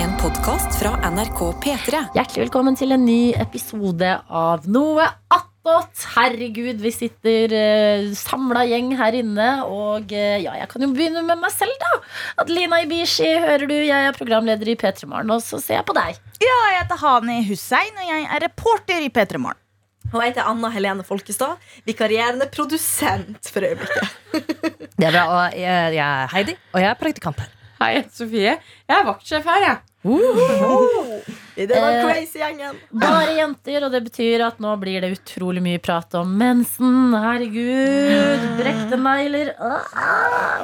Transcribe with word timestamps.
En 0.00 0.14
podkast 0.16 0.78
fra 0.80 0.94
NRK 1.10 1.40
P3. 1.60 1.98
Hjertelig 2.14 2.46
velkommen 2.46 2.76
til 2.78 2.94
en 2.94 3.02
ny 3.04 3.34
episode 3.36 4.08
av 4.24 4.62
Noe 4.72 5.04
attåt. 5.28 6.06
Herregud, 6.14 6.78
vi 6.80 6.92
sitter 6.94 7.52
uh, 7.52 8.06
samla 8.16 8.62
gjeng 8.70 8.94
her 8.96 9.18
inne. 9.18 9.48
Og 9.68 10.14
uh, 10.14 10.38
ja, 10.40 10.54
jeg 10.56 10.70
kan 10.72 10.86
jo 10.86 10.88
begynne 10.94 11.20
med 11.26 11.42
meg 11.42 11.52
selv, 11.52 11.76
da. 11.82 11.90
Adelina 12.40 12.78
Ibishi, 12.86 13.28
hører 13.44 13.66
du. 13.68 13.76
Jeg 13.76 14.08
er 14.08 14.16
programleder 14.16 14.72
i 14.72 14.78
P3 14.80 15.04
Morgen, 15.10 15.34
og 15.36 15.44
så 15.44 15.60
ser 15.60 15.82
jeg 15.82 15.88
på 15.90 15.98
deg. 16.00 16.16
Ja, 16.40 16.56
jeg 16.70 16.78
heter 16.78 17.02
Hani 17.04 17.36
Hussein, 17.50 17.92
og 17.92 18.08
jeg 18.14 18.24
er 18.24 18.44
reporter 18.46 19.04
i 19.04 19.12
P3 19.12 19.42
Morgen. 19.44 19.60
Og 20.14 20.16
jeg 20.22 20.32
heter 20.32 20.48
Anna 20.48 20.72
Helene 20.72 21.04
Folkestad, 21.04 21.60
vikarierende 21.84 22.48
produsent 22.48 23.52
for 23.52 23.68
øyeblikket. 23.68 24.16
Det 24.96 25.12
er 25.12 25.12
bra, 25.12 25.28
og 25.28 25.60
jeg, 25.60 25.94
jeg 26.00 26.04
er 26.08 26.36
Heidi, 26.38 26.56
og 26.72 26.86
jeg 26.86 26.94
er 26.94 27.00
praktikant 27.04 27.44
her. 27.44 27.52
Hei, 27.80 27.94
jeg 27.94 28.02
heter 28.02 28.16
Sofie. 28.24 28.58
Jeg 28.88 28.96
er 28.96 29.06
vaktsjef 29.12 29.46
her, 29.48 29.62
jeg. 29.68 29.78
I 30.04 31.66
den 31.68 31.76
Eh, 31.76 32.04
crazy 32.06 32.38
gjengen. 32.40 32.78
Bare 33.02 33.34
jenter, 33.36 33.84
og 33.84 33.92
det 33.92 34.00
betyr 34.06 34.40
at 34.46 34.60
nå 34.62 34.70
blir 34.80 35.02
det 35.04 35.10
utrolig 35.18 35.60
mye 35.64 35.80
prat 35.82 36.14
om 36.16 36.30
mensen. 36.40 37.12
Herregud, 37.20 38.46
brekte 38.56 38.96
negler. 39.00 39.50
Ah. 39.60 40.62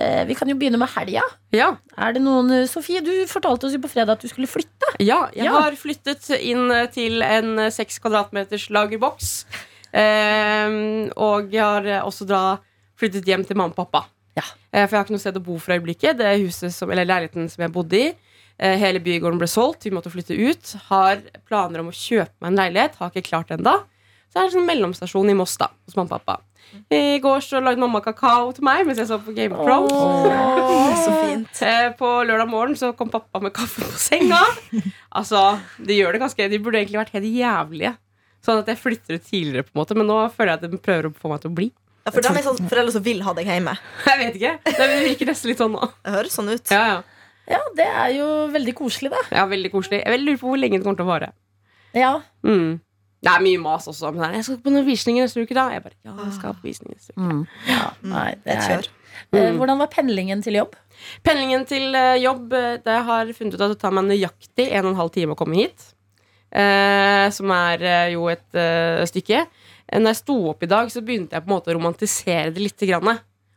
Eh, 0.00 0.22
vi 0.30 0.36
kan 0.38 0.48
jo 0.48 0.56
begynne 0.56 0.80
med 0.80 0.88
helga. 0.94 1.24
Ja. 1.52 1.74
Er 2.00 2.16
det 2.16 2.22
noen 2.24 2.48
Sofie, 2.70 3.02
du 3.04 3.12
fortalte 3.28 3.68
oss 3.68 3.76
jo 3.76 3.82
på 3.84 3.92
fredag 3.92 4.16
at 4.16 4.24
du 4.24 4.28
skulle 4.32 4.48
flytte. 4.48 4.94
ja, 5.04 5.26
jeg 5.36 5.44
Ja. 5.50 5.52
har 5.60 5.76
flyttet 5.76 6.30
inn 6.40 6.70
til 6.96 7.20
en 7.22 7.70
seks 7.70 7.98
kvadratmeters 8.00 8.70
lagerboks. 8.72 9.44
Ehm, 9.92 11.12
og 11.20 11.52
jeg 11.52 11.60
har 11.60 12.06
også 12.08 12.24
da 12.26 12.56
flyttet 12.96 13.26
hjem 13.28 13.44
til 13.44 13.56
mamma 13.56 13.74
og 13.76 13.84
pappa. 13.84 14.06
Ja. 14.36 14.42
Eh, 14.72 14.86
for 14.86 14.96
jeg 14.96 14.98
har 14.98 15.04
ikke 15.04 15.16
noe 15.18 15.20
sted 15.28 15.36
å 15.36 15.44
bo 15.44 15.58
for 15.60 15.74
øyeblikket. 15.76 16.16
Det 16.16 16.40
huset 16.40 16.72
som, 16.72 16.90
eller 16.90 17.04
leiligheten 17.04 17.50
som 17.52 17.60
jeg 17.66 17.72
bodde 17.74 17.98
i. 18.00 18.14
eh, 18.62 18.76
hele 18.80 19.02
bygården 19.02 19.40
ble 19.42 19.48
solgt, 19.50 19.84
vi 19.88 19.92
måtte 19.94 20.12
flytte 20.12 20.36
ut. 20.38 20.74
Har 20.88 21.20
planer 21.48 21.82
om 21.82 21.90
å 21.90 21.96
kjøpe 21.96 22.32
meg 22.40 22.52
en 22.52 22.60
leilighet. 22.62 22.96
Har 23.02 23.10
ikke 23.12 23.26
klart 23.32 23.50
det 23.50 23.58
ennå. 23.58 23.74
Så 24.32 24.38
er 24.38 24.46
det 24.46 24.48
en 24.52 24.56
sånn 24.60 24.70
mellomstasjon 24.70 25.28
i 25.28 25.36
Moss 25.36 25.58
da, 25.60 25.66
hos 25.84 25.98
mamma 25.98 26.16
og 26.16 26.22
pappa. 26.22 26.38
I 26.94 27.18
går 27.20 27.42
så 27.44 27.60
lagde 27.60 27.82
mamma 27.82 28.00
kakao 28.00 28.52
til 28.56 28.64
meg 28.64 28.86
mens 28.88 28.96
jeg 29.02 29.08
så 29.10 29.18
på 29.20 29.34
Game 29.36 29.52
of 29.52 29.66
Thrones. 29.66 29.92
Det 29.92 30.78
er 30.78 31.02
så 31.02 31.16
fint. 31.18 31.60
Eh, 31.68 31.88
På 31.98 32.12
lørdag 32.24 32.48
morgen 32.48 32.78
så 32.80 32.94
kom 32.96 33.10
pappa 33.12 33.42
med 33.44 33.52
kaffe 33.52 33.84
på 33.84 33.98
senga. 34.00 34.40
Altså, 35.12 35.58
De 35.76 35.92
gjør 35.92 36.14
det 36.16 36.22
ganske 36.22 36.46
De 36.48 36.56
burde 36.64 36.78
egentlig 36.80 37.02
vært 37.02 37.12
helt 37.18 37.28
jævlige. 37.28 37.90
Sånn 38.42 38.62
at 38.62 38.70
jeg 38.72 38.80
flytter 38.80 39.18
ut 39.18 39.26
tidligere, 39.28 39.66
på 39.68 39.74
en 39.76 39.80
måte 39.82 39.94
men 39.98 40.08
nå 40.08 40.16
føler 40.32 40.54
jeg 40.54 40.62
at 40.62 40.72
de 40.72 40.80
prøver 40.82 41.10
å 41.10 41.12
få 41.14 41.28
meg 41.30 41.42
til 41.44 41.52
å 41.52 41.56
bli. 41.60 41.68
Ja, 42.02 42.10
for 42.10 42.24
de 42.24 42.32
er 42.32 42.42
sånn 42.46 42.64
foreldre 42.72 42.94
som 42.96 43.04
vil 43.04 43.20
ha 43.22 43.34
deg 43.36 43.46
hjemme. 43.52 43.76
Jeg 44.08 44.18
vet 44.18 44.38
ikke. 44.40 44.54
Det 44.80 44.88
virker 45.04 45.28
nesten 45.30 45.52
litt 45.52 45.60
sånn 45.62 45.76
nå. 45.76 45.90
Det 46.02 46.14
høres 46.16 46.34
sånn 46.40 46.48
ut. 46.50 46.72
Ja, 46.72 46.80
ja. 46.88 46.96
Ja, 47.52 47.60
det 47.76 47.86
er 47.88 48.14
jo 48.16 48.28
veldig 48.54 48.74
koselig, 48.78 49.10
da. 49.12 49.20
ja 49.36 49.44
Veldig 49.50 49.70
koselig. 49.74 50.00
Jeg 50.06 50.22
lurer 50.24 50.40
på 50.40 50.48
hvor 50.52 50.60
lenge 50.60 50.78
det 50.78 50.86
kommer 50.86 51.00
til 51.02 51.08
å 51.08 51.12
vare. 51.12 51.30
Ja, 51.96 52.14
Mm. 52.42 52.80
Det 53.22 53.30
er 53.30 53.42
mye 53.44 53.58
mas 53.62 53.84
også. 53.86 54.10
Men 54.16 54.32
jeg 54.34 54.42
skal 54.48 54.56
på 54.64 54.70
noen 54.74 54.86
visninger 54.88 55.22
neste 55.22 55.44
uke, 55.44 55.54
da. 55.54 55.68
Jeg 55.70 55.84
bare, 55.84 55.94
ja, 56.02 56.14
jeg 56.24 56.32
skal 56.34 56.56
på 56.58 56.66
visning 56.66 56.96
neste 56.96 57.14
uke. 57.14 57.44
ja 57.68 57.84
nei, 58.02 58.32
det 58.42 58.56
er 58.56 58.64
kjør. 58.66 58.88
Eh, 59.36 59.52
Hvordan 59.54 59.78
var 59.78 59.90
pendlingen 59.92 60.42
til 60.42 60.56
jobb? 60.58 60.74
Pendlingen 61.22 61.62
til 61.68 61.94
eh, 61.94 62.16
jobb 62.22 62.52
eh, 62.56 62.78
Det 62.82 62.96
har 63.06 63.30
funnet 63.36 63.54
ut 63.54 63.62
at 63.62 63.74
det 63.74 63.78
tar 63.78 63.92
meg 63.94 64.08
nøyaktig 64.08 64.66
en 64.72 64.88
og 64.88 64.90
en 64.94 64.98
halv 65.04 65.12
time 65.14 65.36
å 65.36 65.38
komme 65.38 65.60
hit. 65.60 65.84
Eh, 66.50 67.28
som 67.30 67.52
er 67.54 67.84
jo 68.12 68.26
et 68.32 68.58
eh, 68.58 69.04
stykke. 69.08 69.44
Når 69.92 70.14
jeg 70.16 70.20
sto 70.24 70.36
opp 70.50 70.64
i 70.64 70.70
dag, 70.72 70.90
så 70.90 71.04
begynte 71.04 71.36
jeg 71.36 71.44
på 71.44 71.50
en 71.52 71.54
måte 71.54 71.70
å 71.70 71.76
romantisere 71.76 72.50
det 72.50 72.64
litt. 72.64 72.82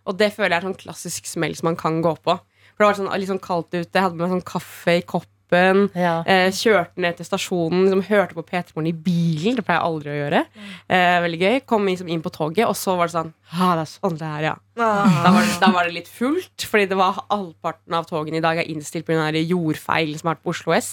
Og 0.05 0.17
det 0.19 0.29
føler 0.35 0.53
jeg 0.53 0.61
er 0.61 0.67
sånn 0.69 0.77
klassisk 0.83 1.25
smell 1.25 1.55
som 1.57 1.71
man 1.71 1.79
kan 1.79 2.01
gå 2.05 2.13
på. 2.21 2.37
For 2.75 2.83
det 2.83 2.89
var 2.89 2.99
sånn, 2.99 3.13
litt 3.21 3.31
sånn 3.31 3.43
kaldt 3.43 3.71
ute. 3.71 3.87
Jeg 3.87 4.03
hadde 4.03 4.17
med 4.17 4.25
meg 4.25 4.35
sånn 4.35 4.47
kaffe 4.49 4.97
i 4.99 5.05
koppen. 5.07 5.85
Ja. 5.95 6.17
Eh, 6.27 6.49
kjørte 6.51 6.99
ned 6.99 7.15
til 7.15 7.27
stasjonen, 7.27 7.85
liksom, 7.85 8.01
hørte 8.09 8.35
på 8.35 8.43
P3 8.43 8.75
Morgen 8.75 8.89
i 8.89 8.95
bilen. 9.05 9.55
Det 9.55 9.63
pleier 9.63 9.79
jeg 9.79 9.87
aldri 9.87 10.11
å 10.11 10.17
gjøre. 10.17 10.41
Eh, 10.89 11.15
veldig 11.23 11.39
gøy. 11.45 11.55
Kom 11.69 11.87
liksom 11.87 12.11
inn 12.11 12.25
på 12.25 12.33
toget, 12.35 12.65
og 12.67 12.75
så 12.75 12.97
var 12.99 13.07
det 13.07 13.15
sånn 13.15 13.31
ah, 13.53 13.71
det 13.77 13.85
er 13.85 13.91
sånn 13.93 14.19
det 14.19 14.27
er, 14.27 14.45
ja. 14.49 14.53
Ah. 14.75 15.21
Da 15.23 15.31
var, 15.31 15.47
det, 15.47 15.55
da 15.61 15.71
var 15.71 15.87
det 15.87 15.95
litt 15.95 16.11
fullt, 16.11 16.67
fordi 16.67 16.89
det 16.91 16.99
var 16.99 17.21
halvparten 17.31 17.95
av 17.95 18.09
togene 18.09 18.41
i 18.41 18.43
dag 18.43 18.59
er 18.59 18.71
innstilt 18.73 19.07
pga. 19.07 19.31
jordfeil 19.39 20.17
som 20.19 20.27
har 20.27 20.35
vært 20.35 20.43
på 20.43 20.55
Oslo 20.55 20.75
S. 20.75 20.91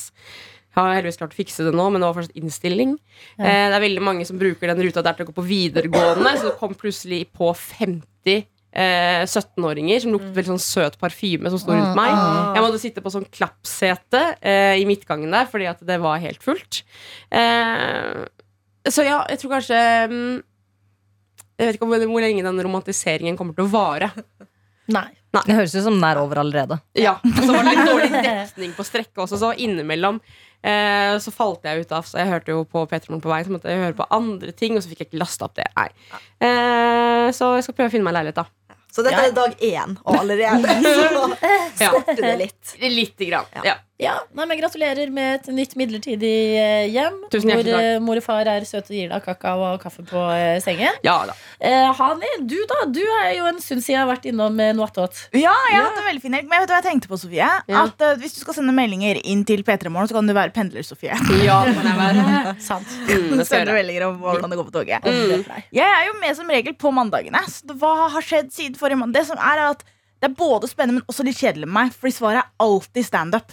Jeg 0.73 0.81
har 0.81 0.95
heldigvis 0.97 1.19
klart 1.21 1.35
å 1.35 1.37
fikse 1.37 1.65
det 1.67 1.75
nå, 1.77 1.85
men 1.93 2.01
det 2.01 2.07
var 2.09 2.17
fortsatt 2.17 2.39
innstilling. 2.39 2.95
Eh, 3.37 3.67
det 3.69 3.77
er 3.77 3.83
veldig 3.83 4.05
mange 4.07 4.25
som 4.25 4.39
bruker 4.41 4.71
den 4.71 4.81
ruta 4.87 5.03
der 5.05 5.19
til 5.19 5.27
å 5.27 5.29
gå 5.29 5.35
på 5.37 5.45
videregående, 5.45 6.33
så 6.39 6.49
det 6.49 6.57
kom 6.61 6.73
plutselig 6.79 7.27
på 7.37 7.51
50 7.53 8.47
eh, 8.73 9.23
17-åringer 9.25 10.05
som 10.05 10.15
luktet 10.15 10.37
veldig 10.37 10.53
sånn 10.55 10.65
søt 10.65 10.99
parfyme 11.01 11.53
som 11.53 11.61
sto 11.61 11.75
rundt 11.75 11.97
meg. 11.99 12.13
Jeg 12.57 12.65
måtte 12.65 12.83
sitte 12.83 13.05
på 13.05 13.13
sånn 13.15 13.29
klappsete 13.33 14.23
eh, 14.41 14.77
i 14.81 14.87
midtgangen 14.89 15.33
der 15.35 15.49
fordi 15.51 15.69
at 15.71 15.83
det 15.87 15.99
var 16.03 16.23
helt 16.23 16.43
fullt. 16.45 16.83
Eh, 17.31 18.23
så 18.89 19.07
ja, 19.07 19.23
jeg 19.31 19.39
tror 19.39 19.53
kanskje 19.61 19.79
mm, 20.11 20.39
Jeg 21.61 21.69
vet 21.69 21.77
ikke 21.77 21.87
om, 21.87 21.93
hvor 22.11 22.25
lenge 22.25 22.43
den 22.43 22.63
romantiseringen 22.67 23.37
kommer 23.39 23.55
til 23.55 23.69
å 23.69 23.73
vare. 23.73 24.11
Nei. 24.91 25.11
Det 25.33 25.55
høres 25.57 25.75
ut 25.77 25.87
som 25.87 25.95
den 25.97 26.05
er 26.05 26.21
over 26.21 26.43
allerede. 26.43 26.77
Ja, 26.99 27.17
og 27.37 27.45
så 27.45 27.53
var 27.55 27.65
det 27.65 27.77
litt 27.77 27.89
dårlig 27.89 28.11
dekning 28.13 28.73
på 28.77 28.85
strekket 28.85 29.23
også, 29.25 29.39
så 29.41 29.53
innimellom 29.57 30.19
eh, 30.61 31.15
så 31.23 31.33
falt 31.35 31.65
jeg 31.67 31.85
ut 31.85 31.95
av 31.97 32.07
Så 32.09 32.21
jeg 32.21 32.31
hørte 32.31 32.55
jo 32.55 32.65
på 32.69 32.85
Petromorgen 32.91 33.25
på 33.25 33.33
vei, 33.33 33.41
så 33.47 33.55
måtte 33.55 33.73
jeg 33.73 33.83
høre 33.83 33.99
på 33.99 34.09
andre 34.13 34.53
ting, 34.57 34.77
og 34.77 34.85
så 34.85 34.93
fikk 34.93 35.05
jeg 35.05 35.11
ikke 35.13 35.23
lasta 35.23 35.49
opp 35.49 35.57
det. 35.59 35.69
Nei. 35.79 35.89
Eh, 36.49 37.29
så 37.37 37.55
jeg 37.57 37.67
skal 37.67 37.79
prøve 37.79 37.93
å 37.93 37.95
finne 37.95 38.09
meg 38.09 38.19
leilighet, 38.19 38.43
da. 38.43 38.47
Så 38.93 39.03
dette 39.07 39.23
er 39.25 39.33
dag 39.33 39.55
én, 39.65 39.95
og 40.05 40.19
allerede 40.21 40.75
så 40.85 41.31
Ja. 41.81 41.89
skorter 41.89 42.21
det 42.23 42.35
litt. 42.43 42.75
Lite 42.83 43.25
grann. 43.31 43.47
Ja. 43.65 43.79
Ja. 44.03 44.13
Ja, 44.13 44.19
nei, 44.37 44.45
men 44.51 44.59
Gratulerer 44.61 45.11
med 45.15 45.39
et 45.41 45.47
nytt 45.55 45.73
midlertidig 45.79 46.33
eh, 46.59 46.89
hjem. 46.93 47.15
Tusen 47.33 47.49
hvor 47.49 47.63
hjertelig 47.63 47.73
takk. 47.73 47.87
eh, 47.95 48.01
mor 48.03 48.19
og 48.21 48.25
far 48.27 48.49
er 48.51 48.65
søte 48.69 48.91
og 48.93 48.97
gir 48.99 49.09
deg 49.13 49.23
kakao 49.25 49.63
og 49.71 49.79
kaffe 49.83 50.03
på 50.09 50.21
eh, 50.35 50.59
sengen. 50.65 50.99
ja 51.07 51.15
da. 51.31 51.37
Eh, 51.63 51.89
Hani, 51.97 52.29
du 52.51 52.57
da? 52.69 52.81
Du 52.93 53.01
er 53.23 53.31
jo 53.39 53.47
en 53.49 53.61
stund 53.63 53.81
siden 53.85 53.95
jeg 53.95 54.01
har 54.03 54.11
vært 54.11 54.27
innom 54.29 54.59
eh, 54.61 54.73
noe 54.77 54.89
attåt. 54.91 55.23
Ja, 55.33 55.55
jeg 55.71 55.79
har 55.79 55.87
hatt 55.89 56.01
en 56.03 56.09
veldig 56.11 56.23
fin 56.27 56.37
helg. 56.37 56.49
Men 56.51 56.61
vet 56.65 56.69
du 56.69 56.75
hva 56.75 56.81
jeg 56.83 56.89
tenkte 56.91 57.11
på, 57.13 57.19
Sofie? 57.23 57.47
Ja. 57.71 57.85
At 57.87 58.03
eh, 58.09 58.17
Hvis 58.21 58.35
du 58.37 58.41
skal 58.43 58.59
sende 58.59 58.75
meldinger 58.77 59.23
inn 59.23 59.47
til 59.49 59.63
P3 59.65 59.89
Morgen, 59.95 60.11
så 60.11 60.19
kan 60.19 60.27
du 60.29 60.35
være 60.37 60.53
pendler-Sofie. 60.59 61.15
Ja, 61.47 61.61
det 61.69 61.77
kan 61.79 61.89
jeg 61.93 62.03
være. 62.03 62.57
Sant. 62.69 62.93
Mm, 63.13 63.39
det 63.39 63.47
skal 63.47 63.63
jeg 63.63 63.67
gjøre. 63.69 63.77
meldinger 63.81 64.07
om 64.11 64.19
hvordan 64.23 64.51
det 64.53 64.59
går 64.59 64.69
på 64.69 64.77
toget. 64.81 65.07
Deg. 65.07 65.65
Jeg 65.79 65.89
er 65.89 66.07
jo 66.11 66.19
med 66.21 66.37
som 66.37 66.51
regel 66.53 66.75
på 66.79 66.91
mandagene. 66.95 67.41
Så 67.49 67.67
det- 67.71 67.79
hva 67.81 68.09
har 68.13 68.25
skjedd 68.25 68.51
siden 68.55 68.77
forrige 68.79 68.99
mandag? 69.01 69.21
Det 69.23 69.29
som 69.31 69.39
er 69.39 69.63
at 69.71 69.83
det 70.23 70.31
er 70.31 70.35
både 70.39 70.69
spennende, 70.71 71.01
men 71.01 71.09
også 71.11 71.25
litt 71.27 71.39
kjedelig 71.39 71.67
med 71.67 71.75
meg. 71.75 71.95
Fordi 71.99 72.13
svaret 72.15 72.43
er 72.45 72.51
alltid 72.63 73.05
standup. 73.09 73.53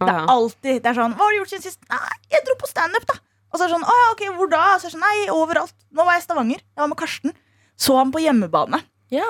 Det 0.00 0.10
er 0.10 0.26
alltid, 0.32 0.82
det 0.82 0.90
er 0.90 0.96
sånn, 0.98 1.14
Hva 1.14 1.26
har 1.26 1.34
du 1.34 1.38
gjort 1.38 1.52
siden 1.52 1.64
sist? 1.64 1.80
Nei, 1.90 2.18
jeg 2.32 2.44
dro 2.46 2.56
på 2.60 2.70
standup, 2.70 3.06
da. 3.08 3.16
Og 3.54 3.58
så 3.60 3.64
er 3.64 3.70
det 3.70 3.76
sånn, 3.76 3.86
å 3.86 3.96
ja, 4.00 4.06
ok, 4.10 4.22
hvor 4.34 4.50
da? 4.50 4.62
Så 4.74 4.88
er 4.88 4.90
det 4.90 4.96
sånn, 4.96 5.04
nei, 5.06 5.26
overalt. 5.30 5.74
Nå 5.94 6.06
var 6.06 6.16
jeg 6.16 6.24
i 6.24 6.26
Stavanger. 6.26 6.62
Jeg 6.64 6.82
var 6.82 6.90
med 6.90 6.98
Karsten. 6.98 7.36
Så 7.78 7.98
han 7.98 8.10
på 8.14 8.22
hjemmebane. 8.24 8.80
Ja. 9.14 9.28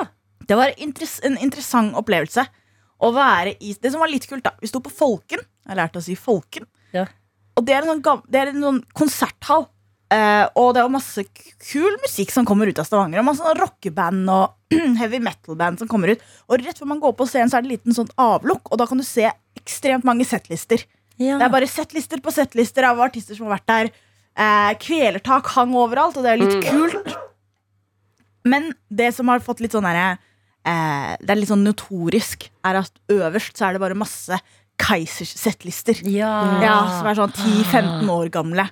Det 0.49 0.57
var 0.57 0.73
interess 0.81 1.19
en 1.25 1.37
interessant 1.41 1.97
opplevelse 2.01 2.47
å 3.05 3.11
være 3.13 3.55
i 3.61 3.75
Det 3.81 3.91
som 3.93 4.01
var 4.01 4.13
litt 4.13 4.27
kult, 4.29 4.45
da. 4.47 4.55
Vi 4.63 4.71
sto 4.71 4.81
på 4.85 4.93
Folken. 4.93 5.45
Jeg 5.69 5.77
lærte 5.77 6.01
å 6.01 6.05
si 6.05 6.17
Folken. 6.17 6.65
Ja. 6.97 7.05
Og 7.59 7.67
det 7.69 7.77
er 7.77 7.85
en 7.85 8.01
sånn, 8.01 8.25
det 8.31 8.41
er 8.41 8.53
en 8.55 8.65
sånn 8.65 8.83
konserthall. 8.97 9.69
Eh, 10.15 10.45
og 10.61 10.75
det 10.77 10.83
er 10.83 10.93
masse 10.93 11.25
kul 11.65 11.97
musikk 12.03 12.33
som 12.33 12.47
kommer 12.49 12.71
ut 12.71 12.81
av 12.81 12.89
Stavanger. 12.89 13.21
Og 13.21 13.29
masse 13.29 13.45
sånn 13.45 13.61
rockeband 13.61 14.33
og 14.33 14.75
heavy 15.01 15.21
metal-band 15.23 15.83
som 15.83 15.91
kommer 15.91 16.15
ut. 16.15 16.25
Og 16.49 16.65
rett 16.65 16.81
før 16.81 16.93
man 16.93 17.03
går 17.03 17.17
på 17.19 17.29
scenen, 17.29 17.53
så 17.53 17.59
er 17.59 17.65
det 17.65 17.71
en 17.71 17.75
liten 17.77 17.97
sånn 17.97 18.13
avlukk, 18.21 18.71
og 18.71 18.81
da 18.81 18.89
kan 18.89 19.01
du 19.01 19.07
se 19.07 19.29
ekstremt 19.61 20.05
mange 20.05 20.27
settlister. 20.29 20.85
Ja. 21.19 21.39
Det 21.39 21.47
er 21.47 21.53
bare 21.55 21.69
settlister 21.71 22.21
på 22.25 22.33
settlister 22.35 22.87
av 22.89 23.01
artister 23.05 23.37
som 23.39 23.47
har 23.49 23.59
vært 23.59 23.71
der. 23.71 23.93
Eh, 24.35 24.73
kvelertak 24.83 25.47
hang 25.55 25.75
overalt, 25.79 26.17
og 26.19 26.25
det 26.27 26.33
er 26.33 26.43
litt 26.43 26.65
kult. 26.67 27.15
Men 28.45 28.73
det 28.91 29.13
som 29.17 29.31
har 29.33 29.41
fått 29.45 29.63
litt 29.65 29.73
sånn 29.73 29.87
derre 29.87 30.19
eh, 30.69 31.15
Det 31.23 31.31
er 31.33 31.39
litt 31.41 31.49
sånn 31.53 31.65
notorisk, 31.65 32.51
er 32.67 32.83
at 32.83 32.93
øverst 33.13 33.57
så 33.57 33.69
er 33.71 33.77
det 33.79 33.85
bare 33.85 33.97
masse 33.97 34.37
Keisers 34.75 35.31
settlister. 35.39 36.01
Ja. 36.11 36.59
Ja, 36.59 36.75
Som 36.99 37.07
er 37.07 37.15
sånn 37.15 37.31
10-15 37.31 38.09
år 38.11 38.27
gamle. 38.35 38.65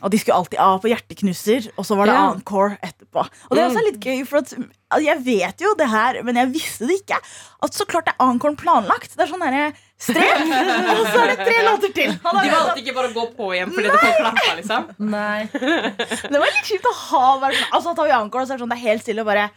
Og 0.00 0.06
de 0.10 0.16
skulle 0.18 0.38
alltid 0.40 0.58
av 0.64 0.78
på 0.80 0.88
Hjerteknusser, 0.88 1.66
og 1.76 1.84
så 1.84 1.98
var 1.98 2.08
det 2.08 2.14
Ja. 2.16 2.30
encore 2.32 2.78
etterpå. 2.80 3.20
Og 3.20 3.52
det 3.52 3.60
er 3.60 3.68
også 3.68 3.84
litt 3.84 4.00
gøy, 4.00 4.22
for 4.26 4.38
at 4.40 4.54
altså, 4.56 5.04
jeg 5.04 5.20
vet 5.26 5.60
jo 5.60 5.74
det 5.76 5.90
her, 5.92 6.22
men 6.24 6.40
jeg 6.40 6.52
visste 6.54 6.88
det 6.88 7.02
ikke. 7.02 7.20
At 7.68 7.76
så 7.76 7.84
klart 7.84 8.08
er 8.08 8.16
encore 8.24 8.56
planlagt. 8.56 9.12
Det 9.14 9.20
er 9.26 9.28
sånn 9.30 9.44
derre 9.44 9.74
strek, 10.02 10.42
og 10.92 11.02
så 11.06 11.22
er 11.22 11.32
det 11.32 11.36
tre 11.46 11.56
låter 11.68 11.94
til. 11.96 12.12
De 12.18 12.52
valgte 12.52 12.82
ikke 12.82 12.94
bare 12.96 13.10
å 13.12 13.16
gå 13.16 13.24
på 13.38 13.48
igjen 13.56 13.72
fordi 13.72 13.88
det 13.88 14.02
folk 14.02 14.20
klappa, 14.20 14.54
liksom. 14.58 14.86
Nei. 15.12 15.40
Det 15.52 16.38
var 16.38 16.46
litt 16.48 16.68
kjipt 16.70 16.88
å 16.90 16.94
ha 17.06 17.24
bare, 17.42 17.58
sånn- 17.58 17.76
Altså 17.78 17.96
tar 17.98 18.08
vi 18.10 18.14
encore, 18.18 18.42
og 18.42 18.48
så 18.48 18.54
er 18.54 18.58
det 18.58 18.64
sånn 18.66 18.72
det 18.74 18.78
er 18.80 18.88
helt 18.88 19.04
stille 19.06 19.24
og 19.24 19.30
bare 19.30 19.50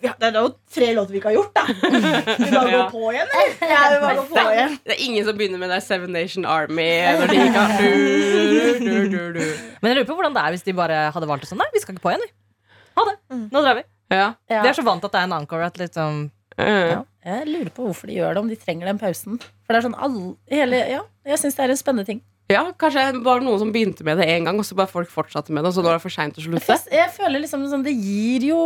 ja, 0.00 0.14
Det 0.16 0.30
er 0.30 0.36
jo 0.40 0.48
tre 0.72 0.86
låter 0.96 1.12
vi 1.12 1.18
ikke 1.20 1.28
har 1.28 1.34
gjort, 1.36 1.50
da. 1.58 1.64
Vi 1.68 2.48
bare 2.48 2.70
ja. 2.72 2.76
går 2.78 2.86
på 2.94 3.10
igjen, 3.12 3.32
eller? 3.36 3.50
Ja, 3.68 3.80
vi 3.92 3.98
bare 4.00 4.22
på 4.30 4.44
igjen. 4.54 4.76
det 4.88 4.94
er 4.94 5.02
ingen 5.04 5.26
som 5.28 5.36
begynner 5.36 5.60
med 5.60 5.72
det 5.74 5.80
Seven 5.84 6.14
Nation 6.16 6.46
Army 6.48 6.86
når 7.20 7.28
de 7.28 7.40
ikke 7.44 7.64
har 7.68 7.82
du, 7.84 8.78
du, 8.80 8.94
du, 9.12 9.18
du. 9.36 9.42
Men 9.82 9.92
jeg 9.92 9.98
lurer 10.00 10.08
på 10.08 10.16
hvordan 10.16 10.36
det 10.38 10.44
er 10.46 10.56
hvis 10.56 10.64
de 10.64 10.76
bare 10.78 11.02
hadde 11.12 11.28
valgt 11.28 11.44
det 11.44 11.50
sånn. 11.52 11.60
Nei, 11.60 11.68
vi 11.76 11.82
skal 11.84 11.96
ikke 11.98 12.06
på 12.06 12.14
igjen, 12.14 12.24
vi. 12.24 12.32
Ha 12.96 13.04
det. 13.10 13.16
Nå 13.52 13.60
drar 13.66 13.76
vi. 13.76 13.84
Ja. 14.10 14.26
Ja. 14.50 14.62
De 14.64 14.72
er 14.72 14.78
så 14.80 14.86
vant 14.88 15.04
at 15.04 15.12
det 15.12 15.20
er 15.20 15.28
en 15.28 15.36
encore 15.36 15.68
at 15.68 15.76
liksom 15.78 16.24
Uh. 16.60 17.06
Jeg 17.20 17.46
lurer 17.50 17.70
på 17.74 17.84
hvorfor 17.84 18.08
de 18.08 18.16
gjør 18.16 18.36
det, 18.36 18.42
om 18.42 18.48
de 18.48 18.56
trenger 18.56 18.88
den 18.88 19.00
pausen. 19.00 19.40
For 19.66 19.74
det 19.74 19.80
er 19.82 19.88
sånn 19.90 19.98
all, 20.00 20.18
hele, 20.50 20.84
Ja, 20.88 21.02
jeg 21.28 21.40
syns 21.42 21.58
det 21.58 21.66
er 21.66 21.74
en 21.74 21.80
spennende 21.80 22.08
ting. 22.08 22.22
Ja, 22.50 22.64
Kanskje 22.74 23.10
det 23.14 23.22
var 23.22 23.42
noen 23.44 23.60
som 23.62 23.70
begynte 23.74 24.04
med 24.06 24.18
det 24.18 24.26
én 24.32 24.46
gang, 24.48 24.58
og 24.58 24.66
så 24.66 24.74
bare 24.78 24.90
folk 24.90 25.10
fortsatte 25.12 25.54
med 25.54 25.62
det, 25.62 25.70
og 25.70 25.76
så 25.76 25.84
nå 25.84 25.92
er 25.92 26.00
det 26.00 26.04
for 26.06 26.14
seint 26.14 26.38
å 26.38 26.44
slutte. 26.44 26.66
Jeg, 26.66 26.94
jeg 26.96 27.12
føler 27.14 27.44
liksom 27.44 27.66
sånn, 27.70 27.84
Det 27.86 27.94
gir 27.94 28.48
jo 28.50 28.62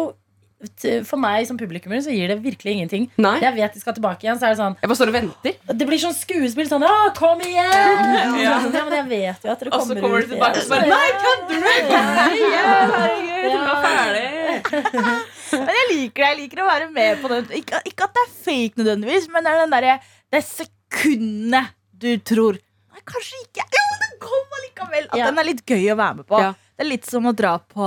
For 1.11 1.21
meg 1.21 1.45
som 1.45 1.59
publikummer 1.61 2.01
så 2.01 2.15
gir 2.15 2.31
det 2.33 2.39
virkelig 2.41 2.73
ingenting. 2.79 3.11
Nei. 3.21 3.35
Jeg 3.43 3.53
vet 3.59 3.75
de 3.77 3.83
skal 3.83 3.99
tilbake 3.99 4.25
igjen, 4.25 4.39
så 4.41 4.49
er 4.49 4.55
det 4.55 4.61
sånn 4.63 4.79
Jeg 4.79 4.89
bare 4.89 5.01
står 5.03 5.13
og 5.13 5.17
venter. 5.19 5.59
Det 5.83 5.89
blir 5.91 6.01
sånn 6.01 6.17
skuespill 6.17 6.71
sånn 6.71 6.87
Å, 6.89 6.95
kom 7.19 7.43
igjen! 7.45 8.17
Ja. 8.41 8.57
men 8.65 8.97
jeg 9.03 9.09
vet 9.11 9.45
jo 9.45 9.53
at 9.53 9.61
dere 9.67 9.75
Og 9.75 9.85
så 9.85 9.99
kommer, 9.99 10.25
de 10.25 10.31
du 10.31 10.37
tilbake 10.39 10.65
og 10.65 10.73
bare 10.73 10.89
Nei, 10.95 11.13
kødder 11.27 11.55
du?! 11.59 11.69
Nei, 11.69 11.79
herregud, 12.73 13.53
du 13.53 13.59
var 13.69 13.79
ferdig. 13.85 15.25
Men 15.61 15.73
jeg 15.79 15.87
liker 15.93 16.23
det. 16.25 16.29
Jeg 16.33 16.39
liker 16.43 16.63
å 16.65 16.69
være 16.69 16.91
med 16.95 17.23
på 17.23 17.31
den. 17.33 17.49
Ikke, 17.61 17.81
ikke 17.91 18.07
at 18.09 18.15
det 18.19 18.23
er 18.27 18.35
fake 18.45 18.81
nødvendigvis, 18.83 19.29
men 19.33 19.47
det 19.47 19.53
er 19.55 19.63
den 19.65 19.75
derre 19.75 19.97
Det 20.35 20.43
sekundet 20.49 21.73
du 22.05 22.11
tror 22.27 22.59
Nei, 22.95 23.01
kanskje 23.11 23.41
ikke. 23.43 23.65
Jo, 23.75 23.85
den 24.03 24.13
kom 24.23 24.53
allikevel. 24.59 25.09
At 25.11 25.19
Ja. 25.19 25.27
den 25.31 25.41
er 25.43 25.47
litt 25.49 25.65
gøy 25.67 25.89
å 25.91 25.97
være 25.99 26.17
med 26.21 26.27
på. 26.31 26.39
Ja. 26.43 26.53
Det 26.55 26.85
er 26.85 26.91
litt 26.91 27.07
som 27.11 27.27
å 27.27 27.33
dra 27.35 27.57
på 27.59 27.87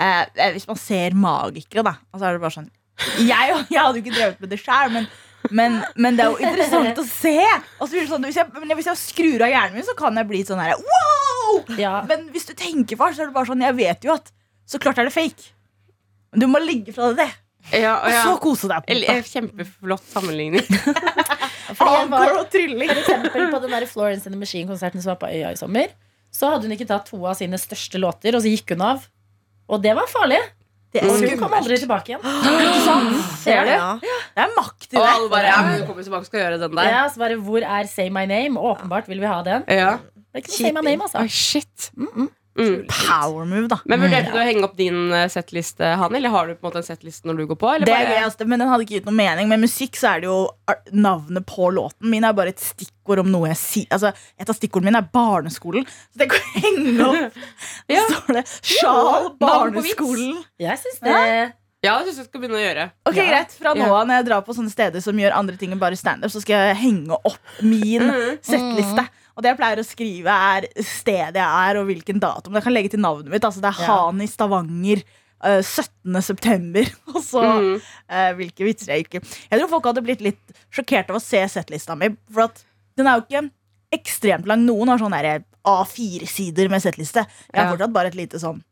eh, 0.00 0.24
eh, 0.36 0.52
Hvis 0.56 0.66
man 0.68 0.78
ser 0.80 1.16
magikere, 1.16 1.84
da. 1.84 1.94
Og 2.12 2.20
så 2.20 2.28
er 2.28 2.36
det 2.38 2.42
bare 2.44 2.56
sånn 2.56 2.70
Jeg, 3.18 3.54
jeg 3.68 3.80
hadde 3.80 3.98
jo 3.98 4.02
ikke 4.04 4.14
drevet 4.16 4.40
med 4.44 4.52
det 4.54 4.60
sjøl, 4.62 4.92
men, 4.94 5.08
men, 5.50 5.80
men 5.96 6.16
det 6.16 6.24
er 6.24 6.30
jo 6.32 6.46
interessant 6.46 7.00
å 7.02 7.04
se. 7.08 7.34
Og 7.80 7.88
så 7.88 7.96
det 7.98 8.04
sånn, 8.08 8.24
hvis, 8.28 8.38
jeg, 8.38 8.70
hvis 8.78 8.88
jeg 8.92 9.00
skrur 9.02 9.42
av 9.44 9.50
hjernen 9.52 9.74
min, 9.80 9.86
så 9.88 9.96
kan 9.98 10.16
jeg 10.20 10.28
bli 10.30 10.44
sånn 10.46 10.62
her 10.62 10.76
wow! 10.78 11.64
Ja. 11.80 11.96
Men 12.08 12.28
hvis 12.32 12.46
du 12.48 12.54
tenker 12.56 12.96
for, 13.00 13.12
så 13.12 13.24
er 13.24 13.30
det 13.32 13.34
bare 13.36 13.50
sånn 13.50 13.64
Jeg 13.66 13.76
vet 13.80 14.06
jo 14.08 14.14
at 14.14 14.30
så 14.64 14.78
klart 14.80 14.96
er 15.02 15.10
det 15.10 15.12
fake. 15.12 15.50
Men 16.34 16.42
du 16.42 16.46
må 16.50 16.60
ligge 16.64 16.92
fra 16.96 17.12
det. 17.16 17.30
Ja, 17.72 17.94
og 18.02 18.10
Og 18.10 18.16
så 18.20 18.32
kose 18.44 18.68
deg. 18.68 18.82
på 18.84 18.92
det. 18.92 19.08
eh, 19.08 19.22
Kjempeflott 19.24 20.02
sammenligning. 20.10 20.66
Encore 21.80 22.40
og 22.42 22.50
trylling. 22.52 22.90
for 22.90 23.00
eksempel 23.00 23.46
på 23.54 23.60
den 23.62 23.72
der 23.72 23.86
Florence 23.88 24.26
and 24.28 24.34
the 24.36 24.40
Machine-konserten 24.42 25.00
som 25.02 25.14
var 25.14 25.20
på 25.22 25.30
Øya 25.32 25.52
i 25.54 25.56
sommer, 25.56 25.88
så 26.34 26.50
hadde 26.52 26.66
hun 26.68 26.74
ikke 26.76 26.86
tatt 26.90 27.06
to 27.08 27.20
av 27.24 27.38
sine 27.38 27.56
største 27.60 28.00
låter, 28.02 28.34
og 28.36 28.42
så 28.44 28.50
gikk 28.52 28.74
hun 28.74 28.82
av. 28.84 29.06
Og 29.70 29.80
det 29.82 29.94
var 29.96 30.10
farlig. 30.10 30.42
Det 30.94 31.02
Og 31.02 31.16
er 31.24 31.30
hun 31.32 31.38
kom 31.40 31.54
aldri 31.56 31.78
tilbake 31.80 32.12
igjen. 32.12 32.22
Ser 33.42 33.64
du? 33.66 33.72
Det 34.04 34.44
er 34.44 34.52
makt 34.54 34.92
i 34.92 34.98
Og 35.00 35.06
alle 35.08 35.30
bare 35.32 35.48
ja, 35.48 35.56
hun 35.66 35.86
kommer 35.88 36.04
tilbake 36.06 36.22
og 36.22 36.28
skal 36.28 36.40
gjøre 36.44 36.60
den 36.62 36.76
der. 36.78 36.90
Ja, 36.92 37.00
så 37.10 37.18
bare, 37.24 37.38
Hvor 37.42 37.64
er 37.66 37.88
Say 37.90 38.10
My 38.14 38.26
Name? 38.30 38.60
Åpenbart 38.60 39.08
vil 39.10 39.18
vi 39.24 39.26
ha 39.26 39.40
den. 39.46 39.64
Ja. 39.68 39.96
Det 40.14 40.38
er 40.38 40.44
ikke 40.44 40.52
noe 40.52 40.60
Say 40.60 40.70
My 40.76 40.84
Name, 40.86 41.08
altså. 41.08 41.24
Oh, 41.24 41.26
shit. 41.26 41.90
Mm, 41.96 42.12
Mm. 42.14 42.30
Power 42.54 43.44
move, 43.48 43.66
da. 43.72 43.80
Men 43.90 44.04
Vurderte 44.04 44.30
du 44.30 44.38
å 44.38 44.46
henge 44.46 44.66
opp 44.68 44.76
din 44.78 45.08
setliste 45.32 45.54
settliste, 45.54 45.96
Hanne? 45.98 46.16
Eller 46.16 46.28
har 46.30 46.46
du 46.46 46.54
på 46.54 46.66
en 46.66 46.70
måte 46.70 46.82
en 46.82 46.86
settliste 46.86 47.26
når 47.26 47.36
du 47.36 47.46
går 47.46 47.58
på? 47.58 47.74
Eller 47.74 47.86
Det 47.86 47.94
er 47.94 48.06
bare- 48.06 48.20
gøyeste, 48.20 48.46
men 48.46 48.58
Den 48.58 48.68
hadde 48.68 48.84
ikke 48.84 49.00
gitt 49.00 49.06
noe 49.06 49.14
mening. 49.14 49.48
Med 49.48 49.60
musikk 49.60 49.96
så 49.96 50.16
er 50.16 50.20
det 50.20 50.28
jo 50.28 50.48
navnet 50.92 51.46
på 51.46 51.72
låten. 51.72 52.10
Min 52.10 52.24
er 52.24 52.32
bare 52.32 52.48
et 52.48 52.58
stikkord 52.58 53.20
om 53.20 53.30
noe 53.30 53.48
jeg 53.48 53.56
sier. 53.56 53.86
Altså, 53.90 54.12
et 54.38 54.48
av 54.48 54.54
stikkordene 54.54 54.84
mine 54.84 54.98
er 54.98 55.08
barneskolen. 55.12 55.86
Så 55.86 56.18
det 56.18 56.30
kan 56.30 56.40
henge 56.62 57.00
opp 57.00 57.32
Ja. 57.88 58.06
Står 58.08 58.34
det 58.34 58.46
Sjal 58.62 59.30
barneskolen. 59.38 60.44
Jeg 60.58 60.78
syns 60.78 61.00
det 61.00 61.52
Ja, 61.84 61.98
det 61.98 62.14
syns 62.14 62.16
jeg 62.16 62.26
skal 62.26 62.40
begynne 62.40 62.56
å 62.56 62.64
gjøre. 62.64 62.90
Ok, 63.06 63.16
Ja. 63.16 63.24
greit, 63.28 63.50
Fra 63.52 63.74
nå 63.74 63.84
av 63.92 64.06
når 64.06 64.22
jeg 64.22 64.26
drar 64.26 64.40
på 64.40 64.54
sånne 64.54 64.70
steder 64.70 65.00
som 65.02 65.16
gjør 65.16 65.36
andre 65.36 65.56
ting 65.56 65.70
enn 65.70 65.78
bare 65.78 65.96
standup, 65.96 66.30
så 66.30 66.40
skal 66.40 66.68
jeg 66.68 66.76
henge 66.76 67.12
opp 67.24 67.60
min 67.60 68.00
mm. 68.00 68.38
settliste. 68.40 69.08
Og 69.36 69.42
det 69.42 69.50
jeg 69.50 69.58
pleier 69.58 69.80
å 69.82 69.84
skrive, 69.86 70.30
er 70.30 70.66
stedet 70.86 71.34
jeg 71.40 71.70
er, 71.70 71.76
og 71.80 71.88
hvilken 71.88 72.20
dato. 72.22 72.50
Men 72.50 72.60
jeg 72.60 72.66
kan 72.68 72.74
legge 72.76 72.90
til 72.94 73.00
navnet 73.02 73.30
mitt. 73.32 73.42
Altså, 73.44 73.60
det 73.60 73.72
er 73.72 73.80
Ja. 73.82 73.96
Han 74.06 74.20
i 74.22 74.26
Stavanger. 74.30 75.02
eh, 75.44 75.60
17. 75.60 76.22
september. 76.22 76.84
Og 77.14 77.20
så 77.22 77.42
Mm. 77.42 77.80
uh, 78.08 78.30
hvilke 78.38 78.64
vitser 78.64 78.94
jeg 78.94 79.04
ikke 79.04 79.20
Jeg 79.50 79.60
tror 79.60 79.68
folk 79.68 79.84
hadde 79.84 80.02
blitt 80.06 80.22
litt 80.22 80.40
sjokkert 80.72 81.10
av 81.10 81.16
å 81.16 81.20
se 81.22 81.42
settlista 81.48 81.96
mi. 81.98 82.08
For 82.32 82.42
at 82.46 82.64
den 82.96 83.06
er 83.06 83.18
jo 83.20 83.26
ikke 83.26 83.50
ekstremt 83.92 84.46
lang. 84.46 84.64
Noen 84.64 84.88
har 84.88 84.98
sånn 84.98 85.12
A4-sider 85.64 86.68
med 86.70 86.80
settliste. 86.82 87.26
Jeg 87.26 87.56
har 87.58 87.66
Ja. 87.66 87.72
fortsatt 87.76 87.92
bare 87.92 88.06
et 88.08 88.14
lite 88.14 88.38
sånn 88.40 88.62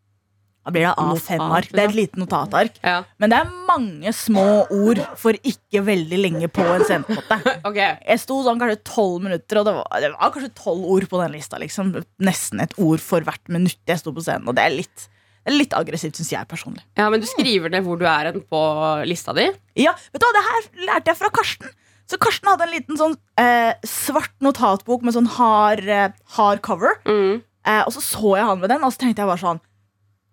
Hva 0.62 0.70
blir 0.74 0.84
det? 0.86 0.92
A5-ark. 0.94 1.70
Det 1.74 1.80
er 1.82 1.88
et 1.90 1.96
lite 1.96 2.20
notatark. 2.20 2.76
Ja. 2.86 3.00
Men 3.18 3.32
det 3.32 3.38
er 3.42 3.48
mange 3.66 4.12
små 4.14 4.44
ord 4.70 5.00
for 5.18 5.34
ikke 5.42 5.82
veldig 5.88 6.20
lenge 6.20 6.50
på 6.54 6.62
en 6.62 6.84
sendemåte. 6.86 7.38
Ok. 7.68 7.78
Jeg 7.80 8.20
sto 8.22 8.36
sånn 8.46 8.60
kanskje 8.60 8.78
tolv 8.86 9.24
minutter, 9.24 9.58
og 9.58 9.66
det 9.66 9.74
var, 9.74 9.88
det 10.04 10.12
var 10.14 10.34
kanskje 10.36 10.52
tolv 10.58 10.86
ord 10.94 11.08
på 11.10 11.18
den 11.22 11.34
lista. 11.34 11.58
Liksom. 11.62 11.90
Nesten 12.22 12.62
et 12.62 12.76
ord 12.78 13.02
for 13.02 13.26
hvert 13.26 13.50
minutt 13.52 13.80
jeg 13.90 13.98
sto 14.02 14.14
på 14.14 14.22
scenen. 14.22 14.46
Og 14.50 14.54
det 14.58 14.68
er 14.68 14.76
litt, 14.76 15.06
det 15.42 15.50
er 15.50 15.58
litt 15.58 15.74
aggressivt, 15.78 16.20
syns 16.20 16.30
jeg 16.36 16.50
personlig. 16.50 16.84
Ja, 16.98 17.08
Men 17.10 17.24
du 17.24 17.26
skriver 17.30 17.74
ned 17.74 17.82
hvor 17.86 17.98
du 17.98 18.06
er 18.06 18.30
på 18.38 18.62
lista 19.10 19.34
di? 19.34 19.48
Ja, 19.82 19.96
vet 20.14 20.22
du 20.22 20.28
hva, 20.28 20.34
Det 20.38 20.46
her 20.50 20.68
lærte 20.92 21.10
jeg 21.14 21.20
fra 21.24 21.32
Karsten. 21.34 21.74
Så 22.10 22.18
Karsten 22.22 22.50
hadde 22.50 22.66
en 22.68 22.74
liten 22.74 22.98
sånn 23.00 23.18
eh, 23.40 23.72
svart 23.88 24.34
notatbok 24.44 25.02
med 25.06 25.14
sånn 25.16 25.30
hard, 25.38 25.82
eh, 25.88 26.14
hard 26.36 26.62
cover. 26.62 26.98
Mm. 27.08 27.42
Eh, 27.66 27.82
og 27.86 27.92
så 27.94 28.02
så 28.04 28.36
jeg 28.38 28.46
han 28.46 28.62
med 28.62 28.70
den, 28.70 28.82
og 28.86 28.94
så 28.94 29.02
tenkte 29.04 29.22
jeg 29.24 29.30
bare 29.30 29.42
sånn 29.42 29.62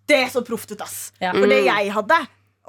Det 0.10 0.24
så 0.34 0.42
proft 0.46 0.72
ut, 0.74 0.82
ass! 0.82 1.12
Ja. 1.22 1.32
For 1.36 1.46
det 1.46 1.62
Mm. 1.62 1.70
jeg 1.70 1.94
hadde 1.94 2.20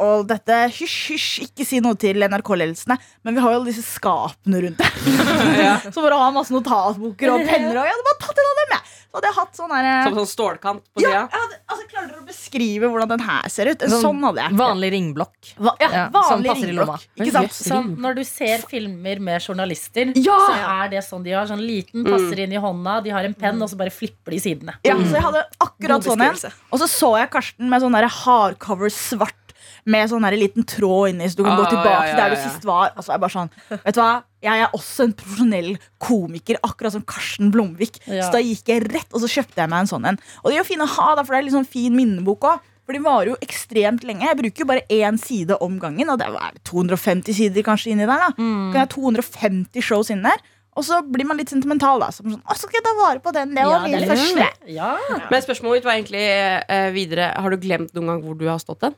og 0.01 0.29
dette, 0.31 0.57
hysj, 0.79 0.99
hysj, 1.13 1.43
ikke 1.49 1.67
si 1.69 1.81
noe 1.85 1.99
til 2.01 2.23
NRK-ledelsene, 2.25 2.97
men 3.27 3.37
vi 3.37 3.45
har 3.45 3.55
jo 3.55 3.61
alle 3.61 3.71
disse 3.73 3.85
skapene 3.85 4.63
rundt 4.65 4.81
der. 4.81 4.97
Så 5.95 6.01
bare 6.01 6.21
ha 6.21 6.31
masse 6.35 6.55
notatboker 6.55 7.35
og 7.35 7.45
penner, 7.49 7.77
og 7.83 7.85
jeg 7.85 7.95
hadde 7.97 8.09
bare 8.09 8.23
tatt 8.25 8.41
en 8.41 8.51
av 8.51 8.61
dem, 8.63 8.75
jeg. 8.77 8.97
Så 9.11 9.19
hadde 9.19 9.27
jeg 9.27 9.35
hatt 9.41 9.57
sånn 9.59 9.73
her 9.75 9.87
Som 10.07 10.17
sånn 10.21 10.29
stålkant 10.31 10.83
på 10.95 11.03
ja, 11.03 11.09
sida? 11.09 11.23
jeg 11.25 11.43
hadde, 11.43 11.57
altså, 11.67 11.87
Klarer 11.91 12.11
dere 12.13 12.21
å 12.21 12.27
beskrive 12.29 12.91
hvordan 12.93 13.09
den 13.11 13.23
her 13.27 13.49
ser 13.51 13.71
ut? 13.73 13.81
En 13.83 13.91
sånn, 13.91 14.21
hadde 14.23 14.45
jeg. 14.45 14.55
Vanlig 14.61 14.91
ringblokk. 14.95 15.49
Va 15.59 15.73
ja, 15.81 15.89
Ja, 15.91 16.05
vanlig 16.15 16.53
passer 16.53 16.71
ringblokk. 16.71 17.07
Ikke 17.19 17.33
sant? 17.35 17.57
Så 17.57 17.81
når 18.05 18.21
du 18.21 18.23
ser 18.29 18.63
filmer 18.71 19.23
med 19.27 19.43
journalister, 19.43 20.13
Ja! 20.15 20.37
så 20.47 20.61
er 20.61 20.93
det 20.95 21.03
sånn 21.09 21.27
de 21.27 21.35
har. 21.35 21.49
Sånn 21.51 21.65
liten 21.65 22.07
passer 22.07 22.45
inn 22.45 22.55
i 22.55 22.63
hånda, 22.63 23.01
de 23.03 23.11
har 23.17 23.27
en 23.27 23.35
penn, 23.35 23.59
og 23.59 23.73
så 23.73 23.81
bare 23.81 23.91
flipper 23.91 24.37
de 24.37 24.41
sidene. 24.47 24.77
Ja, 24.87 24.95
så 24.95 25.19
jeg 25.19 25.27
hadde 25.27 25.43
akkurat 25.67 26.07
sånn 26.07 26.23
en. 26.29 26.39
Og 26.71 26.85
så 26.85 26.91
så 26.95 27.11
jeg 27.19 27.33
Karsten 27.35 27.73
med 27.73 27.83
sånn 27.83 27.99
der 27.99 28.07
hardcover 28.21 28.95
svart 28.95 29.40
med 29.87 30.09
sånn 30.11 30.23
der 30.27 30.37
liten 30.37 30.65
tråd 30.65 31.11
inni, 31.15 31.29
så 31.31 31.37
du 31.37 31.45
kan 31.45 31.53
Ah, 31.53 31.61
gå 31.63 31.69
tilbake 31.71 32.07
ja, 32.07 32.11
ja, 32.11 32.17
der 32.17 32.31
du 32.31 32.37
ja, 32.37 32.43
ja. 32.43 32.49
sist 32.51 32.65
var. 32.65 32.91
Altså, 32.97 33.07
så 33.07 33.13
er 33.13 33.15
jeg 33.19 33.21
bare 33.21 33.37
sånn, 33.37 33.51
vet 33.85 33.95
du 33.95 34.01
hva? 34.01 34.23
Jeg 34.43 34.61
er 34.65 34.71
også 34.77 35.05
en 35.05 35.13
profesjonell 35.13 35.71
komiker, 36.01 36.57
akkurat 36.65 36.93
som 36.93 37.03
Karsten 37.05 37.51
Blomvik. 37.53 37.99
Ja. 38.07 38.25
Så 38.27 38.33
da 38.33 38.41
gikk 38.41 38.69
jeg 38.73 38.87
rett, 38.93 39.09
og 39.13 39.21
så 39.21 39.29
kjøpte 39.29 39.61
jeg 39.61 39.69
meg 39.69 39.81
en 39.85 39.91
sånn 39.91 40.07
en. 40.09 40.19
Og 40.43 40.51
det 40.51 40.57
er 40.57 40.63
jo 40.63 40.69
fin 40.73 40.81
å 40.81 40.89
ha, 40.89 41.15
da, 41.17 41.23
for 41.25 41.35
det 41.35 41.41
er 41.43 41.49
litt 41.49 41.57
sånn 41.59 41.69
fin 41.69 41.95
minnebok 41.97 42.41
òg. 42.49 42.61
For 42.89 42.97
de 42.97 43.03
varer 43.05 43.29
jo 43.31 43.37
ekstremt 43.45 44.03
lenge. 44.03 44.25
Jeg 44.27 44.37
bruker 44.41 44.65
jo 44.65 44.67
bare 44.67 44.83
én 44.91 45.19
side 45.21 45.55
om 45.63 45.77
gangen, 45.79 46.09
og 46.11 46.19
det 46.19 46.27
er 46.27 46.57
250 46.67 47.37
sider 47.37 47.63
kanskje 47.63 47.93
inni 47.93 48.07
der. 48.09 48.19
da 48.19 48.31
Mm. 48.37 48.73
Kan 48.73 48.81
jeg 48.81 48.89
ha 48.89 48.91
250 48.95 49.81
shows 49.85 50.11
inni 50.11 50.23
der. 50.27 50.41
Og 50.79 50.85
så 50.87 51.01
blir 51.03 51.27
man 51.27 51.37
litt 51.37 51.51
sentimental, 51.51 51.99
da. 52.01 52.09
Så, 52.11 52.23
sånn, 52.25 52.41
å, 52.43 52.57
skal 52.57 52.79
jeg 52.79 52.85
ta 52.87 52.95
vare 52.99 53.21
på 53.21 53.33
den. 53.35 53.55
Det 53.55 53.63
var 53.67 53.73
Ja, 53.77 53.79
det 53.85 53.91
min 53.91 53.95
er 53.95 54.01
litt- 54.01 54.11
første. 54.11 54.49
Ja. 54.71 54.97
Men 55.31 55.43
spørsmålet 55.43 55.75
mitt 55.81 55.85
var 55.85 55.93
egentlig 55.99 56.25
eh, 56.69 56.91
videre 56.95 57.33
Har 57.37 57.51
du 57.51 57.57
glemt 57.59 57.93
noen 57.95 58.07
gang 58.07 58.23
hvor 58.23 58.39
du 58.39 58.47
har 58.49 58.59
stått 58.59 58.83
hen? 58.83 58.95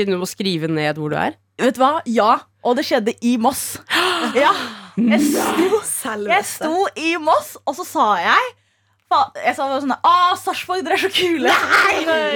Siden 0.00 0.16
du 0.16 0.20
må 0.22 0.24
skrive 0.28 0.68
ned 0.72 0.96
hvor 0.96 1.12
du 1.12 1.16
er? 1.20 1.34
Vet 1.60 1.76
du 1.76 1.82
hva? 1.82 1.98
Ja, 2.08 2.38
og 2.64 2.78
det 2.78 2.86
skjedde 2.88 3.12
i 3.20 3.34
Moss. 3.40 3.74
Ja, 4.32 4.52
jeg 4.96 5.20
sto, 5.26 6.14
jeg 6.24 6.44
sto 6.48 6.72
i 6.96 7.10
Moss, 7.20 7.54
og 7.68 7.76
så 7.76 7.84
sa 7.84 8.06
jeg 8.20 8.48
Jeg 9.10 9.54
sa 9.58 9.66
sånn 9.82 9.92
Å, 9.92 10.12
Sarpsborg, 10.38 10.84
dere 10.86 10.94
er 10.96 11.02
så 11.02 11.10
kule! 11.12 11.52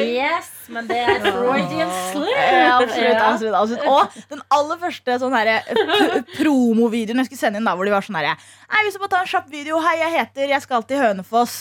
Yes, 0.02 0.49
men 0.75 0.88
det 0.90 0.97
er 1.06 1.21
Freudian 1.23 1.92
slur. 2.11 2.28
Ja, 2.35 2.80
absolutt, 2.83 3.21
absolutt, 3.23 3.56
absolutt. 3.61 3.85
Og 3.88 4.33
den 4.35 4.42
aller 4.59 4.80
første 4.83 5.16
sånn 5.23 5.37
her, 5.38 5.52
p- 5.71 6.23
promovideoen 6.40 7.23
jeg 7.23 7.30
skulle 7.30 7.42
sende 7.47 7.62
inn, 7.62 7.68
da, 7.68 7.76
hvor 7.78 7.87
de 7.88 7.94
var 7.94 8.04
sånn 8.04 8.18
herre 8.21 8.35
Nei, 8.37 8.83
vi 8.88 8.92
skal 8.92 9.04
bare 9.06 9.14
ta 9.16 9.23
en 9.25 9.30
kjapp 9.33 9.49
video. 9.54 9.78
Hei, 9.87 9.94
jeg 10.02 10.16
heter 10.18 10.52
Jeg 10.56 10.66
skal 10.66 10.85
til 10.88 11.00
Hønefoss. 11.00 11.61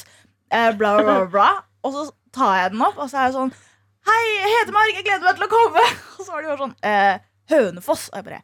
Eh, 0.51 0.71
bla, 0.79 0.95
bla, 0.99 1.05
bla, 1.23 1.29
bla. 1.35 1.49
Og 1.85 1.93
så 1.95 2.07
tar 2.33 2.57
jeg 2.63 2.73
den 2.75 2.83
opp, 2.89 2.97
og 2.99 3.11
så 3.11 3.21
er 3.21 3.29
jeg 3.29 3.37
sånn 3.37 3.53
Hei, 4.03 4.23
jeg 4.35 4.49
heter 4.49 4.65
Hedmark, 4.65 4.95
jeg 4.97 5.05
gleder 5.07 5.27
meg 5.29 5.37
til 5.39 5.45
å 5.47 5.51
komme. 5.51 5.83
Og 6.17 6.25
så 6.25 6.33
var 6.33 6.43
det 6.43 6.49
bare 6.51 6.65
sånn 6.65 6.75
eh, 6.89 7.15
Hønefoss. 7.53 8.09
Og 8.11 8.19
jeg 8.19 8.27
bare 8.29 8.41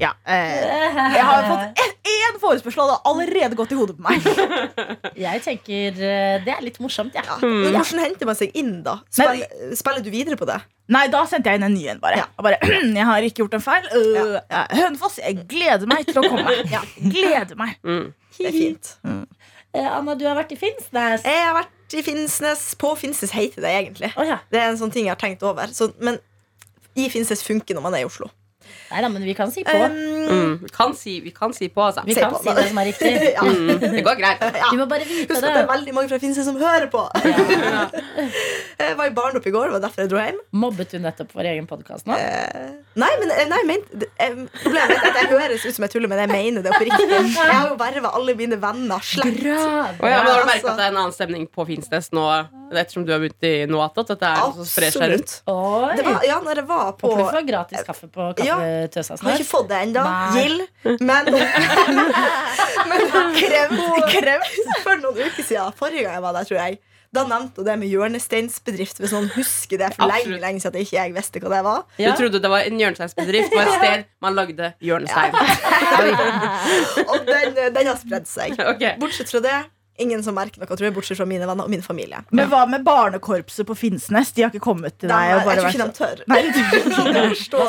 Ja. 0.00 0.10
Eh, 0.26 0.54
jeg 1.14 1.24
har 1.28 1.44
fått 1.50 1.82
én 2.14 2.38
forespørsel, 2.42 2.80
og 2.82 2.88
det 2.88 2.94
har 2.96 3.10
allerede 3.12 3.56
gått 3.58 3.72
i 3.74 3.76
hodet 3.78 3.94
på 3.98 4.02
meg. 4.04 4.24
Jeg 5.24 5.42
tenker 5.44 6.00
eh, 6.02 6.38
det 6.44 6.50
er 6.50 6.64
litt 6.66 6.80
morsomt, 6.82 7.14
jeg. 7.14 7.22
Ja. 7.28 7.36
Mm. 7.38 7.68
hvordan 7.76 8.00
henter 8.02 8.26
man 8.28 8.36
seg 8.38 8.56
inn, 8.58 8.72
da? 8.84 8.96
Men- 9.20 9.76
Spiller, 9.78 10.02
du 10.02 10.10
videre 10.10 10.36
på 10.40 10.48
det? 10.50 10.56
Nei, 10.92 11.04
da 11.12 11.20
sendte 11.30 11.52
jeg 11.52 11.60
inn 11.60 11.66
en 11.68 11.76
ny 11.76 11.84
en, 11.92 12.00
bare. 12.02 12.18
Ja. 12.24 12.26
Og 12.34 12.48
bare 12.48 12.58
jeg 12.98 13.06
har 13.08 13.28
ikke 13.28 13.44
gjort 13.44 13.54
en 13.60 13.64
feil. 13.64 13.86
Uh, 13.94 14.10
Ja. 14.18 14.42
ja, 14.50 14.64
Hønefoss, 14.80 15.20
jeg 15.22 15.44
gleder 15.52 15.86
meg 15.90 16.08
til 16.10 16.20
å 16.20 16.26
komme. 16.26 16.56
Ja, 16.74 16.82
gleder 16.98 17.54
meg. 17.60 17.78
Mm. 17.86 18.10
Det 18.40 18.50
er 18.50 18.56
fint. 18.58 18.92
Mm. 19.06 19.22
Anna, 19.84 20.14
du 20.18 20.26
har 20.26 20.36
vært 20.38 20.52
i 20.54 20.58
Finnsnes. 20.58 21.24
Jeg 21.26 21.46
har 21.46 21.54
vært 21.60 21.73
i 21.92 22.02
Finnsnes. 22.06 22.62
På 22.80 22.94
Finnsnes 22.96 23.34
heter 23.36 23.64
det 23.64 23.72
egentlig. 23.74 24.12
Oh, 24.16 24.24
ja. 24.26 24.38
Det 24.50 24.60
er 24.60 24.70
en 24.70 24.80
sånn 24.80 24.94
ting 24.94 25.08
jeg 25.08 25.14
har 25.14 25.20
tenkt 25.20 25.44
over. 25.46 25.72
Så, 25.74 25.90
men 26.00 26.20
i 26.96 27.10
Finnsnes 27.12 27.44
funker 27.44 27.76
når 27.76 27.84
man 27.84 27.98
er 27.98 28.04
i 28.04 28.08
Oslo. 28.08 28.30
Nei 28.90 29.00
da, 29.02 29.08
men 29.10 29.24
vi 29.26 29.34
kan 29.34 29.50
si 29.54 29.64
på. 29.66 29.74
Um, 29.84 30.12
Mm. 30.24 30.52
Kan 30.72 30.94
si, 30.96 31.18
vi 31.20 31.30
kan 31.36 31.52
si 31.52 31.66
på, 31.68 31.82
altså. 31.84 32.00
Vi 32.06 32.14
si 32.16 32.20
kan 32.22 32.30
på, 32.32 32.38
si 32.40 32.48
da. 32.48 32.54
det 32.56 32.68
som 32.70 32.78
er 32.80 32.86
riktig. 32.88 33.10
ja. 33.36 33.42
Mm. 33.44 33.80
Det 33.82 34.02
går 34.06 34.16
greit. 34.16 34.44
Vi 34.72 34.78
må 34.80 34.86
bare 34.88 35.04
vite 35.04 35.34
Husk 35.34 35.42
det. 35.42 35.50
at 35.50 35.56
det 35.58 35.62
er 35.64 35.68
veldig 35.68 35.94
mange 35.98 36.08
fra 36.08 36.18
Finse 36.22 36.44
som 36.46 36.56
hører 36.56 36.86
på. 36.92 37.02
Jeg 38.80 38.96
var 38.98 39.06
i 39.10 39.12
barndom 39.14 39.42
i 39.44 39.52
går, 39.52 39.68
det 39.68 39.74
var 39.76 39.82
derfor 39.84 40.02
jeg 40.04 40.10
dro 40.10 40.18
hjem. 40.20 40.38
Mobbet 40.64 40.90
du 40.94 40.98
nettopp 41.02 41.30
vår 41.36 41.48
egen 41.52 41.66
podkast 41.70 42.08
nå? 42.08 42.16
Uh, 42.16 42.72
nei, 43.00 43.10
men 43.20 43.30
eh, 43.34 43.44
nei, 43.50 43.60
men 43.68 43.84
det- 43.92 44.10
Problemet 44.62 44.96
er 44.96 45.10
at 45.10 45.18
jeg 45.20 45.30
høres 45.30 45.64
ut 45.68 45.76
som 45.76 45.84
jeg 45.86 45.92
tuller, 45.94 46.10
men 46.10 46.22
jeg 46.24 46.30
mener 46.32 46.64
det 46.64 46.72
oppriktig. 46.74 47.06
Jeg 47.10 47.34
har 47.36 47.68
jo 47.70 47.76
verva 47.80 48.12
alle 48.18 48.34
mine 48.38 48.58
venner 48.62 49.04
slett. 49.04 49.38
Bra! 49.42 49.60
Å 50.00 50.10
ja, 50.10 50.22
men 50.24 50.26
har 50.26 50.26
du 50.26 50.30
altså. 50.32 50.50
merket 50.50 50.70
at 50.72 50.80
det 50.80 50.86
er 50.88 50.92
en 50.94 51.00
annen 51.04 51.14
stemning 51.16 51.46
på 51.52 51.66
Finnsnes 51.68 52.10
nå, 52.16 52.24
ettersom 52.80 53.04
du 53.06 53.12
har 53.14 53.20
begynt 53.22 53.46
i 53.46 53.52
Noata 53.70 54.04
At 54.04 54.12
dette 54.14 54.30
er 54.30 54.40
noe 54.40 54.56
som 54.58 54.68
sprer 54.68 54.94
seg 54.94 55.12
rundt? 55.14 55.34
Oi. 55.50 55.90
Det 55.98 56.06
var, 56.08 56.24
ja, 56.28 56.38
når 56.44 56.60
jeg 56.62 56.68
var 56.70 56.88
på 56.98 57.10
Håper 57.12 57.22
du 57.22 57.36
får 57.36 57.46
gratis 57.50 57.84
kaffe 57.86 58.08
på 58.14 58.30
Ja. 58.44 58.56
Kaffetøsa 58.58 59.18
Har 59.22 59.36
ikke 59.38 59.50
fått 59.50 59.68
det 59.70 59.82
ennå. 59.88 60.06
Gild. 60.38 60.64
Men, 61.04 61.30
men 62.90 63.06
krem, 63.38 63.78
krem 64.10 64.50
for 64.82 64.98
noen 65.04 65.22
uker 65.22 65.42
siden, 65.42 65.78
forrige 65.78 66.06
gang 66.06 66.18
jeg 66.18 66.26
var 66.26 66.36
der, 66.38 66.50
tror 66.50 66.60
jeg, 66.62 66.82
da 67.14 67.22
nevnte 67.28 67.62
hun 67.62 67.68
det 67.68 67.74
med 67.78 67.90
hjørnesteinsbedrift. 67.92 68.98
Hvis 69.02 69.12
noen 69.14 69.28
husker 69.36 69.80
det 69.80 69.92
for 69.94 70.10
lenge, 70.10 70.38
lenge 70.42 70.62
siden 70.62 70.74
at 70.74 70.80
ikke 70.82 70.96
jeg 70.96 71.14
visste 71.14 71.42
hva 71.44 71.52
det 71.52 71.60
var. 71.66 71.84
Ja. 72.00 72.10
Du 72.10 72.22
trodde 72.22 72.40
det 72.42 72.50
var 72.50 72.66
en 72.66 72.80
hjørnesteinsbedrift 72.80 73.54
på 73.54 73.62
et 73.62 73.72
sted 73.76 74.08
man 74.24 74.38
lagde 74.38 74.72
hjørnestein. 74.82 75.36
Og 77.10 77.30
den, 77.30 77.60
den 77.76 77.90
har 77.92 78.00
spredd 78.00 78.26
seg. 78.30 78.58
Okay. 78.74 78.96
Bortsett 79.02 79.30
fra 79.30 79.42
det, 79.44 79.58
ingen 80.02 80.22
som 80.26 80.34
merker 80.34 80.58
noe, 80.62 80.66
tror 80.70 80.88
jeg, 80.88 80.94
bortsett 80.96 81.18
fra 81.20 81.26
mine 81.28 81.46
venner 81.46 81.64
og 81.68 81.70
min 81.70 81.82
familie. 81.84 82.18
Men 82.34 82.48
hva 82.50 82.64
med 82.66 82.82
barnekorpset 82.86 83.66
på 83.68 83.76
Finnsnes? 83.78 84.32
De 84.34 84.42
har 84.42 84.50
ikke 84.50 84.64
kommet 84.64 84.96
til 84.98 85.08
Nei, 85.12 85.28
deg? 85.30 85.36
og 85.38 85.50
jeg 85.52 85.60
tror 85.60 85.70
ikke 85.70 85.86
de 85.86 85.96
tør. 85.98 86.22
Nei, 86.26 86.40
du, 86.42 86.50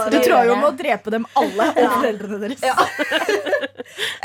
du 0.16 0.20
tror 0.26 0.42
jo 0.50 0.56
om 0.58 0.66
å 0.66 0.74
drepe 0.80 1.14
dem 1.14 1.28
alle 1.38 1.68
og 1.76 1.90
foreldrene 2.00 2.40
deres. 2.48 2.66
Ja. 2.66 2.76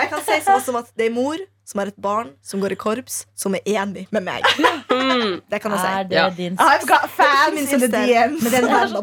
Jeg 0.01 0.11
kan 0.15 0.23
si 0.27 0.39
sånn 0.47 0.63
som 0.65 0.79
at 0.81 0.89
det 0.97 1.11
er 1.11 1.15
mor 1.15 1.37
som 1.71 1.79
har 1.85 1.91
et 1.93 2.01
barn 2.03 2.33
som 2.43 2.59
går 2.65 2.73
i 2.75 2.79
korps, 2.81 3.21
som 3.39 3.55
er 3.55 3.63
enig 3.77 4.07
med 4.11 4.25
meg. 4.27 4.47
Mm. 4.91 5.37
Det 5.53 5.61
kan 5.63 5.77
jeg 5.77 5.83
si. 5.85 5.91
Er 6.01 6.09
det 6.09 6.17
Ja. 6.19 6.25
din 6.35 6.57
I've 6.59 6.87
got 6.89 7.05
fans 7.15 7.61
in 7.73 7.85
the 7.85 7.87
DMs. 7.93 8.43
Men 8.43 8.51
det 8.51 8.59
er 8.65 8.65
en. 8.65 8.97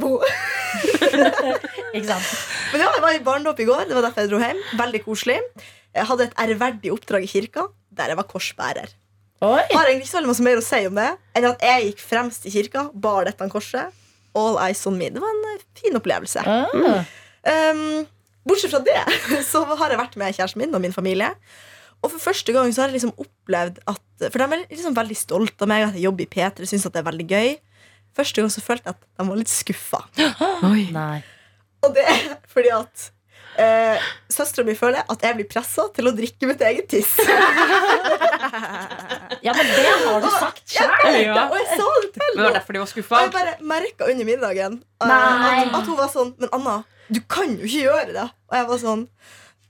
Ikke 1.96 2.08
sant? 2.10 2.28
Men 2.74 2.84
ja, 2.84 2.90
jeg 2.98 3.04
var 3.06 3.16
i 3.16 3.22
barndom 3.24 3.62
i 3.64 3.68
går. 3.68 3.86
Det 3.88 3.96
var 3.98 4.04
derfor 4.10 4.26
jeg 4.26 4.32
dro 4.34 4.42
hjem. 4.44 4.60
Veldig 4.82 5.02
koselig. 5.06 5.38
Jeg 5.96 6.06
hadde 6.12 6.28
et 6.28 6.36
ærverdig 6.44 6.92
oppdrag 6.94 7.24
i 7.26 7.30
kirka 7.32 7.68
der 8.00 8.14
jeg 8.14 8.20
var 8.20 8.28
korsbærer. 8.30 8.94
Oi! 9.46 9.62
Har 9.70 9.86
egentlig 9.86 10.08
ikke 10.08 10.12
så 10.12 10.18
veldig 10.18 10.34
mye 10.34 10.46
mer 10.48 10.60
å 10.60 10.66
si 10.66 10.82
om 10.90 10.98
det 10.98 11.10
enn 11.38 11.48
at 11.52 11.64
jeg 11.68 11.88
gikk 11.92 12.04
fremst 12.04 12.48
i 12.50 12.54
kirka, 12.54 12.88
bar 12.94 13.28
dette 13.30 13.50
korset. 13.54 13.94
All 14.38 14.58
eyes 14.62 14.82
on 14.90 14.98
me. 14.98 15.10
Det 15.14 15.22
var 15.22 15.34
en 15.34 15.48
eh, 15.52 15.66
fin 15.78 15.98
opplevelse. 15.98 16.44
Ah. 16.46 17.06
Um, 17.48 18.06
bortsett 18.48 18.74
fra 18.74 18.82
det 18.84 18.98
så 19.52 19.64
har 19.70 19.94
jeg 19.94 20.02
vært 20.02 20.18
med 20.20 20.36
kjæresten 20.36 20.64
min 20.64 20.78
og 20.78 20.84
min 20.84 20.96
familie. 20.96 21.30
Og 22.04 22.12
for 22.14 22.22
første 22.30 22.54
gang 22.54 22.70
så 22.74 22.84
har 22.84 22.92
jeg 22.92 23.00
liksom 23.00 23.16
opplevd 23.18 23.80
at 23.90 24.04
For 24.28 24.42
de 24.42 24.46
er 24.46 24.66
liksom 24.70 24.98
veldig 24.98 25.18
stolte 25.18 25.66
av 25.66 25.70
meg, 25.70 25.88
at 25.88 25.98
jeg 25.98 26.08
jobber 26.08 26.26
i 26.26 26.30
P3, 26.34 26.66
syns 26.70 26.88
at 26.90 26.96
det 26.96 27.04
er 27.04 27.10
veldig 27.10 27.28
gøy. 27.30 27.52
Første 28.18 28.42
gang 28.42 28.54
så 28.54 28.64
følte 28.66 28.90
jeg 28.90 28.98
at 28.98 29.04
de 29.22 29.28
var 29.30 29.38
litt 29.38 29.54
skuffa. 29.54 30.00
Og 31.86 31.94
det 31.94 32.06
er 32.10 32.24
fordi 32.50 32.72
at 32.74 33.12
eh, 33.62 34.08
søstera 34.32 34.66
mi 34.68 34.76
føler 34.78 35.04
at 35.10 35.24
jeg 35.26 35.38
blir 35.40 35.48
pressa 35.52 35.88
til 35.96 36.10
å 36.10 36.14
drikke 36.18 36.50
mitt 36.50 36.62
eget 36.62 36.90
tiss. 36.94 37.14
Ja, 39.42 39.54
men 39.54 39.68
det 39.70 39.84
har 39.86 40.22
du 40.24 40.28
sagt 40.34 40.64
sjøl! 40.72 41.18
Ja. 41.22 41.44
Og 41.48 41.56
jeg 41.60 41.68
sa 41.78 41.86
det 42.02 42.10
til 42.16 42.22
Men 42.24 42.38
det 42.38 42.44
var 42.48 42.56
derfor 42.58 42.76
de 42.76 42.80
var 42.82 42.88
Og 42.88 42.92
skuffa. 42.92 43.20
jeg 43.22 43.32
bare 43.36 43.54
merka 43.70 44.08
under 44.10 44.28
middagen 44.28 44.78
eh, 45.04 45.12
at, 45.12 45.76
at 45.78 45.86
hun 45.88 45.98
var 46.00 46.10
sånn 46.12 46.32
Men 46.42 46.52
Anna, 46.58 46.74
du 47.14 47.20
kan 47.30 47.54
jo 47.54 47.68
ikke 47.68 47.84
gjøre 47.86 48.16
det. 48.16 48.26
Og 48.50 48.58
jeg 48.58 48.68
var 48.72 48.82
sånn 48.82 49.04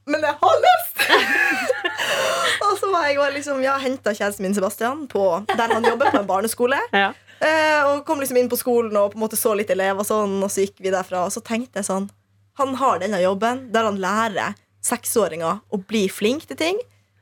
Men 0.08 0.25
jeg 0.29 0.36
har 0.41 0.63
lyst! 0.65 1.03
og 2.65 2.74
så 2.79 2.91
var 2.94 3.08
jeg 3.10 3.20
og 3.22 3.34
liksom, 3.36 3.62
ja, 3.65 3.75
henta 3.82 4.13
kjæresten 4.15 4.48
min 4.48 4.56
Sebastian 4.56 5.06
på, 5.12 5.25
der 5.51 5.74
han 5.74 5.86
jobber, 5.86 6.13
på 6.13 6.22
en 6.22 6.29
barneskole. 6.29 6.79
Ja. 6.96 7.10
Eh, 7.44 7.82
og 7.91 8.06
kom 8.08 8.22
liksom 8.24 8.39
inn 8.39 8.50
på 8.50 8.58
skolen 8.60 8.96
og 8.98 9.12
på 9.13 9.20
en 9.20 9.25
måte 9.25 9.38
så 9.39 9.51
litt 9.58 9.70
elever, 9.74 10.00
og 10.01 10.08
sånn, 10.08 10.38
og 10.41 10.50
så 10.53 10.63
gikk 10.63 10.79
vi 10.82 10.94
derfra. 10.96 11.25
Og 11.27 11.34
så 11.36 11.44
tenkte 11.46 11.82
jeg 11.84 11.89
sånn 11.89 12.08
Han 12.57 12.75
har 12.81 12.99
denne 13.03 13.21
jobben 13.21 13.67
der 13.73 13.87
han 13.89 13.99
lærer 14.01 14.55
seksåringer 14.87 15.59
å 15.73 15.79
bli 15.89 16.05
flink 16.09 16.47
til 16.49 16.57
ting. 16.59 16.77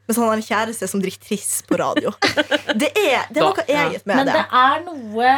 Mens 0.06 0.20
han 0.22 0.28
har 0.30 0.38
en 0.38 0.46
kjæreste 0.46 0.86
som 0.88 1.02
drikker 1.02 1.24
triss 1.32 1.64
på 1.66 1.80
radio. 1.82 2.12
Det 2.82 2.92
er, 2.94 3.24
det 3.34 3.40
er 3.40 3.46
noe 3.48 3.64
eget 3.72 4.04
med 4.06 4.20
Men 4.20 4.28
det. 4.28 4.34
det 4.36 4.60
er 4.60 4.82
noe 4.84 5.30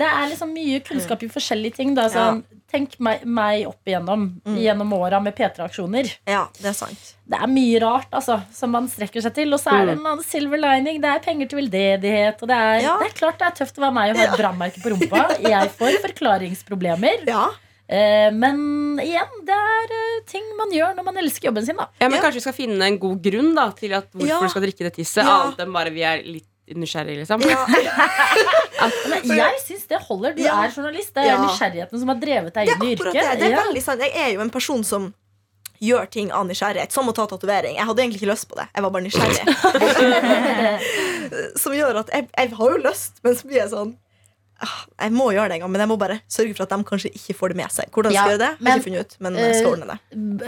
Det 0.00 0.06
er 0.08 0.24
liksom 0.30 0.50
mye 0.56 0.80
kunnskap 0.82 1.22
i 1.22 1.28
forskjellige 1.30 1.76
ting. 1.76 1.92
Da. 1.94 2.08
Sånn, 2.10 2.40
Tenk 2.68 2.96
meg, 3.00 3.22
meg 3.24 3.62
opp 3.68 3.86
igjennom 3.88 4.24
gjennom 4.58 4.90
åra 4.92 5.20
med 5.24 5.32
P3-aksjoner. 5.38 6.10
Ja, 6.28 6.42
det 6.58 6.68
er 6.72 6.74
sant. 6.76 7.06
Det 7.28 7.38
er 7.40 7.48
mye 7.48 7.78
rart 7.80 8.10
altså, 8.12 8.40
som 8.52 8.74
man 8.74 8.90
strekker 8.92 9.22
seg 9.24 9.36
til. 9.38 9.54
Og 9.56 9.62
så 9.62 9.72
er 9.72 9.86
det 9.88 9.94
en 9.94 10.02
annen 10.02 10.26
silver 10.26 10.60
lining. 10.60 10.98
Det 11.00 11.08
er 11.14 11.22
penger 11.24 11.48
til 11.48 11.62
veldedighet. 11.62 12.42
Og 12.44 12.50
det 12.50 12.58
er, 12.58 12.74
Ja. 12.84 12.98
det 13.00 13.08
er 13.12 13.16
klart 13.22 13.38
det 13.40 13.46
er 13.52 13.56
tøft 13.62 13.78
å 13.80 13.86
være 13.86 13.96
meg 14.00 14.12
og 14.12 14.20
ha 14.20 14.26
et 14.28 14.36
brannmerke 14.42 14.82
på 14.84 14.92
rumpa. 14.96 15.22
Jeg 15.54 15.72
får 15.78 15.96
forklaringsproblemer. 16.08 17.24
Ja. 17.30 17.46
Eh, 17.88 18.28
men 18.36 18.98
igjen, 19.00 19.30
det 19.48 19.54
er 19.56 19.88
eh, 19.96 20.18
ting 20.28 20.44
man 20.58 20.68
gjør 20.74 20.92
når 20.98 21.04
man 21.06 21.16
elsker 21.22 21.48
jobben 21.48 21.64
sin. 21.64 21.76
Da. 21.80 21.86
Ja, 22.00 22.08
men 22.08 22.18
Ja. 22.18 22.22
Kanskje 22.26 22.40
vi 22.42 22.44
skal 22.44 22.52
finne 22.58 22.82
en 22.84 22.98
god 23.00 23.22
grunn 23.24 23.54
da 23.56 23.70
til 23.72 23.94
at 23.96 24.10
hvorfor 24.12 24.28
Ja. 24.28 24.40
du 24.44 24.48
skal 24.52 24.62
drikke 24.66 24.84
det 24.84 24.92
tisset. 24.98 25.24
Ja. 25.24 25.38
Annet 25.46 25.58
enn 25.64 25.72
bare 25.72 25.90
vi 25.94 26.02
er 26.04 26.20
litt 26.22 26.44
nysgjerrige, 26.68 27.16
liksom. 27.24 27.40
Ja. 27.48 27.64
Men 29.24 29.36
jeg 29.38 29.54
syns 29.64 29.86
det 29.88 30.02
holder. 30.04 30.34
Du 30.36 30.42
Ja. 30.42 30.60
er 30.66 30.70
journalist. 30.70 31.14
Det 31.14 31.22
er 31.24 31.28
Ja. 31.32 31.38
nysgjerrigheten 31.46 31.98
som 31.98 32.08
har 32.12 32.16
drevet 32.20 32.52
deg 32.54 32.68
inn 32.68 32.82
i 32.82 32.92
yrket. 32.94 33.12
det. 33.14 33.38
Det 33.40 33.46
er 33.48 33.56
Ja. 33.56 33.62
veldig 33.64 33.82
sant. 33.82 34.00
Jeg 34.04 34.12
er 34.14 34.32
jo 34.34 34.40
en 34.44 34.50
person 34.50 34.84
som 34.84 35.14
gjør 35.80 36.06
ting 36.10 36.30
av 36.30 36.44
nysgjerrighet. 36.46 36.92
Som 36.92 37.08
å 37.08 37.14
ta 37.14 37.24
tatovering. 37.26 37.74
Jeg 37.76 37.86
hadde 37.86 37.98
egentlig 38.02 38.20
ikke 38.20 38.32
lyst 38.34 38.48
på 38.50 38.54
det. 38.56 38.68
Jeg 38.74 38.82
var 38.82 38.90
bare 38.90 39.02
nysgjerrig. 39.08 39.48
som 41.62 41.72
gjør 41.72 41.96
at 42.02 42.08
jeg, 42.12 42.28
jeg 42.36 42.50
har 42.52 42.70
jo 42.70 42.76
lyst, 42.84 43.12
men 43.24 43.34
så 43.34 43.44
blir 43.48 43.56
jeg 43.62 43.70
sånn 43.72 43.96
Jeg 44.58 45.12
må 45.14 45.28
gjøre 45.30 45.48
det 45.52 45.54
en 45.58 45.60
gang, 45.62 45.70
men 45.70 45.80
jeg 45.84 45.88
må 45.92 45.96
bare 46.00 46.16
sørge 46.26 46.54
for 46.58 46.64
at 46.66 46.72
de 46.74 46.82
kanskje 46.88 47.10
ikke 47.14 47.34
får 47.38 47.52
det 47.52 47.56
med 47.60 47.70
seg. 47.70 47.90
Hvordan 47.94 48.10
Ja, 48.10 48.24
skal 48.24 48.32
jeg 48.32 48.38
gjøre 48.38 48.42
det? 48.42 48.48
Jeg 48.58 48.66
Har 48.72 48.78
ikke 48.80 48.86
funnet 48.88 49.00
ut, 49.06 49.12
men 49.22 49.36
jeg 49.38 49.54
skal 49.54 49.66
eh, 49.68 49.70
ordne 49.70 49.86
det. 49.92 49.98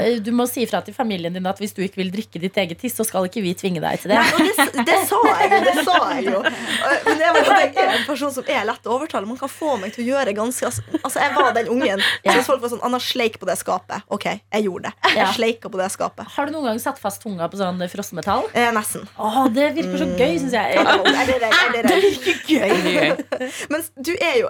Eh, 0.02 0.16
Du 0.26 0.30
må 0.34 0.46
si 0.50 0.64
ifra 0.66 0.80
til 0.82 0.94
familien 0.96 1.36
din 1.36 1.46
at 1.46 1.60
hvis 1.62 1.74
du 1.76 1.82
ikke 1.84 2.00
vil 2.02 2.10
drikke 2.10 2.40
ditt 2.42 2.56
eget 2.58 2.80
tiss, 2.82 2.96
så 2.98 3.06
skal 3.06 3.28
ikke 3.28 3.42
vi 3.44 3.52
tvinge 3.54 3.78
deg 3.84 4.00
til 4.02 4.10
det. 4.10 4.18
Nei, 4.18 4.48
det, 4.58 4.84
det 4.88 4.96
sa 5.06 5.20
jeg 5.30 5.52
jo. 5.52 5.60
Det 5.68 5.84
sa 5.86 5.94
jeg 6.16 6.26
jo. 6.26 6.40
Men 6.42 7.22
jeg, 7.22 7.36
var, 7.38 7.52
jeg 7.62 7.70
er 7.84 7.94
en 8.00 8.06
person 8.08 8.34
som 8.34 8.50
er 8.50 8.66
lett 8.66 8.88
å 8.90 8.96
overtale. 8.96 9.30
Man 9.30 9.38
kan 9.38 9.52
få 9.52 9.76
meg 9.78 9.94
til 9.94 10.02
å 10.04 10.08
gjøre 10.16 10.34
ganske 10.40 10.66
Altså, 10.70 11.18
jeg 11.22 11.30
var 11.38 11.54
den 11.56 11.70
ungen. 11.76 12.02
Ja. 12.26 12.34
Så 12.36 12.42
folk 12.50 12.60
var 12.62 12.68
sånn 12.74 12.82
Anna, 12.84 12.98
sleik 13.00 13.38
på 13.40 13.46
det 13.48 13.56
skapet. 13.62 14.02
Ok, 14.12 14.26
jeg 14.26 14.66
gjorde 14.66 14.90
det. 14.90 14.92
Jeg 15.14 15.22
Ja. 15.22 15.30
sleika 15.32 15.70
på 15.72 15.78
det 15.80 15.86
skapet. 15.94 16.26
Har 16.34 16.46
du 16.46 16.52
noen 16.52 16.66
gang 16.72 16.78
satt 16.82 16.98
fast 17.00 17.22
tunga 17.22 17.46
på 17.48 17.56
sånn 17.60 17.78
frossenmetall? 17.90 18.44
Eh, 18.52 18.68
nesten. 18.74 19.06
Åh, 19.18 19.38
det 19.54 19.70
virker 19.78 19.96
så 20.02 20.08
gøy, 20.18 20.34
syns 20.42 20.52
jeg. 20.58 20.76
Er 20.76 21.26
det 21.30 21.38
det, 21.40 21.50
Er 21.78 21.88
det 21.88 21.96
virker 22.04 22.34
Gøy. 22.50 23.50
Men 23.72 23.86
du 24.02 24.14
er 24.20 24.38
jo 24.44 24.48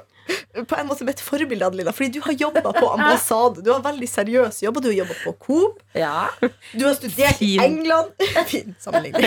på 0.69 0.77
en 0.79 0.87
måte 0.87 1.03
mitt 1.03 1.19
forbilde, 1.19 1.67
Adelina. 1.67 1.91
Fordi 1.91 2.13
du 2.15 2.21
har 2.23 2.33
jobba 2.39 2.61
på 2.73 2.87
ambassade. 2.93 3.65
Du 3.67 3.73
har 3.73 3.81
veldig 3.83 4.07
seriøs 4.07 4.61
jobb. 4.63 4.77
og 4.79 4.83
Du 4.85 4.89
har 4.91 4.95
jobba 5.01 5.15
på 5.25 5.33
Coop. 5.43 5.81
Ja. 5.97 6.29
Du 6.73 6.85
har 6.87 6.95
studert 6.95 7.41
i 7.43 7.57
England. 7.59 8.13
Fin 8.47 8.77
sammenligning. 8.79 9.25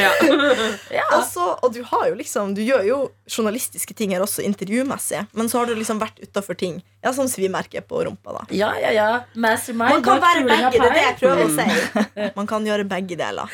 Ja. 0.93 1.03
Og 1.17 1.25
så- 1.27 1.57
og 1.61 1.73
du 1.73 1.81
har 1.83 2.07
jo 2.07 2.15
liksom 2.15 2.53
Du 2.55 2.61
gjør 2.61 2.85
jo 2.87 3.11
journalistiske 3.27 3.93
ting 3.95 4.11
her 4.15 4.21
også, 4.21 4.43
intervjumessig. 4.47 5.25
Men 5.33 5.49
så 5.49 5.57
har 5.59 5.65
du 5.65 5.75
liksom 5.75 5.99
vært 5.99 6.21
utafor 6.23 6.55
ting. 6.57 6.81
Ja, 7.03 7.11
Som 7.11 7.27
svimerket 7.27 7.85
på 7.87 7.99
rumpa. 8.05 8.31
da 8.39 8.45
ja, 8.55 8.71
ja, 8.79 8.91
ja. 8.91 9.09
Mastermind. 9.35 9.89
Man 9.99 10.03
kan 10.03 10.21
være 10.21 10.47
begge. 10.47 10.71
Det 10.71 10.81
er 10.81 10.93
det 10.93 11.03
jeg 11.03 11.15
prøver 11.19 11.35
prøver 11.35 11.49
å 11.49 12.23
si. 12.23 12.31
Man 12.37 12.47
kan 12.47 12.63
gjøre 12.65 12.87
begge 12.87 13.17
deler. 13.17 13.49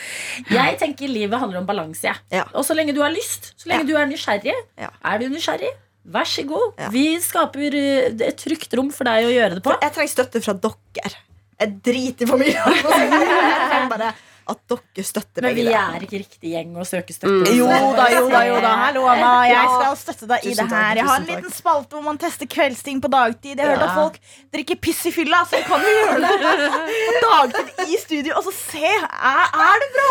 Jeg 0.51 0.77
tenker 0.77 1.07
livet 1.07 1.39
handler 1.39 1.59
om 1.59 1.65
balanse. 1.65 2.03
jeg. 2.03 2.15
Ja. 2.31 2.43
Og 2.53 2.63
så 2.63 2.75
lenge 2.75 2.93
du 2.93 3.01
har 3.01 3.09
lyst, 3.09 3.53
så 3.57 3.65
lenge 3.69 3.87
Ja. 3.87 3.89
du 3.89 3.95
er 3.97 4.05
nysgjerrig, 4.05 4.53
Ja. 4.77 4.89
er 5.03 5.17
du 5.17 5.29
nysgjerrig, 5.29 5.71
vær 6.13 6.29
så 6.29 6.45
god. 6.49 6.71
Ja. 6.81 6.91
Vi 6.93 7.05
skaper 7.23 7.75
eh, 7.79 8.07
et 8.29 8.39
trygt 8.39 8.73
rom 8.77 8.89
for 8.95 9.09
deg 9.09 9.27
å 9.27 9.33
gjøre 9.33 9.59
det 9.59 9.65
på. 9.65 9.75
Jeg 9.83 9.95
trenger 9.95 10.13
støtte 10.15 10.41
fra 10.45 10.55
dere. 10.65 11.21
Jeg 11.59 11.75
driter 11.85 12.25
i 12.25 12.29
familien. 12.29 12.81
Bare 13.91 14.13
at 14.49 14.61
dere 14.73 15.05
støtter 15.05 15.45
Men 15.45 15.53
meg 15.53 15.59
Men 15.59 15.69
vi 15.69 15.75
er 15.77 16.05
ikke 16.07 16.21
riktig 16.23 16.53
gjeng 16.55 16.73
å 16.79 16.85
søke 16.87 17.15
støtte. 17.15 17.53
Jo 17.55 17.67
da, 17.69 18.07
jo 18.13 18.25
da, 18.31 18.41
jo 18.49 18.57
da. 18.63 18.73
Hallo, 18.85 19.05
Anna. 19.11 19.31
Jeg 19.49 19.69
skal 19.75 19.97
støtte 20.01 20.29
deg 20.33 20.47
i 20.49 20.55
det 20.57 20.67
her. 20.71 21.01
Jeg 21.01 21.07
har 21.09 21.21
en 21.21 21.29
liten 21.29 21.53
spalte 21.53 21.97
hvor 21.97 22.05
man 22.05 22.19
tester 22.21 22.49
kveldsting 22.49 23.03
på 23.03 23.11
dagtid. 23.13 23.55
Jeg 23.55 23.63
har 23.63 23.75
hørt 23.75 23.85
at 23.85 23.95
folk 23.97 24.19
drikker 24.55 24.79
piss 24.81 25.05
i 25.09 25.13
fylla, 25.13 25.43
så 25.49 25.61
kan 25.67 25.85
jo 25.85 25.93
gjøre 25.95 26.19
det 26.25 26.69
på 26.73 27.23
dagtid 27.27 27.85
i 27.85 28.01
studio. 28.01 28.35
Og 28.39 28.49
så 28.49 28.55
se. 28.57 28.89
Er, 28.89 29.43
er 29.67 29.83
det 29.85 29.89
bra? 29.95 30.09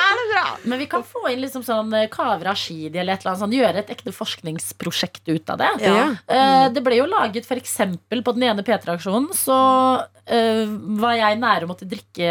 Er 0.00 0.18
det 0.22 0.26
bra? 0.32 0.44
Men 0.64 0.82
vi 0.82 0.88
kan 0.90 1.04
få 1.06 1.26
inn 1.32 1.42
liksom 1.44 1.66
sånn 1.66 1.92
kavra, 1.92 2.38
Kaveh 2.38 2.44
Rashidi 2.48 2.98
eller 2.98 3.14
et 3.14 3.22
eller 3.22 3.34
annet 3.34 3.42
sånt. 3.44 3.56
gjøre 3.58 3.82
et 3.82 3.92
ekte 3.92 4.12
forskningsprosjekt 4.14 5.28
ut 5.28 5.52
av 5.52 5.60
det. 5.60 5.70
Ja. 5.84 6.08
Eh, 6.26 6.66
det 6.72 6.82
ble 6.84 7.00
jo 7.00 7.08
laget 7.10 7.46
eksempel 7.58 8.22
på 8.24 8.34
den 8.36 8.48
ene 8.48 8.64
P3-aksjonen 8.66 9.32
så 9.36 9.58
eh, 10.26 10.64
var 11.00 11.16
jeg 11.18 11.40
nære 11.40 11.66
å 11.66 11.70
måtte 11.70 11.88
drikke 11.88 12.30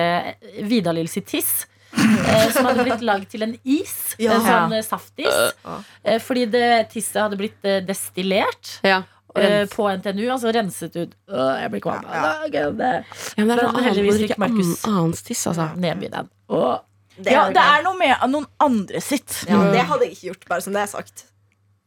Vidalil 0.67 1.09
sitt 1.11 1.26
tiss. 1.29 1.65
eh, 1.97 2.49
som 2.53 2.67
hadde 2.67 2.83
blitt 2.85 3.03
lagd 3.07 3.29
til 3.31 3.45
en 3.47 3.53
is. 3.63 3.93
Ja. 4.21 4.35
En 4.37 4.43
sånn 4.45 4.73
eh, 4.77 4.83
saftis. 4.85 5.37
Ja. 5.63 5.77
Eh, 6.03 6.17
fordi 6.23 6.45
det 6.53 6.65
tisset 6.93 7.21
hadde 7.23 7.39
blitt 7.39 7.63
eh, 7.65 7.79
destillert. 7.87 8.73
Ja. 8.85 9.03
eh, 9.37 9.63
på 9.71 9.85
NTNU. 9.99 10.25
Altså 10.33 10.51
renset 10.55 10.95
ut 10.97 11.15
øh, 11.29 11.53
Jeg 11.61 11.71
blir 11.73 11.83
kvalm. 11.85 12.05
Ja, 12.09 12.33
det. 12.49 12.57
Ja, 12.57 12.69
men 12.71 12.77
det 12.79 12.91
er 12.97 13.45
Men 13.45 13.63
sånn 13.63 13.83
heldigvis 13.87 14.21
ikke 14.27 14.37
annens 14.89 15.23
tiss, 15.27 15.45
altså. 15.49 15.69
Nedby 15.77 16.11
den. 16.13 16.29
Åh. 16.49 16.77
Det, 17.17 17.31
Ja, 17.33 17.47
det 17.49 17.63
er 17.63 17.81
noe 17.85 17.97
med 17.97 18.27
noen 18.29 18.45
andre 18.61 18.99
sitt. 19.01 19.39
ja, 19.49 19.57
det 19.73 19.87
hadde 19.89 20.05
jeg 20.05 20.13
ikke 20.17 20.27
gjort, 20.31 20.43
bare 20.51 20.61
som 20.61 20.75
det 20.75 20.83
er 20.83 20.91
sagt. 20.91 21.23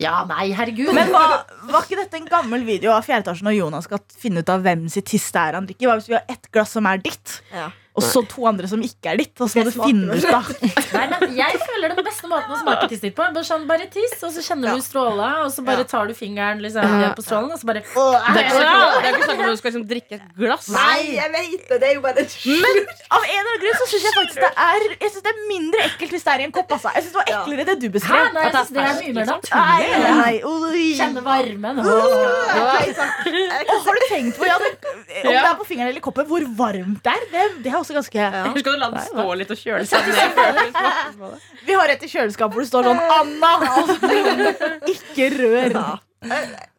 Ja, 0.00 0.24
nei, 0.26 0.48
herregud. 0.56 0.88
Men 0.96 1.12
var, 1.12 1.44
var 1.68 1.84
ikke 1.84 1.98
dette 2.00 2.16
en 2.18 2.26
gammel 2.26 2.64
video 2.66 2.90
av 2.96 3.04
4. 3.06 3.18
etasjen 3.20 3.46
når 3.46 3.54
Jonas 3.58 3.84
skal 3.86 4.00
finne 4.18 4.40
ut 4.42 4.48
av 4.50 4.62
hvem 4.64 4.86
sitt 4.90 5.06
tiss 5.12 5.26
det 5.34 5.42
er 5.44 5.58
han 5.58 5.68
drikker? 5.68 5.86
Hva 5.90 5.98
hvis 6.00 6.08
vi 6.08 6.16
har 6.16 6.24
ett 6.32 6.48
glass 6.50 6.72
som 6.78 6.88
er 6.90 7.02
ditt, 7.04 7.36
Ja. 7.52 7.68
Og 7.96 8.02
så 8.06 8.20
to 8.30 8.44
andre 8.46 8.68
som 8.70 8.80
ikke 8.86 9.10
er 9.12 9.16
ditt? 9.18 9.34
Og 9.42 9.48
så 9.50 9.60
må 9.60 9.64
Det 9.66 9.74
du 9.74 9.82
finne 9.82 10.14
ut 10.14 10.22
da 10.22 10.40
Nei, 10.94 11.06
men 11.10 11.34
jeg 11.36 11.58
føler 11.64 11.92
den 11.94 12.04
beste 12.06 12.28
måten 12.30 12.54
å 12.54 12.58
smake 12.60 12.86
tiss 12.90 13.00
ditt 13.02 13.14
på. 13.18 13.24
Bare, 13.34 13.42
sånn, 13.46 13.66
bare 13.66 13.86
tiss, 13.90 14.14
og 14.22 14.30
så 14.34 14.40
kjenner 14.46 14.70
Ja. 14.70 14.74
du 14.78 14.82
stråla, 14.84 15.28
og 15.44 15.50
så 15.54 15.64
bare 15.66 15.84
tar 15.84 16.06
du 16.06 16.14
fingeren 16.14 16.60
liksom, 16.62 16.82
på 17.18 17.22
strålen, 17.26 17.50
og 17.52 17.58
så 17.60 17.66
bare 17.66 17.82
Det 17.82 17.90
er 17.90 18.44
ikke 18.46 18.54
sånn- 18.54 19.02
det 19.02 19.06
er 19.10 19.14
ikke 19.16 19.26
snakk 19.26 19.38
om 19.40 19.44
at 19.44 19.50
du 19.50 19.56
skal 19.60 19.70
liksom 19.72 19.86
drikke 19.90 20.12
et 20.20 20.26
glass. 20.38 20.68
Nei, 20.70 21.00
jeg 21.18 21.30
vet 21.34 21.68
det! 21.68 21.80
Det 21.80 21.88
er 21.90 21.94
jo 21.94 22.02
bare 22.06 22.22
Men 22.46 22.76
av 23.10 23.22
en 23.24 23.40
eller 23.40 23.50
annen 23.50 23.60
grunn 23.64 23.78
så 23.80 23.86
syns 23.90 24.04
jeg 24.08 24.14
faktisk 24.20 24.40
det 24.46 24.52
er 24.54 24.80
Jeg 25.00 25.10
synes 25.10 25.24
det 25.26 25.32
er 25.34 25.40
mindre 25.50 25.80
ekkelt 25.90 26.10
hvis 26.14 26.24
det 26.24 26.32
er 26.34 26.40
i 26.40 26.44
en 26.46 26.52
kopp. 26.52 26.70
Altså. 26.76 26.88
Jeg 26.94 27.02
synes 27.02 27.14
det 27.14 27.20
var 27.20 27.30
eklere 27.40 27.64
det 27.70 27.76
du 27.80 27.86
Hæ? 27.88 27.92
beskrev. 27.98 28.24
Nei, 28.34 28.42
jeg 28.44 28.52
synes 28.54 28.70
det 28.70 28.80
er 28.80 28.96
mye 29.00 29.14
mer 29.18 29.26
naturlig. 29.34 30.96
Kjenne 31.00 31.22
varmen. 31.24 31.74
Og 31.80 31.86
har 33.84 33.94
du 33.94 34.04
tenkt 34.10 34.36
på 34.38 34.46
ja, 34.46 34.56
om 34.56 34.62
det 35.24 35.34
er 35.34 35.54
på 35.58 35.66
fingeren 35.68 35.90
eller 35.92 36.00
koppen, 36.04 36.26
hvor 36.30 36.44
varmt 36.58 37.02
det 37.04 37.12
er? 37.14 37.22
Det, 37.32 37.44
det 37.64 37.72
er 37.80 37.84
også 37.86 37.96
ganske 37.96 38.30
Husk 38.50 38.60
skal 38.62 38.74
du 38.76 38.80
la 38.84 38.88
den 38.92 39.06
stå 39.08 39.24
litt 39.40 39.50
og 39.56 39.60
kjøle 39.64 39.86
seg 39.88 40.10
ned. 40.10 40.34
før 40.36 40.50
du 40.56 40.62
smakte 40.70 41.14
på 41.20 41.30
det. 41.32 41.38
Vi 41.66 41.78
har 41.80 41.94
et 41.96 42.04
i 42.04 42.10
kjøleskapet 42.12 42.54
hvor 42.58 42.62
det 42.66 42.70
står 42.70 42.90
sånn 42.90 43.00
Anna! 43.16 43.52
Ikke 44.94 45.30
rør. 45.38 45.78
Ja. 45.80 45.88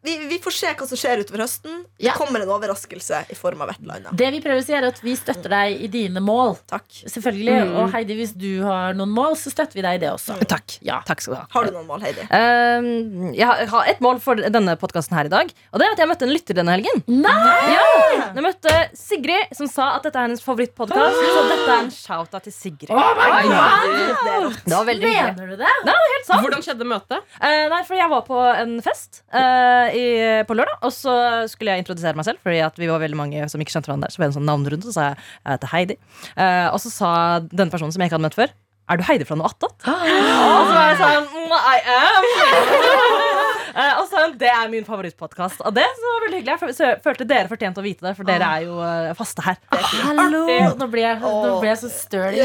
Vi, 0.03 0.15
vi 0.31 0.37
får 0.41 0.53
se 0.57 0.69
hva 0.73 0.85
som 0.89 0.97
skjer 0.97 1.19
utover 1.21 1.43
høsten. 1.43 1.81
Ja. 2.01 2.11
Det 2.11 2.17
kommer 2.17 2.41
en 2.41 2.49
overraskelse 2.49 3.19
i 3.29 3.35
form 3.37 3.59
av 3.61 3.69
et 3.69 3.81
eller 3.83 3.99
annet. 3.99 4.15
Det 4.17 4.29
vi 4.33 4.39
prøver 4.41 4.63
å 4.63 4.65
si, 4.65 4.73
er 4.73 4.87
at 4.87 4.97
vi 5.05 5.13
støtter 5.19 5.53
deg 5.53 5.83
i 5.85 5.89
dine 5.93 6.23
mål. 6.25 6.55
Takk. 6.71 6.87
Selvfølgelig. 7.05 7.57
Mm. 7.69 7.75
Og 7.83 7.91
Heidi, 7.93 8.15
hvis 8.17 8.31
du 8.33 8.47
har 8.65 8.95
noen 8.97 9.13
mål, 9.13 9.35
så 9.37 9.51
støtter 9.53 9.77
vi 9.77 9.83
deg 9.85 9.99
i 9.99 10.01
det 10.01 10.09
også. 10.09 10.39
Takk. 10.49 10.77
Ja. 10.81 11.01
Takk 11.05 11.21
skal 11.21 11.35
du 11.35 11.39
ha. 11.41 11.45
Har 11.53 11.69
du 11.69 11.75
noen 11.75 11.85
mål, 11.85 12.01
Heidi? 12.07 12.25
Uh, 12.33 13.29
jeg 13.37 13.69
har- 13.75 13.89
et 13.91 14.01
mål 14.01 14.17
for 14.23 14.35
denne 14.41 14.73
podkasten 14.81 15.13
her 15.19 15.29
i 15.29 15.33
dag. 15.35 15.53
Og 15.71 15.79
det 15.81 15.85
er 15.87 15.93
at 15.93 16.01
jeg 16.01 16.09
møtte 16.09 16.25
en 16.25 16.33
lytter 16.33 16.57
denne 16.57 16.73
helgen. 16.73 17.03
Nei! 17.05 17.75
Ja, 17.75 17.85
Jeg 18.33 18.43
møtte 18.45 18.73
Sigrid, 18.97 19.53
som 19.57 19.67
sa 19.69 19.91
at 19.99 20.03
dette 20.07 20.17
er 20.17 20.25
hennes 20.29 20.41
favorittpodkast. 20.41 21.21
Så 21.35 21.45
dette 21.51 21.69
er 21.69 21.77
en 21.85 21.91
shout-out 21.93 22.43
til 22.47 22.53
Sigrid. 22.55 22.89
Oh 22.89 23.13
my 23.19 23.41
God! 23.51 24.57
Det 24.65 24.73
var 24.75 24.85
veldig 24.89 25.07
hyggelig. 25.11 25.35
Mener 25.37 25.53
du 25.53 25.61
det? 25.61 25.71
Helt 25.91 26.25
sant. 26.25 26.41
Hvordan 26.45 26.65
skjedde 26.65 26.87
møtet? 26.89 27.29
Uh, 27.37 27.69
nei, 27.75 27.81
for 27.85 27.99
jeg 27.99 28.09
var 28.11 28.25
på 28.25 28.41
en 28.51 28.75
fest 28.85 29.21
eh, 29.33 29.90
i, 29.97 30.05
på 30.47 30.57
lørdag, 30.57 30.79
og 30.87 30.93
så 30.95 31.13
skulle 31.51 31.75
jeg 31.75 31.83
introdusere 31.83 32.17
meg 32.17 32.27
selv. 32.27 32.41
Fordi 32.43 32.61
at 32.65 32.79
vi 32.79 32.89
var 32.91 33.03
veldig 33.03 33.19
mange 33.19 33.49
som 33.51 33.61
ikke 33.61 33.75
kjente 33.75 33.91
hverandre. 33.91 34.11
Så 34.11 34.21
var 34.21 34.27
det 34.27 34.31
en 34.33 34.39
sånn 34.39 34.49
navnerunde, 34.49 34.87
så 34.87 34.95
sa 34.95 35.07
jeg 35.09 35.19
jeg 35.21 35.55
heter 35.55 35.73
Heidi. 35.75 35.97
Eh, 36.35 36.67
og 36.71 36.79
så 36.83 36.93
sa 36.93 37.11
denne 37.49 37.71
personen 37.73 37.93
som 37.93 38.03
jeg 38.03 38.11
ikke 38.11 38.19
hadde 38.19 38.27
møtt 38.29 38.39
før, 38.39 38.55
er 38.91 38.99
du 38.99 39.05
Heidi 39.07 39.27
fra 39.27 39.37
noe 39.39 39.51
attåt? 39.51 39.77
Og 39.87 40.63
så 40.67 40.73
var 40.75 40.89
jeg 40.91 40.99
sånn 40.99 41.29
mm, 41.31 41.53
I 41.55 41.77
am. 41.97 43.30
Eh, 43.71 43.93
og 43.99 44.07
så 44.07 44.11
sa 44.11 44.23
hun 44.25 44.33
det 44.39 44.49
er 44.51 44.71
min 44.71 44.85
favorittpodkast. 44.87 45.61
Og 45.67 45.75
det 45.75 45.85
så 45.97 46.07
var 46.07 46.25
veldig 46.25 46.39
hyggelig. 46.41 46.71
Jeg 46.81 47.01
følte 47.05 47.27
dere 47.27 47.51
fortjente 47.51 47.81
å 47.81 47.85
vite 47.85 48.05
det, 48.07 48.13
for 48.17 48.27
dere 48.27 48.49
er 48.57 48.65
jo 48.67 48.79
eh, 48.85 49.11
faste 49.17 49.45
her. 49.45 49.59
Hallo! 50.07 50.43
Nå 50.79 50.87
ble 50.91 51.05
jeg, 51.05 51.19
nå 51.21 51.53
ble 51.61 51.71
jeg 51.71 51.79
så 51.83 51.91
støl. 51.93 52.39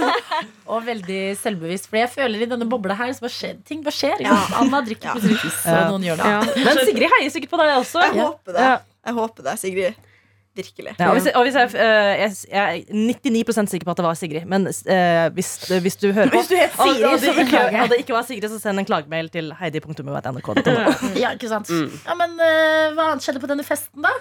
og 0.70 0.84
veldig 0.86 1.22
selvbevisst. 1.40 1.90
For 1.90 2.02
jeg 2.02 2.12
føler 2.12 2.46
i 2.46 2.50
denne 2.50 2.68
bobla 2.70 2.98
her 2.98 3.14
så 3.16 3.26
bare 3.26 3.36
skjer, 3.36 3.58
ting 3.66 3.82
bare 3.86 3.96
skjer. 3.96 4.22
Ja. 4.26 4.36
Anna 4.60 4.82
drikker 4.86 5.16
plutselig 5.16 5.40
tiss, 5.42 5.64
og 5.66 5.94
noen 5.94 6.06
gjør 6.10 6.22
det. 6.22 6.62
Men 6.66 6.84
Sigrid 6.84 7.18
heier 7.18 7.34
sikkert 7.34 7.56
på 7.56 7.62
deg 7.62 7.74
også. 7.80 8.06
Jeg 8.06 8.20
håper 8.20 8.58
det. 8.58 8.70
Jeg 9.00 9.16
håper 9.16 9.50
det, 9.50 9.58
Sigrid. 9.64 10.06
Virkelig. 10.56 10.94
Ja, 10.98 11.08
og 11.08 11.12
hvis, 11.12 11.26
og 11.34 11.44
hvis 11.46 11.54
jeg, 11.54 11.70
eh, 11.74 12.20
jeg, 12.20 12.32
jeg 12.50 12.84
er 12.90 13.52
99% 13.52 13.70
sikker 13.70 13.84
på 13.86 13.94
at 13.94 14.00
det 14.00 14.04
var 14.04 14.18
Sigrid, 14.18 14.48
men 14.50 14.66
uh, 14.66 15.28
hvis, 15.36 15.50
hvis 15.84 15.96
du 15.96 16.10
hører 16.12 16.30
på 16.34 16.40
Hvis 16.42 16.50
du 16.50 16.56
het 16.58 16.74
og, 16.74 16.88
Siri, 16.88 17.04
og, 17.04 17.12
det 17.12 17.20
så 17.20 17.30
ikke, 17.30 17.44
beklager 17.44 17.82
og 17.82 17.92
det 17.92 18.00
ikke 18.02 18.16
var 18.16 18.26
Sigrid, 18.26 18.48
så 18.50 18.58
send 18.58 18.82
en 18.82 18.88
klagemail 18.88 19.30
til 19.30 19.54
heidi.nrk.no. 19.60 20.74
Ja, 21.20 21.30
ikke 21.38 21.48
sant? 21.48 21.70
Mm. 21.70 21.94
Ja, 22.06 22.18
men 22.18 22.36
uh, 22.42 22.90
hva 22.98 23.12
annet 23.12 23.24
skjedde 23.26 23.42
på 23.42 23.50
denne 23.50 23.66
festen, 23.66 24.02
da? 24.02 24.14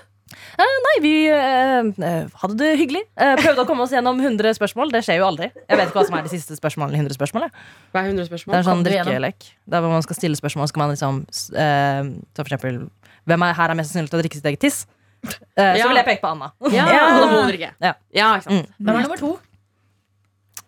Nei, 0.59 0.95
vi 1.01 1.13
eh, 1.31 1.79
eh, 2.05 2.39
hadde 2.41 2.57
det 2.59 2.69
hyggelig. 2.79 3.01
Eh, 3.17 3.33
prøvde 3.39 3.63
å 3.63 3.67
komme 3.69 3.85
oss 3.85 3.93
gjennom 3.95 4.19
100 4.21 4.57
spørsmål. 4.57 4.91
Det 4.93 5.01
skjer 5.07 5.21
jo 5.21 5.27
aldri. 5.29 5.49
Jeg 5.55 5.79
vet 5.79 5.89
ikke 5.89 6.01
hva 6.01 6.05
som 6.09 6.17
er 6.19 6.27
de 6.27 6.33
siste 6.33 6.57
spørsmålene. 6.59 6.99
100 7.01 7.17
spørsmål 7.17 7.47
jeg. 7.47 7.55
Hva 7.95 8.03
er 8.03 8.11
100 8.11 8.29
Det 8.29 8.53
er 8.53 8.59
en 8.59 8.67
sånn 8.67 8.85
drikkelek. 8.85 9.49
Der 9.73 9.83
hvor 9.85 9.93
man 9.93 10.05
skal 10.05 10.19
stille 10.19 10.39
spørsmål. 10.39 10.69
Skal 10.71 10.83
man 10.83 10.93
liksom 10.93 11.23
eh, 11.25 12.13
Så 12.35 12.43
for 12.43 12.51
eksempel 12.51 12.85
Hvem 13.29 13.45
er, 13.45 13.57
her 13.57 13.71
er 13.71 13.77
mest 13.77 13.91
sannsynlig 13.91 14.11
til 14.13 14.19
å 14.19 14.23
drikke 14.23 14.39
sitt 14.39 14.47
eget 14.49 14.63
tiss? 14.63 14.83
Eh, 15.25 15.77
Ja. 15.77 15.83
Så 15.83 15.87
vil 15.89 15.97
jeg 15.99 16.05
peke 16.05 16.21
på 16.21 16.31
Anna. 16.31 16.51
Ja, 16.71 16.85
Ja. 16.95 17.03
da. 17.19 17.71
Ja. 17.87 17.93
Ja, 18.13 18.27
ikke 18.37 18.43
sant. 18.49 18.69
Hvem 18.79 18.95
er 18.95 19.01
nummer 19.03 19.17
to? 19.17 19.39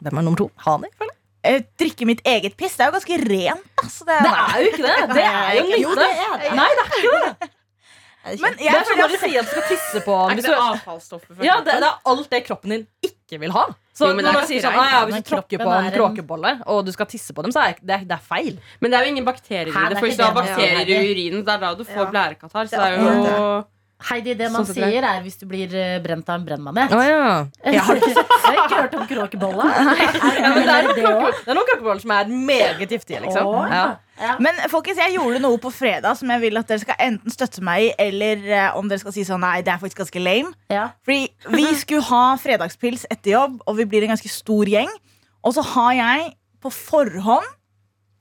Hvem 0.02 0.18
er 0.18 0.22
nummer 0.26 0.38
to? 0.38 0.52
Hani? 0.66 0.90
føler 0.98 1.12
jeg. 1.14 1.18
Eh, 1.44 1.62
drikke 1.80 2.06
mitt 2.06 2.22
eget 2.28 2.56
piss. 2.58 2.76
Det 2.78 2.86
er 2.86 2.92
jo 2.92 2.98
ganske 3.00 3.18
rent. 3.30 3.64
Altså, 3.82 4.06
det, 4.06 4.18
Det 4.22 4.34
er 4.42 4.60
jo 4.62 4.68
ikke 4.70 4.84
det! 4.86 5.16
Det 5.16 5.24
er 5.26 5.52
jo 5.58 5.64
Jo, 5.86 5.96
det 5.96 6.10
er 6.12 6.38
det. 6.44 6.52
Nei, 6.60 6.70
det 6.78 6.84
er 6.86 7.02
ikke 7.02 7.18
det. 7.26 7.50
Men 8.44 8.54
Det 8.54 8.62
jeg 8.68 8.76
er 8.78 8.84
som 8.86 8.92
føler 8.92 9.00
når 9.02 9.08
de 9.10 9.16
at 9.18 9.22
sier 9.24 9.40
at 9.42 9.46
du 9.48 9.54
skal 9.56 9.64
tisse 9.66 10.02
på 10.06 10.14
Er 10.14 10.36
hvis 10.36 10.44
ikke 10.46 10.52
det 10.54 10.58
du, 10.60 10.66
avfallsstoffer? 10.76 11.32
for 11.40 11.44
Ja, 11.48 11.56
det, 11.66 11.74
det 11.82 11.88
er 11.88 11.96
alt 12.12 12.28
det 12.30 12.42
kroppen 12.46 12.70
din 12.76 12.84
ikke 13.02 13.40
vil 13.42 13.52
ha. 13.56 13.64
Så 13.98 14.06
Jo, 14.06 14.14
men 14.14 14.22
det 14.22 14.28
når 14.28 14.36
er 14.36 14.38
man 14.44 14.48
sier 14.52 14.62
sånn, 14.62 14.78
ja. 14.78 15.00
Hvis 15.08 15.16
Men 15.18 15.24
du 15.26 15.30
tråkker 15.32 15.58
på 15.58 15.66
kroppen 15.66 15.74
en 15.74 15.88
er 15.88 15.90
en- 15.90 15.98
kråkebolle, 15.98 16.52
og 16.70 16.86
du 16.86 16.92
skal 16.94 17.10
tisse 17.10 17.34
på 17.34 17.42
dem, 17.42 17.52
så 17.56 17.64
er 17.66 17.74
det, 17.82 17.98
det 18.06 18.14
er 18.14 18.22
feil. 18.22 18.60
Men 18.80 18.92
det 18.94 19.00
er 19.00 19.04
jo 19.08 19.10
ingen 19.16 19.26
bakterier 19.26 19.74
Hæ, 19.74 19.80
i 19.82 19.90
det 19.90 19.90
det. 19.90 19.98
er 19.98 20.00
For 20.00 20.06
hvis 20.06 20.18
du 20.18 20.22
ikke 20.22 20.30
har 20.30 20.38
det. 20.38 20.54
bakterier 20.54 20.86
i 20.86 21.00
urinen, 21.10 21.42
det 21.50 21.54
er 21.56 21.58
da 21.66 21.74
du 21.74 21.84
får 21.84 22.06
Ja. 22.06 22.12
blærekatarr. 22.14 22.70
Så 22.70 22.70
Det 22.70 22.78
det 22.78 22.86
er 22.86 22.94
er 22.94 23.02
jo 23.02 23.66
Heidi, 24.10 24.34
det 24.40 24.48
man 24.52 24.66
Sånn 24.66 24.78
er. 24.82 24.90
sier, 24.92 25.06
er 25.06 25.22
hvis 25.26 25.38
du 25.40 25.46
blir 25.50 25.74
eh, 25.78 26.00
brent 26.04 26.28
av 26.30 26.40
en 26.40 26.46
brennmanet. 26.48 26.90
ja. 26.92 27.46
Jeg 27.66 27.82
har 27.88 28.00
ikke, 28.00 28.10
jeg 28.12 28.46
har 28.46 28.56
ikke 28.66 28.80
hørt 28.82 28.96
om 29.00 29.08
kråkebolla. 29.10 29.68
Ja, 30.42 30.54
det, 30.56 30.64
er 30.66 30.88
det 30.88 31.04
noen 31.04 31.28
òg? 31.28 31.42
det 31.46 31.52
er 31.54 31.58
noen 31.60 31.68
kråkeboller 31.70 32.02
som 32.02 32.14
er 32.16 32.32
meget 32.32 32.90
giftige, 32.90 33.22
liksom. 33.26 33.46
Oh, 33.52 33.68
Ja. 33.70 33.84
ja. 34.22 34.36
Men 34.42 34.58
folkens, 34.72 34.98
jeg 35.02 35.16
gjorde 35.20 35.40
noe 35.44 35.58
på 35.62 35.70
fredag 35.74 36.18
som 36.18 36.30
jeg 36.34 36.42
vil 36.48 36.58
at 36.62 36.68
dere 36.72 36.82
skal 36.84 37.00
enten 37.08 37.34
støtte 37.34 37.62
meg 37.66 37.88
i, 37.90 37.94
eller 38.08 38.44
uh, 38.50 38.78
om 38.80 38.90
dere 38.90 39.02
skal 39.04 39.14
si 39.16 39.24
sånn 39.28 39.42
nei, 39.46 39.62
det 39.66 39.74
er 39.76 39.82
faktisk 39.82 40.02
ganske 40.04 40.22
lame. 40.24 40.52
Ja. 40.74 40.90
Fordi 41.06 41.30
vi 41.56 41.66
skulle 41.86 42.06
ha 42.10 42.24
fredagspils 42.42 43.06
etter 43.14 43.36
jobb, 43.38 43.62
og 43.68 43.78
vi 43.80 43.86
blir 43.90 44.06
en 44.08 44.14
ganske 44.16 44.30
stor 44.34 44.70
gjeng. 44.70 44.90
Og 45.46 45.56
så 45.58 45.64
har 45.76 45.94
jeg 45.98 46.32
på 46.62 46.70
forhånd 46.74 47.48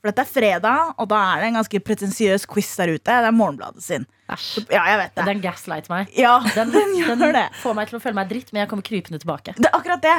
For 0.01 0.09
dette 0.09 0.23
er 0.25 0.29
fredag, 0.33 0.95
og 0.97 1.09
da 1.11 1.19
er 1.35 1.43
det 1.43 1.49
en 1.51 1.59
ganske 1.59 1.81
pretensiøs 1.85 2.47
quiz 2.49 2.71
der 2.79 2.95
ute. 2.95 3.05
Det 3.05 3.29
er 3.29 3.35
Morgenbladet 3.37 3.83
sin. 3.85 4.07
Æsj. 4.31 4.65
Ja, 4.71 4.83
jeg 4.87 4.99
vet 5.01 5.15
det. 5.17 5.25
Den 5.27 5.41
gaslighter 5.45 5.93
meg. 5.93 6.13
Ja, 6.19 6.37
Den, 6.55 6.71
den 6.77 6.95
den 6.99 7.25
gjør 7.25 7.33
det. 7.37 7.47
får 7.63 7.75
meg 7.79 7.91
til 7.91 7.99
å 7.99 8.03
føle 8.05 8.19
meg 8.21 8.31
dritt, 8.31 8.53
men 8.53 8.63
jeg 8.63 8.71
kommer 8.71 8.87
krypende 8.87 9.21
tilbake. 9.23 9.55
Det 9.59 9.67
er 9.69 9.77
akkurat 9.79 10.05
det. 10.05 10.17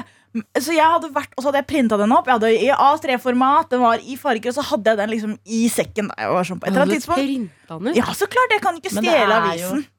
Så 0.63 0.71
jeg 0.76 0.88
hadde 0.88 1.10
vært, 1.15 1.34
Og 1.36 1.43
så 1.43 1.50
hadde 1.50 1.60
jeg 1.63 1.67
printa 1.71 1.97
den 2.00 2.12
opp. 2.15 2.28
Jeg 2.30 2.38
hadde 2.39 2.52
i 2.56 2.69
A3-format, 2.71 3.71
den 3.74 3.82
var 3.84 4.04
i 4.04 4.17
farger, 4.19 4.52
og 4.54 4.60
så 4.60 4.67
hadde 4.74 4.93
jeg 4.93 5.02
den 5.02 5.12
liksom 5.15 5.34
i 5.45 5.63
sekken. 5.71 6.12
Da. 6.12 6.19
Jeg 6.26 6.36
var 6.38 6.47
sånn 6.52 6.62
på 6.62 6.67
et 6.67 6.71
eller 6.71 6.86
annet 6.86 7.02
tidspunkt. 7.02 7.97
Ja, 8.00 8.13
så 8.15 8.30
klart, 8.32 8.56
jeg 8.56 8.63
kan 8.63 8.80
ikke 8.80 8.93
stjele 8.93 9.41
avisen. 9.41 9.84
jo-. 9.84 9.97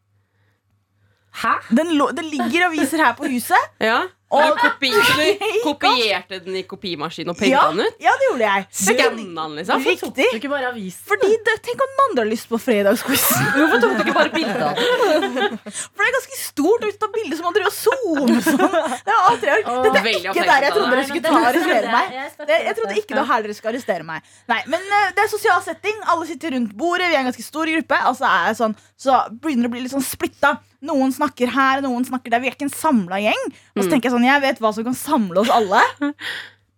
Hæ? 1.42 1.52
Den, 1.72 1.94
det 2.16 2.24
ligger 2.28 2.66
aviser 2.68 3.00
her 3.00 3.14
på 3.16 3.24
huset. 3.32 3.70
Ja. 3.80 4.02
Og 4.32 4.42
Og 4.42 4.56
kopi, 4.56 4.88
du 5.18 5.58
kopierte 5.66 6.38
den 6.40 6.56
i 6.56 6.62
kopimaskinen 6.68 7.34
og 7.34 7.36
printa 7.36 7.52
ja, 7.52 7.64
den 7.70 7.82
ut? 7.84 7.98
ja, 8.00 8.14
det 8.16 8.28
gjorde 8.30 8.46
jeg. 8.48 8.66
Skanna 8.72 9.16
den, 9.44 9.56
liksom? 9.58 9.84
Riktig. 9.84 10.28
Du 10.32 10.38
ikke 10.38 10.50
bare 10.52 10.70
avisen? 10.72 11.04
Fordi 11.10 11.28
det, 11.46 11.56
Tenk 11.66 11.82
om 11.84 11.92
noen 11.98 12.04
andre 12.08 12.24
har 12.24 12.30
lyst 12.30 12.48
på 12.48 12.58
fredagsquiz. 12.60 13.26
Hvorfor 13.56 13.82
tok 13.84 13.92
du 13.98 14.02
ikke 14.06 14.16
bare 14.16 14.32
bilde 14.32 14.70
av 14.70 14.80
den? 14.80 15.58
For 15.68 16.00
det 16.00 16.08
er 16.08 16.16
ganske 16.16 16.38
stort. 16.40 16.80
og 16.80 16.88
Hvis 16.88 16.96
du 16.96 17.02
tar 17.04 17.12
bilde, 17.18 17.38
så 17.38 17.44
må 17.46 17.52
dere 17.56 17.68
og 17.68 17.76
zoome 17.76 18.40
sånn. 18.48 18.78
Det 19.06 19.11
Dette 19.38 20.00
er 20.02 20.08
ikke 20.18 20.44
der 20.46 20.66
jeg 20.66 20.72
trodde 20.74 20.90
dere 20.92 21.04
skulle 21.08 21.22
ta 21.24 21.32
arrestere 21.48 21.92
meg. 21.92 22.12
Jeg 22.52 22.76
trodde 22.78 22.96
ikke 23.00 23.16
det 23.18 23.24
her 23.30 23.46
dere 23.46 23.56
skulle 23.56 23.72
arrestere 23.74 24.06
meg. 24.08 24.28
Nei, 24.52 24.60
Men 24.74 24.80
eh, 24.98 25.08
det 25.16 25.24
er 25.24 25.30
sosial 25.32 25.62
setting. 25.64 26.02
Alle 26.12 26.28
sitter 26.28 26.54
rundt 26.56 26.74
bordet. 26.78 27.08
Vi 27.10 27.16
er 27.16 27.24
en 27.24 27.30
ganske 27.30 27.46
stor 27.46 27.70
gruppe. 27.72 28.00
Altså 28.12 28.28
er 28.28 28.58
sånn, 28.58 28.76
så 29.00 29.18
begynner 29.32 29.66
det 29.66 29.72
å 29.72 29.74
bli 29.76 29.84
litt 29.86 29.94
sånn 29.94 30.06
splitta. 30.06 30.56
Noen 30.82 31.12
snakker 31.14 31.52
her, 31.54 31.82
noen 31.84 32.04
snakker 32.08 32.34
der. 32.34 32.42
Vi 32.42 32.50
er 32.50 32.56
ikke 32.56 32.68
en 32.68 32.74
samla 32.74 33.20
gjeng. 33.22 33.44
Og 33.76 33.84
så 33.84 33.88
tenker 33.90 34.08
jeg 34.10 34.16
sånn, 34.16 34.26
jeg 34.26 34.44
vet 34.44 34.62
hva 34.62 34.72
som 34.74 34.86
kan 34.88 34.98
samle 34.98 35.44
oss 35.44 35.52
alle. 35.52 35.82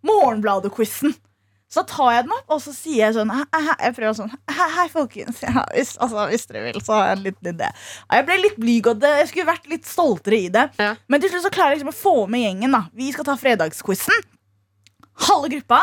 Morgenbladet-quizen. 0.08 1.14
Så 1.74 1.82
tar 1.90 2.12
jeg 2.14 2.26
den 2.26 2.34
opp, 2.36 2.52
og 2.54 2.60
så 2.62 2.70
sier 2.76 3.00
jeg 3.08 3.16
sånn 3.16 3.32
jeg 3.34 3.94
prøver 3.96 4.14
sånn 4.14 4.30
Hei, 4.54 4.68
hei 4.76 4.84
folkens. 4.92 5.40
Ja, 5.42 5.64
hvis, 5.74 5.96
altså, 5.98 6.28
hvis 6.30 6.46
dere 6.50 6.68
vil, 6.68 6.78
så 6.84 6.94
har 6.94 7.08
jeg 7.08 7.16
en 7.18 7.24
liten 7.24 7.50
idé. 7.50 7.70
Jeg 8.12 8.26
ble 8.28 8.36
litt 8.44 8.60
blyg, 8.62 8.92
og 8.92 9.00
det, 9.02 9.10
jeg 9.22 9.32
skulle 9.32 9.48
vært 9.50 9.66
litt 9.72 9.88
stoltere 9.88 10.38
i 10.38 10.52
det. 10.54 10.68
Ja. 10.78 10.92
Men 11.10 11.24
til 11.24 11.32
slutt 11.32 11.48
så 11.48 11.52
klarer 11.54 11.74
jeg 11.74 11.82
liksom 11.82 11.90
å 11.90 11.98
få 11.98 12.14
med 12.30 12.44
gjengen. 12.44 12.76
da 12.76 12.84
Vi 12.94 13.10
skal 13.14 13.26
ta 13.26 13.36
fredagsquizen. 13.40 14.22
Halve 15.26 15.50
gruppa 15.56 15.82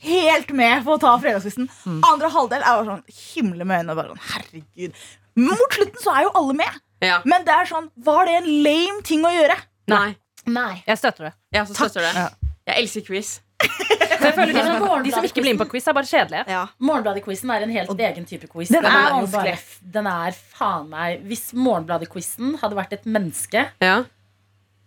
helt 0.00 0.52
med 0.56 0.84
på 0.84 0.96
å 0.96 1.00
ta 1.00 1.14
fredagsquizen. 1.20 1.68
Andre 2.08 2.30
halvdel 2.32 2.62
er 2.62 2.76
bare 2.76 2.88
sånn 2.88 3.18
himle 3.34 3.66
med 3.66 3.80
øynene. 3.82 3.92
og 3.92 4.00
Bare 4.00 4.14
sånn, 4.14 4.24
herregud 4.34 5.02
Mot 5.40 5.76
slutten 5.76 6.02
så 6.02 6.14
er 6.16 6.26
jo 6.26 6.32
alle 6.36 6.56
med. 6.58 6.80
Ja. 7.04 7.20
Men 7.28 7.46
det 7.46 7.54
er 7.54 7.68
sånn, 7.70 7.88
var 8.04 8.26
det 8.28 8.40
en 8.40 8.48
lame 8.64 9.00
ting 9.06 9.24
å 9.24 9.30
gjøre? 9.32 9.56
Nei. 9.88 10.10
Nei. 10.50 10.82
Jeg 10.88 11.00
støtter 11.00 11.30
det. 11.30 11.32
Jeg, 11.54 11.70
støtter 11.70 12.04
det. 12.04 12.12
Ja. 12.16 12.52
Jeg 12.68 12.82
elsker 12.84 13.06
quiz. 13.06 13.38
Jeg 14.20 14.34
føler 14.36 14.52
de 14.54 14.62
som, 14.66 15.02
de 15.04 15.10
som 15.14 15.26
ikke 15.28 15.42
blir 15.44 15.54
med 15.56 15.62
på 15.64 15.68
quiz, 15.72 15.88
er 15.88 15.96
bare 15.96 16.08
kjedelige. 16.10 16.44
Ja. 16.48 16.62
Morgenbladet-quizen 16.80 17.50
er 17.54 17.66
en 17.66 17.74
helt 17.74 17.90
egen 18.06 18.26
type 18.28 18.48
quiz. 18.52 18.68
Den 18.72 18.84
er 18.84 19.08
jo 19.08 19.20
vanskelig. 19.26 19.56
bare, 19.56 19.92
den 19.98 20.06
er 20.06 20.38
faen 20.56 20.88
meg 20.92 21.22
Hvis 21.30 21.50
Morgenbladet-quizen 21.56 22.56
hadde 22.62 22.76
vært 22.78 22.92
et 22.98 23.04
menneske 23.06 23.66
Ja. 23.80 23.98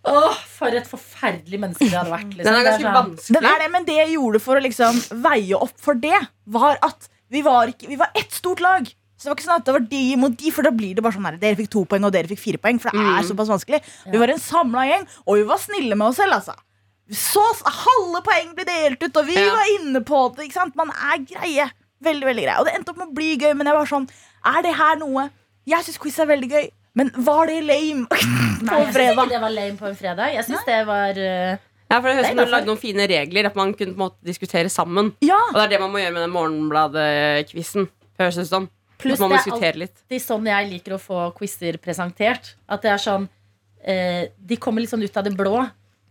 Åh, 0.05 0.35
for 0.57 0.67
et 0.75 0.87
forferdelig 0.89 1.59
menneske 1.61 1.85
det 1.87 1.95
hadde 1.95 2.11
vært. 2.11 2.33
Liksom. 2.35 2.43
Den 2.43 2.55
er 2.59 2.65
ganske 2.67 2.83
sånn- 2.83 2.97
vanskelig. 2.97 3.37
Den 3.37 3.45
er 3.47 3.59
det, 3.63 3.69
men 3.71 3.85
det 3.87 3.95
jeg 4.01 4.09
gjorde 4.17 4.41
for 4.43 4.59
å 4.59 4.63
liksom 4.65 4.99
veie 5.23 5.55
opp 5.55 5.77
for 5.79 5.95
det, 5.95 6.19
var 6.45 6.75
at 6.83 7.07
vi 7.31 7.41
var, 7.41 7.71
ikke, 7.71 7.87
vi 7.87 7.95
var 7.95 8.11
ett 8.13 8.31
stort 8.35 8.59
lag. 8.59 8.83
Så 9.15 9.29
det 9.29 9.31
var 9.31 9.37
ikke 9.37 9.47
sånn 9.47 9.61
at 9.61 9.65
det 9.69 9.73
var 9.77 9.85
de 9.93 10.15
mot 10.19 10.35
de, 10.35 10.51
for 10.51 10.67
da 10.67 10.71
blir 10.75 10.93
det 10.97 11.01
bare 11.05 11.15
sånn 11.15 11.23
her, 11.29 11.37
dere 11.39 11.55
fikk 11.55 11.69
to 11.71 11.85
poeng 11.87 12.03
og 12.03 12.11
dere 12.11 12.27
fikk 12.27 12.41
fire 12.41 12.59
poeng. 12.59 12.81
For 12.83 12.91
det 12.91 12.99
er 12.99 13.23
såpass 13.23 13.47
vanskelig 13.47 13.79
Vi 14.11 14.19
var 14.19 14.27
en 14.33 14.43
samla 14.43 14.83
gjeng, 14.89 15.07
og 15.25 15.37
vi 15.39 15.43
var 15.47 15.57
snille 15.63 15.95
med 15.95 16.07
oss 16.09 16.17
selv. 16.19 16.33
altså 16.35 16.53
Så 17.13 17.43
halve 17.63 18.21
poeng 18.25 18.51
ble 18.57 18.65
delt 18.67 19.03
ut, 19.05 19.17
og 19.21 19.25
vi 19.27 19.35
Ja. 19.37 19.49
var 19.53 19.71
inne 19.79 20.01
på 20.03 20.35
det. 20.35 20.47
ikke 20.49 20.59
sant? 20.59 20.75
Man 20.75 20.89
er 20.89 21.17
greie. 21.23 21.69
Veldig, 22.03 22.25
veldig 22.27 22.43
greie 22.43 22.59
Og 22.59 22.65
det 22.67 22.73
endte 22.75 22.91
opp 22.91 22.97
med 22.99 23.07
å 23.07 23.15
bli 23.15 23.37
gøy, 23.39 23.53
men 23.55 23.65
jeg 23.69 23.75
var 23.77 23.85
sånn 23.87 24.09
Er 24.43 24.61
det 24.65 24.73
her 24.75 24.97
noe 24.99 25.29
Jeg 25.65 25.85
syns 25.85 25.97
quiz 25.97 26.17
er 26.19 26.27
veldig 26.27 26.49
gøy, 26.51 26.65
men 26.99 27.11
var 27.15 27.47
det 27.47 27.61
lame 27.63 28.07
på 28.11 28.17
Nei, 28.67 28.79
jeg 28.83 28.93
syns 28.93 29.11
ikke 29.13 29.29
det 29.29 29.39
var 29.45 29.53
lame 29.55 29.77
på 29.79 29.87
en 29.87 29.95
fredag. 29.95 30.33
Jeg 30.33 30.43
synes 30.43 30.65
det 30.67 30.81
var 30.89 31.15
uh... 31.15 31.57
Ja, 31.93 31.99
for 32.01 32.07
det 32.09 32.15
høres 32.17 32.25
ut 32.25 32.37
som 32.37 32.45
du 32.47 32.51
lagde 32.51 32.67
noen 32.67 32.81
fine 32.81 33.07
regler, 33.07 33.45
at 33.47 33.55
man 33.55 33.73
kunne 33.77 33.93
på 33.93 33.99
en 33.99 34.03
måte 34.09 34.25
diskutere 34.25 34.69
sammen. 34.73 35.13
Ja, 35.21 35.37
Og 35.51 35.53
det 35.59 35.63
er 35.63 35.71
det 35.75 35.79
man 35.83 35.91
må 35.93 36.01
gjøre 36.01 36.13
med 36.15 36.23
den 36.25 36.33
Morgenbladet-quizen. 36.33 37.87
Høres 38.19 38.39
ut 38.41 38.49
som. 38.49 38.67
Pluss 39.03 39.19
At 39.19 39.23
man 39.23 39.33
det 39.33 39.39
er 39.39 39.77
alltid 39.83 40.23
sånn 40.23 40.47
jeg 40.47 40.69
liker 40.71 40.95
å 40.95 40.99
få 41.01 41.19
quizer 41.37 41.77
presentert. 41.83 42.53
At 42.71 42.83
det 42.85 42.91
er 42.93 43.01
sånn 43.03 43.27
eh, 43.83 44.29
De 44.39 44.57
kommer 44.57 44.83
litt 44.83 44.91
sånn 44.93 45.03
ut 45.03 45.17
av 45.17 45.25
det 45.27 45.35
blå. 45.37 45.63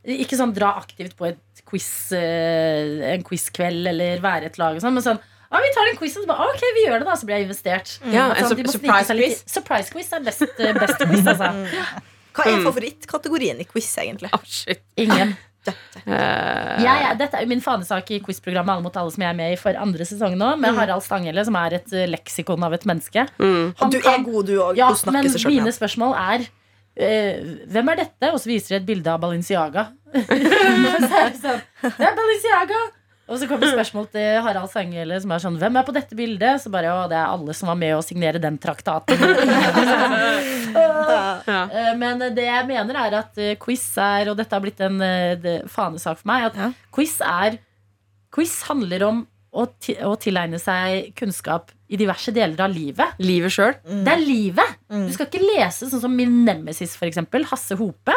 Ikke 0.02 0.38
sånn 0.38 0.54
dra 0.54 0.72
aktivt 0.80 1.14
på 1.18 1.28
et 1.28 1.62
quiz, 1.68 1.90
eh, 2.16 3.12
en 3.12 3.22
quizkveld 3.26 3.86
eller 3.92 4.22
være 4.24 4.50
et 4.50 4.58
lag 4.58 4.74
og 4.74 4.82
sånn, 4.82 4.96
men 4.96 5.04
sånn 5.04 5.20
ah, 5.52 5.60
vi 5.62 5.70
tar 5.76 5.90
en 5.90 5.98
quiz, 6.00 6.16
og 6.16 6.24
så 6.24 6.30
bare, 6.30 6.48
ok, 6.50 6.64
vi 6.74 6.86
gjør 6.86 7.02
det 7.02 7.08
da, 7.10 7.14
så 7.18 7.28
blir 7.28 7.38
jeg 7.38 7.46
investert. 7.46 7.94
Ja, 8.10 8.30
en 8.32 8.48
sånn, 8.48 8.66
surprise 8.72 9.14
quiz 9.18 9.44
Surprise 9.52 9.94
quiz 9.94 10.12
er 10.16 10.26
best, 10.26 10.42
eh, 10.48 10.74
best 10.78 11.04
quiz, 11.04 11.22
altså. 11.22 11.52
Hva 12.32 12.48
er 12.48 12.62
favorittkategorien 12.64 13.60
i 13.60 13.66
quiz, 13.68 13.90
egentlig? 14.00 14.32
Oh, 14.34 14.44
shit. 14.48 14.84
Ingen. 15.00 15.36
Eh, 15.62 16.78
ja, 16.82 16.94
ja, 16.98 17.10
dette 17.14 17.38
er 17.38 17.44
jo 17.44 17.50
min 17.52 17.60
fanesak 17.62 18.08
i 18.10 18.16
quizprogrammet 18.24 18.72
Alle 18.72 18.82
mot 18.82 18.96
alle 18.98 19.12
som 19.14 19.22
jeg 19.22 19.30
er 19.30 19.36
med 19.38 19.52
i 19.54 19.58
for 19.60 19.76
andre 19.78 20.02
sesong 20.08 20.34
nå, 20.34 20.48
med 20.58 20.74
Harald 20.74 21.04
Stanghelle, 21.06 21.44
som 21.46 21.54
er 21.60 21.76
et 21.78 21.94
eh, 21.94 22.08
leksikon 22.10 22.66
av 22.66 22.74
et 22.74 22.86
menneske. 22.88 23.22
mm. 23.38 23.68
Han 23.78 23.92
Du 23.94 24.00
er 24.00 24.24
god, 24.26 24.48
du 24.48 24.56
òg. 24.56 24.80
Ja, 24.80 24.88
du 24.90 24.98
snakker 24.98 25.30
men 25.30 25.46
mine 25.52 25.74
spørsmål 25.76 26.16
er 26.18 26.48
Hvem 26.96 27.92
er 27.92 28.02
dette? 28.02 28.32
Og 28.32 28.40
så 28.42 28.50
viser 28.50 28.74
de 28.74 28.80
et 28.82 28.88
bilde 28.88 29.12
av 29.12 29.20
Balenciaga. 29.22 29.86
så 30.12 31.20
er 31.22 31.30
det 31.32 31.38
sånn 31.40 31.62
er 31.92 32.18
Balenciaga! 32.18 32.82
Og 33.32 33.38
så 33.38 33.46
kommer 33.48 33.70
spørsmål 33.70 34.08
til 34.12 34.42
Harald 34.44 34.68
Sangele 34.68 35.16
som 35.22 35.30
er 35.32 35.40
sånn 35.40 35.54
Hvem 35.56 35.76
er 35.78 35.84
på 35.86 35.92
dette 35.94 36.16
bildet? 36.18 36.58
Så 36.60 36.72
bare 36.74 36.90
Å, 36.92 37.04
det 37.08 37.16
er 37.16 37.30
alle 37.30 37.54
som 37.56 37.70
var 37.70 37.78
med 37.80 37.94
å 37.96 38.02
signere 38.04 38.40
den 38.42 38.58
traktaten. 38.60 39.16
Ja. 40.72 41.62
Eh, 41.66 41.92
Men 41.98 42.20
det 42.34 42.44
jeg 42.46 42.66
mener 42.68 42.98
er 43.06 43.16
at 43.22 43.38
eh, 43.40 43.54
quiz 43.60 43.84
er, 44.00 44.30
og 44.30 44.38
dette 44.38 44.54
har 44.54 44.62
blitt 44.64 44.80
en 44.84 45.00
eh, 45.04 45.62
fanesak 45.70 46.20
for 46.20 46.28
meg, 46.30 46.50
at 46.50 46.76
quiz 46.94 47.18
er 47.24 47.58
Quiz 48.32 48.62
handler 48.64 49.02
om 49.04 49.18
å, 49.52 49.66
å 50.08 50.12
tilegne 50.20 50.58
seg 50.60 51.10
kunnskap 51.18 51.70
i 51.92 51.98
diverse 52.00 52.32
deler 52.32 52.56
av 52.64 52.72
livet. 52.72 53.18
Livet 53.20 53.52
sjøl. 53.52 53.74
Det 53.84 54.08
er 54.14 54.22
livet! 54.24 54.78
Mm. 54.88 55.04
Du 55.10 55.12
skal 55.12 55.28
ikke 55.28 55.42
lese 55.44 55.90
sånn 55.90 56.00
som 56.06 56.14
min 56.16 56.38
nemesis, 56.46 56.94
for 56.96 57.04
eksempel. 57.10 57.44
Hasse 57.50 57.76
Hope. 57.76 58.14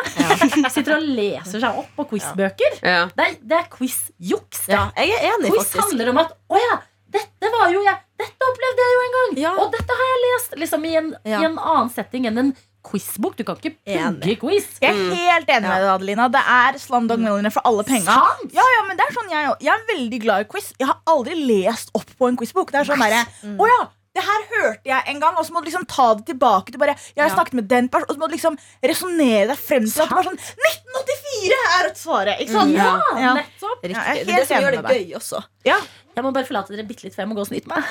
Sitter 0.71 0.95
og 0.95 1.03
leser 1.17 1.59
seg 1.59 1.81
opp 1.81 1.91
på 1.97 2.05
quizbøker. 2.13 2.79
Ja. 2.81 3.01
Det 3.11 3.25
er, 3.27 3.35
det 3.51 3.57
er 3.59 3.67
quiz-juks. 3.73 4.67
Ja, 4.71 4.85
jeg 4.95 5.11
er 5.17 5.27
enig, 5.33 5.51
Quiz 5.51 5.67
faktisk. 5.73 5.81
handler 5.83 6.13
om 6.13 6.21
at 6.23 6.31
å 6.55 6.61
ja, 6.61 6.77
dette 7.15 7.51
var 7.53 7.69
jo 7.71 7.83
jeg 7.85 8.01
Dette 8.15 8.47
opplevde 8.47 8.83
jeg 8.87 8.93
jo 8.95 8.99
en 9.03 9.13
gang! 9.15 9.31
Ja. 9.43 9.49
Og 9.59 9.73
dette 9.75 9.95
har 9.99 10.07
jeg 10.07 10.19
lest 10.23 10.53
liksom 10.61 10.85
i 10.87 10.93
en, 10.95 11.09
Ja. 11.27 11.41
i 11.41 11.47
en 11.49 11.57
annen 11.59 11.89
setting 11.91 12.29
enn 12.29 12.39
en 12.39 12.51
quizbok. 12.85 13.35
Du 13.39 13.43
kan 13.47 13.57
ikke 13.59 13.73
pugge 13.81 14.37
quiz. 14.41 14.67
Jeg 14.81 14.93
er 14.93 15.15
helt 15.15 15.49
enig 15.49 15.65
med 15.67 15.81
deg, 15.81 15.89
Adelina. 15.95 16.29
Det 16.31 16.43
er 16.59 16.79
Slumdog 16.81 17.19
Millionaire 17.19 17.51
for 17.55 17.65
alle 17.65 17.83
penga. 17.87 18.15
Ja, 18.53 18.63
ja, 18.77 18.81
men 18.87 18.97
det 18.99 19.05
er 19.09 19.13
sånn 19.17 19.29
jeg, 19.33 19.51
jeg 19.65 19.73
er 19.73 19.85
veldig 19.91 20.21
glad 20.23 20.45
i 20.45 20.49
quiz. 20.55 20.71
Jeg 20.79 20.87
har 20.91 21.01
aldri 21.09 21.35
lest 21.49 21.91
opp 21.97 22.09
på 22.19 22.29
en 22.31 22.37
quizbok. 22.39 22.71
Det 22.71 22.81
er 22.83 22.89
sånn 22.93 23.01
derre 23.01 23.25
Å 23.59 23.67
ja, 23.73 23.81
det 24.15 24.23
her 24.23 24.43
hørte 24.53 24.87
jeg 24.87 25.03
en 25.11 25.19
gang, 25.19 25.35
og 25.35 25.43
så 25.43 25.51
må 25.51 25.59
du 25.59 25.65
liksom 25.67 25.83
ta 25.91 26.05
det 26.15 26.23
tilbake 26.29 26.71
Du 26.71 26.77
bare 26.79 26.93
Jeg 26.95 27.19
har 27.19 27.27
Ja. 27.27 27.35
snakket 27.35 27.57
med 27.59 27.65
den 27.67 27.89
personen, 27.91 28.07
og 28.07 28.15
så 28.15 28.21
må 28.21 28.29
du 28.31 28.35
liksom 28.37 28.55
resonnere 28.81 29.49
deg 29.51 29.59
frem 29.59 29.83
til 29.91 30.05
at 30.05 30.07
det 30.13 30.15
var 30.15 30.29
sånn 30.29 30.39
1984 30.39 31.59
er 31.75 31.89
et 31.89 31.99
svaret! 31.99 32.39
Ikke 32.45 32.55
sant? 32.55 32.71
Ja, 32.77 32.93
Ja. 33.19 33.33
nettopp. 33.35 33.83
Ja, 33.83 34.13
det 34.15 34.25
det 34.29 34.47
som 34.47 34.63
gjør 34.63 34.77
det 34.77 34.83
gøy 34.95 35.15
også. 35.19 35.43
Ja. 35.67 35.77
Jeg 36.15 36.23
må 36.23 36.31
bare 36.35 36.47
forlate 36.47 36.71
dere 36.71 36.85
bitte 36.87 37.03
litt, 37.03 37.15
for 37.15 37.25
jeg 37.25 37.29
må 37.29 37.35
gå 37.35 37.43
og 37.43 37.49
snyte 37.49 37.67
meg. 37.67 37.89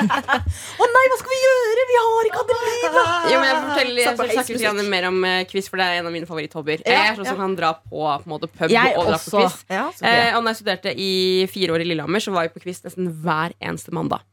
Å 0.80 0.86
nei, 0.94 1.02
hva 1.12 1.18
skal 1.20 1.32
vi 1.34 1.40
gjøre? 1.40 1.84
Vi 1.90 1.98
har 2.00 2.28
ikke 2.30 2.40
Adelina! 2.44 3.02
Jo, 3.30 3.40
men 3.42 3.48
jeg 3.50 3.58
forteller 3.60 3.70
fortelle, 3.70 4.00
jeg 4.00 4.16
skal 4.16 4.60
snakke 4.64 4.80
litt 4.80 4.90
mer 4.94 5.08
om 5.10 5.18
eh, 5.28 5.42
quiz, 5.50 5.68
for 5.68 5.82
det 5.82 5.88
er 5.90 6.00
en 6.00 6.08
av 6.08 6.14
mine 6.14 6.28
favoritthobbyer. 6.30 6.84
Ja, 6.86 6.94
jeg 6.96 7.12
er 7.12 7.20
sånn 7.20 7.28
som 7.32 7.42
kan 7.42 7.56
dra 7.58 7.74
på, 7.82 8.00
på 8.00 8.24
en 8.24 8.32
måte, 8.32 8.48
pub 8.48 8.72
Jeg 8.72 8.96
og 8.96 9.10
dra 9.10 9.18
også. 9.18 9.34
på 9.36 9.44
quiz. 9.44 9.60
Ja, 9.76 9.86
så 9.96 10.08
Eh, 10.10 10.32
og 10.36 10.42
når 10.42 10.54
jeg 10.54 10.60
studerte 10.62 10.92
i 10.96 11.10
fire 11.52 11.76
år 11.76 11.84
i 11.84 11.88
Lillehammer, 11.90 12.22
så 12.24 12.32
var 12.34 12.48
vi 12.48 12.54
på 12.56 12.62
quiz 12.64 12.80
nesten 12.86 13.10
hver 13.22 13.52
eneste 13.60 13.92
mandag. 13.94 14.24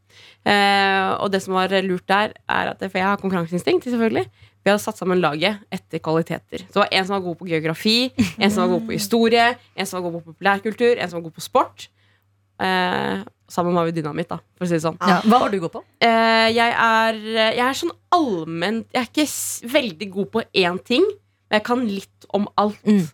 Eh, 0.47 1.09
og 1.19 1.27
det 1.33 1.43
som 1.43 1.57
var 1.57 1.73
lurt 1.85 2.07
der, 2.09 2.33
er 2.47 2.71
at 2.71 2.79
For 2.87 2.97
jeg 2.97 3.05
har 3.05 3.19
konkurranseinstinkt, 3.21 3.89
selvfølgelig. 3.91 4.25
Vi 4.63 4.71
hadde 4.71 4.83
satt 4.83 4.99
sammen 4.99 5.21
laget 5.23 5.61
etter 5.71 6.01
kvaliteter. 6.03 6.63
Så 6.67 6.73
det 6.73 6.81
var 6.81 6.89
en 6.91 7.05
som 7.07 7.15
var 7.17 7.25
god 7.27 7.37
på 7.39 7.47
geografi, 7.51 7.97
en 8.39 8.51
som 8.51 8.65
var 8.65 8.73
god 8.73 8.87
på 8.89 8.95
historie, 8.97 9.45
en 9.75 9.87
som 9.87 9.99
var 9.99 10.07
god 10.09 10.17
på 10.17 10.33
populærkultur, 10.33 10.97
en 10.97 11.11
som 11.11 11.19
var 11.21 11.27
god 11.29 11.37
på 11.37 11.45
sport. 11.45 11.87
Eh, 12.63 13.25
sammen 13.51 13.77
var 13.77 13.87
vi 13.87 13.95
dynamitt, 13.95 14.29
da, 14.31 14.39
for 14.57 14.65
å 14.65 14.69
si 14.69 14.77
det 14.77 14.83
sånn. 14.83 14.97
Ja. 15.01 15.19
Hva 15.25 15.41
var 15.45 15.53
du 15.53 15.59
god 15.63 15.75
på? 15.77 15.83
Eh, 16.03 16.47
jeg, 16.55 16.73
er, 16.73 17.19
jeg 17.45 17.63
er 17.67 17.77
sånn 17.77 17.93
allment 18.15 18.87
Jeg 18.93 19.03
er 19.03 19.11
ikke 19.11 19.27
s 19.29 19.61
veldig 19.67 20.09
god 20.15 20.31
på 20.33 20.43
én 20.63 20.81
ting, 20.83 21.05
men 21.47 21.59
jeg 21.59 21.67
kan 21.67 21.85
litt 21.87 22.27
om 22.35 22.49
alt. 22.59 22.81
Mm. 22.87 23.05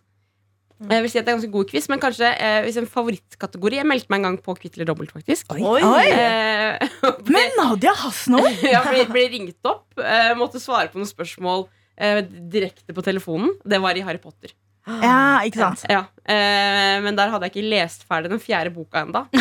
Jeg 0.90 1.04
vil 1.04 1.12
si 1.12 1.20
at 1.20 1.26
det 1.26 1.32
er 1.32 1.36
ganske 1.38 1.54
god 1.54 1.68
quiz, 1.70 1.86
men 1.88 2.00
kanskje 2.02 2.28
eh, 2.34 2.58
hvis 2.66 2.76
en 2.80 2.88
favorittkategori 2.90 3.78
Jeg 3.78 3.86
meldte 3.88 4.10
meg 4.10 4.20
en 4.20 4.26
gang 4.26 4.38
på 4.42 4.56
Kvitt 4.58 4.74
eller 4.76 4.88
dobbelt, 4.90 5.12
faktisk. 5.14 5.54
Oi. 5.54 5.78
Eh, 6.02 6.82
ble, 7.28 7.36
Men 7.38 7.56
Nadia 7.60 7.94
Hasno 8.02 8.42
ja, 8.74 8.82
ble, 8.88 9.06
ble 9.12 9.24
ringt 9.36 9.70
opp, 9.70 9.86
eh, 10.02 10.34
måtte 10.38 10.62
svare 10.62 10.90
på 10.92 11.00
noen 11.00 11.08
spørsmål 11.08 11.68
eh, 11.96 12.20
direkte 12.26 12.96
på 12.96 13.06
telefonen. 13.06 13.54
Det 13.64 13.80
var 13.82 13.96
i 13.96 14.04
Harry 14.06 14.20
Potter. 14.22 14.52
Ja, 14.86 15.40
ikke 15.46 15.60
sant? 15.62 15.84
Ja, 15.90 16.04
eh, 16.24 16.98
Men 17.04 17.16
der 17.16 17.32
hadde 17.32 17.48
jeg 17.48 17.56
ikke 17.56 17.70
lest 17.72 18.04
ferdig 18.08 18.32
den 18.32 18.42
fjerde 18.42 18.72
boka 18.74 19.04
ennå. 19.04 19.24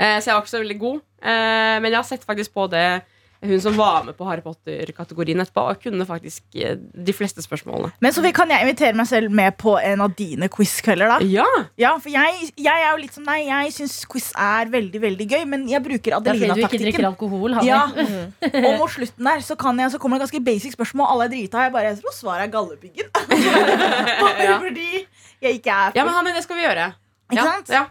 eh, 0.00 0.18
så 0.20 0.30
jeg 0.30 0.34
var 0.34 0.42
ikke 0.42 0.54
så 0.54 0.62
veldig 0.62 0.78
god. 0.80 1.02
Eh, 1.20 1.76
men 1.82 1.90
jeg 1.90 1.98
har 2.00 2.08
sett 2.08 2.26
faktisk 2.26 2.54
på 2.56 2.68
det 2.72 2.86
hun 3.48 3.62
som 3.62 3.76
var 3.78 4.04
med 4.06 4.16
på 4.18 4.26
Harry 4.28 4.42
Potter-kategorien 4.44 5.40
etterpå, 5.42 5.64
og 5.72 5.80
kunne 5.82 6.06
faktisk 6.08 6.58
eh, 6.58 6.76
de 6.76 7.14
fleste 7.16 7.44
spørsmålene. 7.44 7.92
Men 8.04 8.14
Sofie, 8.14 8.34
kan 8.36 8.50
jeg 8.52 8.66
invitere 8.66 8.96
meg 8.98 9.08
selv 9.10 9.32
med 9.34 9.56
på 9.60 9.76
en 9.78 10.04
av 10.04 10.14
dine 10.18 10.48
quiz-kvelder? 10.52 11.16
da? 11.16 11.30
Ja! 11.30 11.46
Ja, 11.80 11.94
for 12.02 12.12
jeg, 12.12 12.50
jeg 12.58 12.84
er 12.86 12.90
jo 12.90 13.02
litt 13.02 13.16
som 13.16 13.26
deg. 13.28 13.46
Jeg 13.48 13.74
syns 13.76 13.98
quiz 14.10 14.30
er 14.32 14.70
veldig 14.72 15.02
veldig 15.02 15.28
gøy, 15.32 15.44
men 15.52 15.66
jeg 15.70 15.82
bruker 15.84 16.16
Det 16.16 16.16
er 16.16 16.18
fordi 16.18 16.32
du 16.32 16.36
ikke 16.36 16.52
Adelina-taktikken. 16.52 16.86
drikker 16.86 17.08
alkohol. 17.10 17.58
Hanni. 17.58 17.70
Ja, 17.70 17.84
Og 18.66 18.70
mot 18.80 18.92
slutten 18.92 19.30
der 19.30 19.44
så, 19.44 19.58
kan 19.60 19.78
jeg, 19.80 19.92
så 19.94 20.00
kommer 20.02 20.18
det 20.18 20.26
ganske 20.26 20.42
basic 20.46 20.76
spørsmål. 20.76 21.10
Alle 21.14 21.28
er 21.28 21.34
drita. 21.34 21.66
Jeg 21.66 21.74
bare 21.76 21.90
jeg 21.90 22.00
tror 22.02 22.16
svaret 22.22 22.46
er 22.46 22.52
Galdhøpiggen. 22.54 23.12
ja. 24.46 24.58
fordi 24.58 24.90
jeg 25.42 25.60
ikke 25.60 25.70
er 25.70 25.96
ja, 25.96 26.04
men 26.04 26.14
men, 26.24 26.34
det 26.34 26.42
skal 26.46 26.58
vi 26.58 26.64
gjøre. 26.64 26.90
Ikke 27.30 27.42
ja, 27.42 27.52
sant? 27.52 27.70
Ja. 27.70 27.84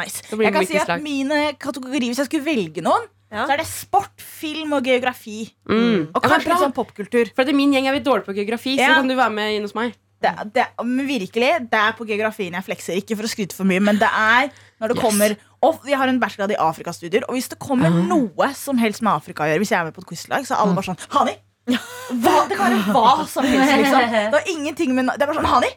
nice. 0.00 0.22
Jeg 0.30 0.52
kan 0.54 0.66
si 0.66 0.78
at 0.80 1.02
mine 1.02 1.40
kategorier, 1.60 2.10
hvis 2.10 2.22
jeg 2.22 2.30
skulle 2.30 2.46
velge 2.46 2.84
noen, 2.84 3.06
Ja. 3.32 3.46
så 3.48 3.54
er 3.54 3.62
det 3.62 3.66
sport, 3.70 4.12
film 4.20 4.74
og 4.76 4.84
geografi. 4.84 5.46
Mm. 5.64 6.10
Og 6.12 6.20
kanskje 6.20 6.50
litt 6.52 6.60
sånn 6.60 6.74
popkultur. 6.76 7.30
For 7.36 7.48
i 7.48 7.54
min 7.56 7.72
gjeng 7.72 7.88
er 7.88 7.96
vi 7.96 8.02
dårlige 8.04 8.28
på 8.28 8.34
geografi, 8.36 8.76
så 8.76 8.90
kan 8.98 9.08
du 9.08 9.16
være 9.16 9.32
med 9.32 9.56
inn 9.56 9.64
hos 9.64 9.72
meg. 9.78 9.94
Det, 10.22 10.30
det, 10.54 10.64
virkelig, 11.08 11.48
det 11.72 11.78
er 11.80 11.94
på 11.98 12.04
geografien 12.06 12.54
jeg 12.54 12.62
flekser. 12.68 12.98
Ikke 13.00 13.16
for 13.18 13.26
å 13.26 13.30
skryte 13.32 13.56
for 13.58 13.66
mye, 13.66 13.82
men 13.82 13.98
det 13.98 14.06
er 14.06 14.52
når 14.78 14.92
det 14.92 14.96
Yes. 14.98 15.02
kommer 15.02 15.34
Og 15.62 15.80
vi 15.86 15.94
har 15.94 16.10
en 16.10 16.18
bachelorgrad 16.18 16.54
i 16.54 16.58
Afrikastudier, 16.58 17.24
og 17.28 17.34
hvis 17.36 17.48
det 17.48 17.58
kommer 17.62 17.90
noe 17.90 18.48
som 18.58 18.78
helst 18.78 19.02
med 19.02 19.12
Afrika 19.14 19.44
å 19.44 19.50
gjøre, 19.50 19.62
hvis 19.62 19.70
jeg 19.70 19.78
er 19.80 19.84
med 19.88 19.94
på 19.94 20.02
et 20.02 20.08
quizlag, 20.10 20.46
så 20.46 20.54
er 20.56 20.62
alle 20.62 20.74
bare 20.74 20.88
sånn 20.90 20.98
Hani! 21.14 21.36
Hva, 21.70 22.32
det 22.50 22.56
kan 22.58 22.72
være 22.72 22.90
hva 22.90 23.26
som 23.30 23.46
helst, 23.46 23.76
liksom. 23.78 24.08
Det 24.10 24.40
har 24.40 24.50
ingenting 24.50 24.94
med 24.96 25.12
Det 25.14 25.22
er 25.22 25.30
bare 25.30 25.38
sånn 25.38 25.50
Hani! 25.52 25.70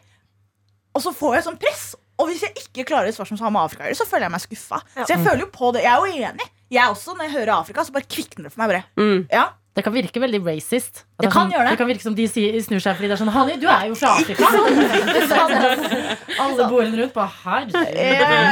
Og 0.96 1.04
så 1.04 1.12
får 1.14 1.36
jeg 1.38 1.46
sånn 1.46 1.58
press. 1.60 1.84
Og 2.18 2.30
hvis 2.30 2.42
jeg 2.46 2.54
ikke 2.64 2.86
klarer 2.88 3.10
et 3.10 3.14
svar 3.14 3.28
som 3.28 3.38
har 3.38 3.52
med 3.54 3.62
Afrika 3.62 3.84
å 3.84 3.90
gjøre, 3.90 3.98
så 4.00 4.06
føler 4.08 4.26
jeg 4.26 4.34
meg 4.34 4.42
skuffa. 4.46 4.78
Så 4.96 5.10
jeg 5.12 5.22
føler 5.22 5.42
jo 5.44 5.50
på 5.52 5.70
det. 5.76 5.82
Jeg 5.84 5.92
er 5.92 5.98
jo 6.00 6.28
enig. 6.30 6.46
Jeg 6.72 6.90
også, 6.90 7.14
når 7.16 7.28
jeg 7.28 7.32
hører 7.38 7.52
Afrika, 7.60 7.84
så 7.86 7.92
bare 7.94 8.08
kvikner 8.10 8.48
det 8.48 8.52
for 8.52 8.62
meg. 8.64 8.68
Bare. 8.74 8.84
Mm. 8.98 9.20
Ja, 9.30 9.44
Det 9.76 9.82
kan 9.84 9.92
virke 9.92 10.20
veldig 10.22 10.38
racist. 10.46 11.02
Det, 11.20 11.26
Det 11.26 11.30
kan 11.30 11.42
sånn, 11.46 11.50
gjøre 11.52 11.64
det. 11.66 11.70
det 11.74 11.78
kan 11.82 11.88
virke 11.90 12.02
som 12.02 12.14
de 12.16 12.24
sier, 12.32 12.54
snur 12.64 12.80
seg 12.80 12.96
fordi 12.96 13.10
det 13.10 13.16
er 13.18 13.20
sånn 13.20 13.28
Hanni, 13.34 13.56
du 13.60 13.66
er 13.68 13.84
jo 13.90 13.94
fra 14.00 14.14
Afrika! 14.16 14.48
Alle 16.42 16.68
bordene 16.70 16.96
rundt 17.02 17.12
på 17.14 17.26
her. 17.44 17.66
ja, 17.74 17.82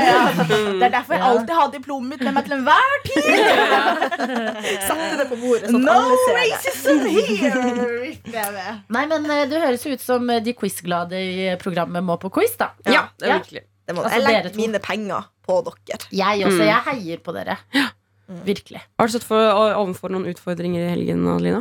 ja. 0.04 0.18
Det 0.44 0.84
er 0.84 0.92
derfor 0.92 1.16
jeg 1.16 1.24
alltid 1.24 1.54
har 1.56 1.72
diplomet 1.72 2.12
mitt 2.12 2.22
med 2.28 2.36
meg 2.36 2.44
til 2.44 2.56
enhver 2.58 2.94
tid. 3.08 3.24
Satte 4.88 5.10
det 5.22 5.26
på 5.32 5.40
bordet, 5.40 5.72
sånn 5.72 5.84
No 5.84 5.96
alle 5.96 6.20
ser 6.22 6.38
racism 6.42 7.04
here! 7.08 8.14
Det 8.28 8.44
er. 8.44 8.80
Nei, 8.92 9.04
men 9.10 9.24
du 9.24 9.32
Det 9.54 9.64
høres 9.64 9.84
ut 9.88 10.04
som 10.04 10.28
eh, 10.30 10.42
de 10.44 10.52
quizglade 10.58 11.16
i 11.18 11.50
programmet 11.62 12.04
må 12.04 12.18
på 12.20 12.30
quiz. 12.36 12.54
da 12.60 12.72
Ja, 12.84 13.06
det 13.18 13.28
er 13.30 13.38
virkelig. 13.40 13.64
Det 13.84 13.96
må, 13.96 14.04
Altså, 14.04 14.16
jeg 14.20 14.24
legger 14.28 14.56
mine 14.56 14.80
penger 14.80 15.26
på 15.44 15.58
dere. 15.66 15.98
Jeg 16.12 16.46
også. 16.48 16.60
Mm. 16.62 16.68
Jeg 16.70 16.80
heier 16.88 17.18
på 17.24 17.34
dere. 17.36 17.58
Virkelig. 18.26 18.80
Har 18.98 19.08
du 19.08 19.12
stått 19.12 19.26
for, 19.28 19.40
overfor 19.76 20.12
noen 20.12 20.30
utfordringer 20.32 20.86
i 20.86 20.92
helgen, 20.94 21.26
Adelina? 21.28 21.60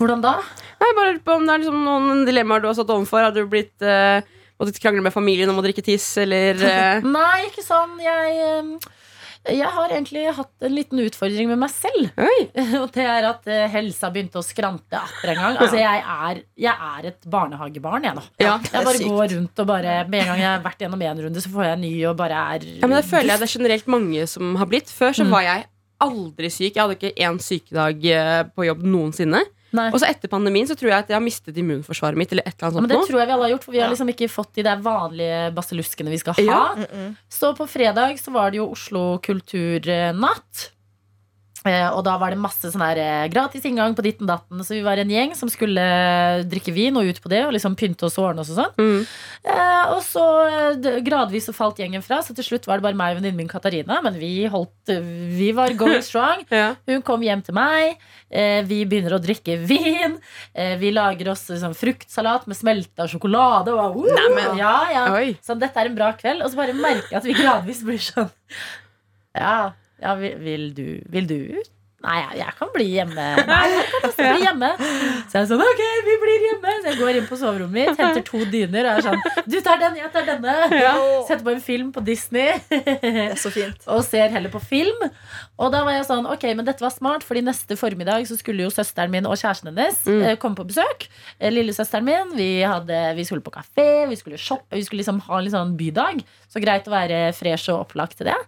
Hvordan 0.00 0.22
da? 0.24 0.36
Nei, 0.80 0.90
bare 0.96 1.16
på 1.24 1.34
om 1.36 1.44
det 1.44 1.54
er 1.54 1.62
liksom 1.64 1.82
noen 1.84 2.22
dilemmaer 2.28 2.62
du 2.62 2.70
har 2.70 2.76
stått 2.78 2.92
overfor. 2.94 3.26
Har 3.26 3.34
du 3.36 3.42
blitt 3.50 3.84
uh, 3.84 4.22
måttet 4.60 4.80
krangle 4.80 5.04
med 5.04 5.12
familien 5.12 5.50
om 5.52 5.58
å 5.60 5.64
drikke 5.64 5.84
tiss, 5.84 6.06
eller 6.22 6.56
uh... 6.62 7.08
Nei, 7.18 7.50
ikke 7.50 7.64
sånn. 7.66 7.98
Jeg, 8.00 8.38
eh, 8.46 8.99
jeg 9.48 9.70
har 9.72 9.88
egentlig 9.88 10.24
hatt 10.36 10.66
en 10.68 10.74
liten 10.76 11.00
utfordring 11.00 11.48
med 11.48 11.58
meg 11.62 11.70
selv. 11.72 12.10
Og 12.82 12.90
det 12.92 13.06
er 13.08 13.26
at 13.30 13.46
eh, 13.48 13.62
helsa 13.72 14.10
begynte 14.12 14.36
å 14.40 14.44
skrante 14.44 14.98
atter 15.00 15.32
en 15.32 15.40
gang. 15.40 15.56
Altså, 15.64 15.78
jeg 15.80 16.02
er, 16.04 16.42
jeg 16.60 16.74
er 16.90 17.08
et 17.08 17.28
barnehagebarn, 17.32 18.04
jeg 18.04 18.18
nå. 18.18 18.24
Ja. 18.42 18.58
Jeg 18.68 18.84
bare 18.84 18.98
sykt. 19.00 19.08
går 19.08 19.34
rundt 19.36 19.62
og 19.64 19.70
bare 19.70 19.94
Med 20.12 20.20
en 20.26 20.30
gang 20.34 20.42
jeg 20.42 20.50
har 20.50 20.64
vært 20.66 20.84
gjennom 20.84 21.04
én 21.08 21.22
runde, 21.24 21.40
så 21.40 21.52
får 21.54 21.64
jeg 21.70 21.78
en 21.78 21.84
ny 21.86 21.92
og 22.10 22.16
bare 22.20 22.42
er 22.56 22.66
Ja, 22.82 22.86
men 22.90 22.98
det 22.98 23.06
føler 23.08 23.32
jeg 23.32 23.40
det 23.40 23.48
er 23.48 23.54
generelt 23.58 23.88
mange 23.96 24.26
som 24.28 24.56
har 24.60 24.68
blitt. 24.70 24.92
Før 24.92 25.16
så 25.16 25.24
Mm. 25.24 25.32
var 25.32 25.42
jeg 25.48 25.66
aldri 26.00 26.48
syk. 26.52 26.74
Jeg 26.76 26.80
hadde 26.84 26.96
ikke 26.96 27.16
én 27.26 27.40
sykedag 27.44 28.04
eh, 28.12 28.42
på 28.56 28.64
jobb 28.68 28.84
noensinne. 28.88 29.42
Nei. 29.76 29.86
Og 29.92 30.00
så 30.02 30.08
etter 30.10 30.30
pandemien 30.32 30.66
så 30.66 30.74
tror 30.78 30.90
jeg 30.90 31.04
at 31.04 31.12
jeg 31.12 31.16
har 31.16 31.22
mistet 31.24 31.58
immunforsvaret 31.62 32.18
mitt. 32.18 32.32
Eller 32.34 32.46
et 32.48 32.56
eller 32.56 32.66
annet 32.68 32.80
annet 32.80 32.86
men 32.86 32.90
det 32.90 32.98
sånt 32.98 33.06
nå. 33.06 33.10
tror 33.12 33.20
jeg 33.20 33.30
vi 33.30 33.34
alle 33.36 33.46
har 33.46 33.54
gjort, 33.54 33.66
for 33.68 33.76
vi 33.76 33.82
har 33.84 33.92
liksom 33.92 34.12
ikke 34.14 34.30
fått 34.32 34.52
de 34.58 34.66
der 34.66 34.82
vanlige 34.84 35.38
basilluskene 35.56 36.12
vi 36.12 36.20
skal 36.22 36.38
ha. 36.40 36.44
Ja. 36.48 36.60
Mm-mm. 36.82 37.14
Så 37.30 37.52
på 37.58 37.68
fredag 37.70 38.18
så 38.22 38.34
var 38.34 38.50
det 38.50 38.60
jo 38.62 38.68
Oslo 38.74 39.04
kulturnatt. 39.22 40.70
Eh, 41.68 41.88
og 41.92 42.00
da 42.06 42.14
var 42.20 42.32
det 42.32 42.40
masse 42.40 42.70
sånn 42.72 42.82
her 42.84 42.98
eh, 43.00 43.26
gratis 43.32 43.66
inngang 43.68 43.92
på 43.96 44.04
ditten 44.06 44.28
datten. 44.28 44.62
Så 44.64 44.78
vi 44.78 44.84
var 44.84 45.00
en 45.00 45.10
gjeng 45.12 45.34
som 45.36 45.50
skulle 45.52 45.82
drikke 46.48 46.72
vin 46.72 46.96
og 46.96 47.10
ut 47.10 47.20
på 47.20 47.32
det 47.32 47.42
og 47.44 47.52
liksom 47.52 47.76
pynte 47.76 48.06
oss 48.08 48.16
og 48.16 48.30
ordne 48.30 48.44
oss 48.44 48.52
og 48.54 48.62
sånn. 48.62 48.78
Mm. 48.80 49.02
Eh, 49.44 49.92
og 49.92 50.00
så 50.06 50.24
eh, 50.48 51.00
gradvis 51.04 51.50
så 51.50 51.56
falt 51.56 51.82
gjengen 51.82 52.04
fra, 52.04 52.22
så 52.24 52.36
til 52.36 52.46
slutt 52.46 52.68
var 52.68 52.80
det 52.80 52.86
bare 52.88 52.96
meg 52.96 53.12
og 53.12 53.20
venninnen 53.20 53.42
min 53.42 53.50
Katarina. 53.50 54.00
Men 54.04 54.16
vi 54.20 54.46
holdt 54.50 54.94
Vi 55.36 55.50
var 55.56 55.76
going 55.76 56.04
strong. 56.06 56.46
Ja. 56.50 56.74
Hun 56.88 57.00
kom 57.06 57.22
hjem 57.22 57.40
til 57.46 57.54
meg. 57.54 58.00
Eh, 58.30 58.60
vi 58.66 58.82
begynner 58.88 59.14
å 59.16 59.20
drikke 59.22 59.56
vin. 59.66 60.16
Eh, 60.54 60.74
vi 60.80 60.90
lager 60.94 61.30
oss 61.32 61.44
liksom, 61.50 61.76
fruktsalat 61.78 62.48
med 62.50 62.58
smelta 62.58 63.06
sjokolade. 63.10 63.74
Og, 63.74 64.00
uh, 64.06 64.56
ja, 64.58 64.74
ja. 64.92 65.04
Sånn, 65.46 65.60
dette 65.62 65.80
er 65.80 65.90
en 65.90 65.96
bra 65.98 66.10
kveld. 66.18 66.42
Og 66.44 66.52
så 66.52 66.58
bare 66.58 66.76
merker 66.76 67.12
jeg 67.12 67.20
at 67.20 67.28
vi 67.28 67.36
gradvis 67.38 67.84
blir 67.86 68.02
sånn 68.02 68.30
Ja, 69.36 69.72
ja 70.00 70.14
vil, 70.16 70.70
du 70.74 70.86
Vil 71.12 71.28
du 71.28 71.38
ut? 71.58 71.76
Nei, 72.00 72.16
jeg, 72.16 72.36
jeg 72.40 72.52
kan 72.56 72.68
bli 72.72 72.84
hjemme. 72.94 73.24
Nei, 73.44 73.64
jeg 73.74 73.88
kan 73.90 74.04
også 74.08 74.24
bli 74.24 74.44
hjemme. 74.46 74.68
Så 74.80 75.34
jeg 75.34 75.42
er 75.42 75.48
sånn, 75.50 75.64
ok, 75.66 75.82
vi 76.06 76.14
blir 76.22 76.44
hjemme. 76.46 76.76
Så 76.78 76.88
jeg 76.88 76.96
går 77.00 77.18
inn 77.18 77.26
på 77.28 77.36
soverommet 77.36 77.76
mitt, 77.76 78.00
henter 78.00 78.24
to 78.24 78.40
dyner 78.48 78.88
og 78.88 79.00
er 79.02 79.04
sånn 79.04 79.44
Du 79.44 79.58
tar 79.66 79.82
den, 79.82 79.98
jeg 80.00 80.08
tar 80.14 80.24
denne. 80.30 80.54
Setter 81.28 81.44
på 81.44 81.52
en 81.52 81.60
film 81.66 81.90
på 81.92 82.00
Disney. 82.06 82.56
Det 82.70 83.12
er 83.26 83.36
så 83.40 83.52
fint. 83.52 83.84
og 83.92 84.00
ser 84.06 84.32
heller 84.32 84.52
på 84.54 84.62
film. 84.64 85.04
Og 85.60 85.68
da 85.74 85.82
var 85.84 85.92
jeg 85.92 86.06
sånn, 86.08 86.24
ok, 86.24 86.44
men 86.56 86.64
dette 86.64 86.80
var 86.80 86.88
smart, 86.94 87.22
fordi 87.26 87.42
neste 87.44 87.76
formiddag 87.76 88.24
så 88.24 88.38
skulle 88.40 88.64
jo 88.64 88.70
søsteren 88.72 89.12
min 89.12 89.26
og 89.28 89.36
kjæresten 89.36 89.68
hennes 89.68 89.98
Mm. 90.08 90.22
eh, 90.24 90.36
komme 90.40 90.56
på 90.56 90.64
besøk. 90.70 91.04
Eh, 91.38 91.50
Lillesøsteren 91.52 92.02
min. 92.06 92.30
Vi, 92.34 92.62
hadde, 92.64 93.14
vi 93.14 93.24
skulle 93.28 93.44
på 93.44 93.52
kafé, 93.52 94.08
vi 94.08 94.16
skulle 94.16 94.38
shoppe, 94.40 94.72
vi 94.72 94.82
skulle 94.86 95.02
liksom 95.04 95.20
ha 95.26 95.36
en 95.36 95.44
litt 95.44 95.52
sånn 95.52 95.76
bydag. 95.76 96.22
Så 96.48 96.62
greit 96.64 96.88
å 96.88 96.94
være 96.94 97.34
fresh 97.36 97.68
og 97.68 97.84
opplagt 97.84 98.16
til 98.16 98.30
det. 98.30 98.38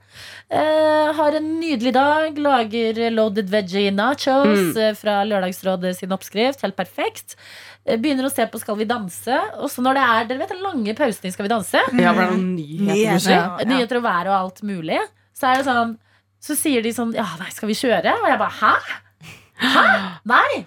Eh, 0.51 1.13
har 1.13 1.37
en 1.37 1.51
nydelig 1.61 1.93
dag, 1.95 2.39
lager 2.39 3.11
loaded 3.13 3.49
veggie 3.53 3.93
nachos 3.93 4.73
Mm. 4.73 4.77
eh, 4.77 4.95
fra 4.95 5.23
Lørdagsrådet 5.25 5.95
sin 5.97 6.11
oppskrift. 6.17 6.63
Helt 6.63 6.77
perfekt. 6.77 7.37
Eh, 7.87 7.97
Begynner 7.99 8.25
å 8.25 8.33
se 8.33 8.47
på 8.47 8.59
Skal 8.59 8.77
vi 8.77 8.85
danse. 8.87 9.37
Og 9.61 9.69
så 9.69 9.83
når 9.83 9.95
det 9.95 10.03
er 10.03 10.25
dere 10.29 10.39
vet, 10.39 10.49
den 10.49 10.63
lange 10.63 10.95
pausen 10.97 11.27
i 11.27 11.31
Skal 11.31 11.45
vi 11.49 11.55
danse, 11.55 11.75
Ja, 11.93 12.13
er 12.13 12.31
noen 12.33 12.57
nyheter. 12.57 13.31
Ja, 13.31 13.59
ja. 13.59 13.65
nyheter 13.65 13.97
og 13.99 14.03
vær 14.05 14.27
og 14.33 14.37
alt 14.41 14.63
mulig, 14.63 14.99
så 15.35 15.53
er 15.53 15.57
det 15.63 15.67
sånn 15.67 15.99
Så 16.43 16.57
sier 16.59 16.83
de 16.85 16.93
sånn 16.95 17.15
Ja, 17.17 17.27
nei, 17.41 17.51
skal 17.55 17.71
vi 17.71 17.77
kjøre? 17.79 18.17
Og 18.19 18.29
jeg 18.31 18.41
bare 18.41 18.57
Hæ? 18.59 18.73
Hæ? 19.63 19.85
Nei! 20.33 20.65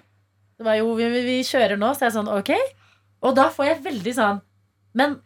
Det 0.56 0.64
var 0.64 0.78
jo 0.80 0.94
Vi, 0.96 1.10
vi, 1.26 1.36
kjører 1.46 1.76
nå, 1.80 1.92
så 1.92 2.06
jeg 2.06 2.12
er 2.12 2.16
sånn 2.16 2.32
Ok. 2.32 2.54
Og 3.26 3.36
da 3.36 3.50
får 3.52 3.70
jeg 3.70 3.84
veldig 3.90 4.16
sånn 4.16 4.40
Men 4.96 5.20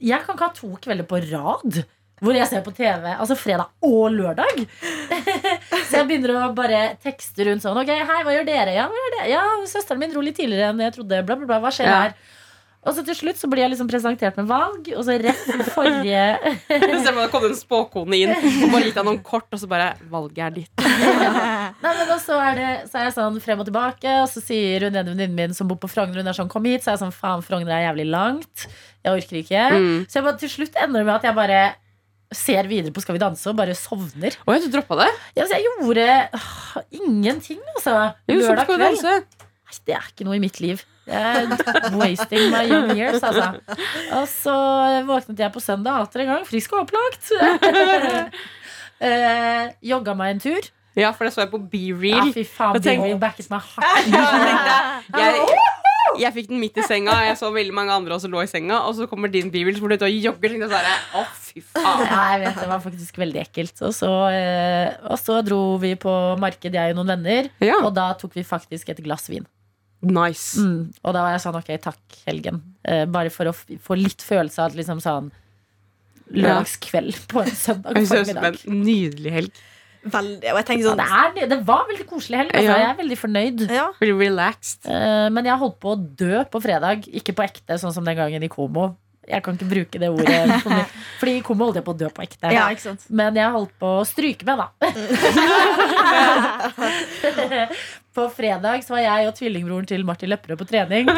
jeg 0.00 0.24
kan 0.24 0.36
ikke 0.36 0.48
ha 0.48 0.56
to 0.56 0.74
kvelder 0.82 1.06
på 1.08 1.20
rad 1.30 1.82
hvor 2.20 2.36
jeg 2.36 2.48
ser 2.50 2.60
på 2.60 2.72
TV, 2.76 3.06
altså 3.14 3.32
fredag 3.32 3.70
og 3.86 4.10
lørdag. 4.12 4.58
så 5.88 6.02
jeg 6.02 6.06
begynner 6.10 6.34
å 6.36 6.50
bare 6.52 6.80
tekste 7.00 7.46
rundt 7.48 7.64
sånn. 7.64 7.78
Ok, 7.80 7.88
hei, 7.88 8.18
hva 8.26 8.34
gjør 8.34 8.44
dere? 8.44 8.74
Ja, 8.76 8.84
hva 8.90 8.98
gjør 8.98 9.14
dere? 9.14 9.28
ja 9.32 9.44
søsteren 9.70 10.02
min 10.02 10.12
dro 10.12 10.20
litt 10.24 10.36
tidligere 10.36 10.68
enn 10.68 10.82
jeg 10.84 10.98
trodde. 10.98 11.22
Bla, 11.24 11.38
bla, 11.40 11.48
bla. 11.48 11.60
Hva 11.64 11.72
skjer 11.72 11.88
Ja. 11.88 11.96
her? 12.02 12.12
Og 12.80 12.94
så 12.96 13.02
til 13.04 13.16
slutt 13.16 13.36
så 13.36 13.48
blir 13.50 13.60
jeg 13.60 13.74
liksom 13.74 13.88
presentert 13.90 14.38
med 14.40 14.46
valg, 14.48 14.86
og 14.96 15.02
så 15.04 15.18
rett 15.20 15.48
forrige 15.74 16.22
man 17.10 17.18
det 17.26 17.26
kom 17.32 17.44
en 17.44 17.56
spåkone 17.58 18.16
inn 18.16 18.32
og 18.32 18.72
bare 18.72 18.86
gitt 18.86 18.96
deg 18.96 19.04
noen 19.04 19.18
kort, 19.24 19.48
og 19.52 19.60
så 19.60 19.68
bare 19.68 19.90
Valget 20.08 20.40
er 20.46 20.54
ditt. 20.54 20.84
Nei, 21.84 21.92
men 21.92 22.12
også 22.14 22.38
er, 22.40 22.56
det, 22.56 22.70
så 22.88 23.02
er 23.02 23.08
jeg 23.08 23.16
sånn 23.18 23.36
frem 23.44 23.60
og 23.60 23.68
tilbake, 23.68 24.14
og 24.22 24.30
så 24.32 24.40
sier 24.44 24.86
hun 24.86 24.96
ene 24.96 25.12
venninnen 25.12 25.36
min 25.36 25.56
som 25.56 25.68
bor 25.68 25.76
på 25.82 25.90
Frogner, 25.92 26.22
hun 26.22 26.32
er 26.32 26.38
sånn, 26.38 26.48
kom 26.52 26.64
hit, 26.70 26.86
så 26.86 26.92
er 26.92 26.96
jeg 26.96 27.02
sånn, 27.04 27.14
faen, 27.16 27.44
Frogner 27.44 27.76
er 27.76 27.84
jævlig 27.90 28.06
langt. 28.08 28.66
Jeg 29.04 29.12
orker 29.12 29.40
ikke. 29.42 29.66
Mm. 29.76 29.98
Så 30.08 30.20
jeg 30.20 30.28
bare, 30.30 30.40
til 30.40 30.52
slutt 30.54 30.80
ender 30.80 31.02
det 31.02 31.08
med 31.10 31.16
at 31.18 31.28
jeg 31.28 31.36
bare 31.36 31.60
ser 32.30 32.68
videre 32.70 32.94
på 32.94 33.02
Skal 33.02 33.16
vi 33.16 33.20
danse 33.20 33.48
og 33.50 33.58
bare 33.58 33.74
sovner. 33.76 34.36
Oi, 34.46 34.56
du 34.62 34.70
droppa 34.72 35.02
det? 35.02 35.10
Ja, 35.36 35.44
så 35.44 35.58
jeg 35.58 35.66
gjorde 35.66 36.08
åh, 36.38 36.80
ingenting, 37.02 37.60
altså. 37.74 37.96
Jo, 38.30 38.40
Lørdag 38.40 38.70
kveld. 38.70 39.36
Det 39.86 39.94
er 39.94 40.08
ikke 40.08 40.26
noe 40.26 40.38
i 40.38 40.42
mitt 40.42 40.62
liv. 40.62 40.80
Er 41.10 41.48
wasting 41.98 42.50
my 42.52 42.62
young 42.70 42.92
years, 42.96 43.22
altså. 43.22 43.52
Og 44.18 44.26
så 44.30 44.56
våknet 45.08 45.42
jeg 45.42 45.52
på 45.54 45.62
søndag 45.64 46.04
atter 46.06 46.24
en 46.24 46.34
gang, 46.34 46.44
frisk 46.48 46.72
og 46.76 46.84
opplagt. 46.86 47.32
eh, 49.08 49.64
jogga 49.92 50.14
meg 50.18 50.36
en 50.36 50.44
tur. 50.46 50.70
Ja, 50.98 51.12
for 51.14 51.26
det 51.26 51.34
så 51.34 51.44
jeg 51.44 51.52
på 51.52 51.60
Ja, 51.60 51.68
B-reel. 51.72 52.32
fy 52.34 52.44
faen, 52.44 52.78
Be 52.82 52.96
Real 52.98 53.20
backet 53.22 53.50
meg 53.52 53.62
hardt. 53.62 55.04
Jeg, 55.20 56.24
jeg 56.24 56.32
fikk 56.34 56.48
den 56.50 56.58
midt 56.58 56.78
i 56.80 56.82
senga. 56.84 57.12
Jeg 57.28 57.36
så 57.38 57.50
veldig 57.54 57.74
mange 57.76 57.92
andre 57.94 58.16
også 58.16 58.28
lå 58.32 58.40
i 58.42 58.48
senga. 58.50 58.80
Og 58.88 58.96
så 58.98 59.06
kommer 59.08 59.30
din 59.30 59.50
B-reel 59.52 59.78
hvor 59.78 59.92
du 59.92 59.94
ut 59.94 60.02
og 60.06 60.10
jogger. 60.10 60.56
Så 60.64 60.66
er 60.80 60.88
sånn, 60.88 61.04
Å, 61.20 61.22
fy 61.38 61.62
faen. 61.62 62.02
Ja, 62.08 62.20
jeg 62.32 62.40
vet, 62.42 62.58
Det 62.58 62.68
var 62.72 62.82
faktisk 62.82 63.20
veldig 63.22 63.40
ekkelt. 63.44 63.82
Og 63.86 63.94
så, 63.94 64.10
eh, 64.34 64.96
og 65.06 65.20
så 65.20 65.38
dro 65.46 65.60
vi 65.82 65.94
på 66.00 66.14
marked, 66.42 66.74
jeg 66.74 66.94
og 66.94 66.98
noen 66.98 67.14
venner. 67.14 67.50
Ja, 67.62 67.78
Og 67.84 67.94
da 67.96 68.10
tok 68.18 68.34
vi 68.38 68.44
faktisk 68.46 68.90
et 68.90 69.02
glass 69.06 69.28
vin. 69.30 69.46
Nice. 70.02 70.56
Mm. 70.60 70.92
Og 71.04 71.12
da 71.14 71.22
var 71.26 71.34
jeg 71.34 71.42
sånn 71.44 71.58
ok, 71.60 71.70
takk, 71.84 72.00
helgen. 72.26 72.62
Eh, 72.84 73.04
bare 73.10 73.30
for 73.34 73.50
å 73.50 73.52
få 73.54 73.98
litt 73.98 74.22
følelse 74.24 74.62
av 74.62 74.70
at 74.72 74.78
liksom 74.78 75.00
sånn 75.04 75.30
Lørdagskveld 76.30 77.16
på 77.30 77.42
en 77.42 77.56
søndag 77.58 77.96
formiddag. 78.06 78.60
nydelig 78.70 79.32
helg. 79.34 79.60
Veldig. 80.00 80.52
Og 80.54 80.58
jeg 80.60 80.66
tenker 80.68 80.84
Ja, 80.86 80.92
sånn 80.94 81.00
det, 81.34 81.42
er, 81.42 81.48
det 81.50 81.58
var 81.68 81.82
veldig 81.90 82.06
koselig 82.08 82.38
helg. 82.40 82.52
Altså. 82.54 82.70
Ja. 82.70 82.76
Jeg 82.78 82.88
er 82.88 82.98
veldig 83.02 83.18
fornøyd. 83.20 83.64
ja, 83.74 83.86
relaxed. 84.00 84.86
Eh, 84.88 85.26
men 85.34 85.44
jeg 85.50 85.58
holdt 85.60 85.80
på 85.82 85.92
å 85.92 85.98
dø 86.22 86.44
på 86.48 86.62
fredag. 86.62 87.04
Ikke 87.20 87.34
på 87.36 87.44
ekte, 87.44 87.76
sånn 87.82 87.92
som 87.92 88.06
den 88.06 88.16
gangen 88.16 88.46
i 88.46 88.48
Komo. 88.48 88.94
Jeg 89.30 89.40
kan 89.46 89.52
ikke 89.58 89.68
bruke 89.70 89.96
det 90.02 90.08
ordet. 90.10 90.38
For. 90.64 90.70
Fordi 91.20 91.32
i 91.38 91.42
Komo 91.46 91.62
holdt 91.68 91.78
jeg 91.80 91.86
på 91.86 91.94
å 91.94 91.98
dø 92.02 92.08
på 92.16 92.20
ekte. 92.26 92.46
Ja, 92.54 92.64
ikke 92.74 92.84
sant? 92.88 93.02
Men 93.14 93.30
jeg 93.38 93.48
holdt 93.54 93.74
på 93.80 93.88
å 94.00 94.02
stryke 94.08 94.44
meg, 94.48 94.56
da. 94.60 94.66
på 98.14 98.22
fredag 98.34 98.82
så 98.84 98.90
var 98.96 99.02
jeg 99.04 99.28
og 99.30 99.34
tvillingbroren 99.38 99.86
til 99.88 100.02
Martin 100.08 100.30
Lepperød 100.32 100.58
på 100.60 100.66
trening. 100.70 101.04
Fy, 101.10 101.14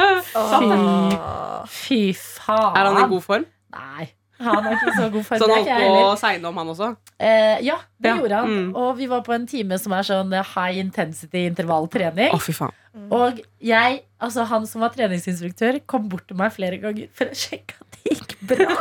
fy 1.77 2.01
faen. 2.17 2.75
Er 2.77 2.85
han 2.91 2.99
i 3.05 3.07
god 3.15 3.25
form? 3.25 3.45
Nei. 3.73 4.05
Han 4.43 4.65
er 4.67 4.73
ikke 4.75 4.93
så 4.97 5.05
god 5.15 5.23
form. 5.29 5.39
Så 5.39 5.45
han 5.47 5.53
holdt 5.55 5.71
på 5.87 5.91
å 6.11 6.17
segne 6.19 6.47
om, 6.51 6.57
han 6.59 6.71
også? 6.73 6.89
Eh, 7.23 7.59
ja, 7.63 7.77
det 8.03 8.09
Ja, 8.11 8.17
gjorde 8.19 8.37
han. 8.43 8.49
mm. 8.51 8.71
Og 8.83 8.91
vi 8.99 9.07
var 9.11 9.21
på 9.27 9.33
en 9.37 9.47
time 9.47 9.77
som 9.79 9.93
er 9.95 10.03
sånn 10.09 10.33
high 10.35 10.77
intensity 10.83 11.41
intervalltrening. 11.47 12.33
Fy 12.43 12.53
faen. 12.57 12.75
Og 13.15 13.39
jeg, 13.65 14.01
altså 14.21 14.45
han 14.51 14.67
som 14.69 14.83
var 14.85 14.91
treningsinstruktør, 14.93 15.79
kom 15.89 16.09
bort 16.13 16.27
til 16.29 16.37
meg 16.37 16.53
flere 16.53 16.77
ganger 16.83 17.07
for 17.17 17.25
å 17.31 17.35
sjekke 17.39 17.75
at 17.81 17.92
gikk 18.07 18.33
bra. 18.51 18.77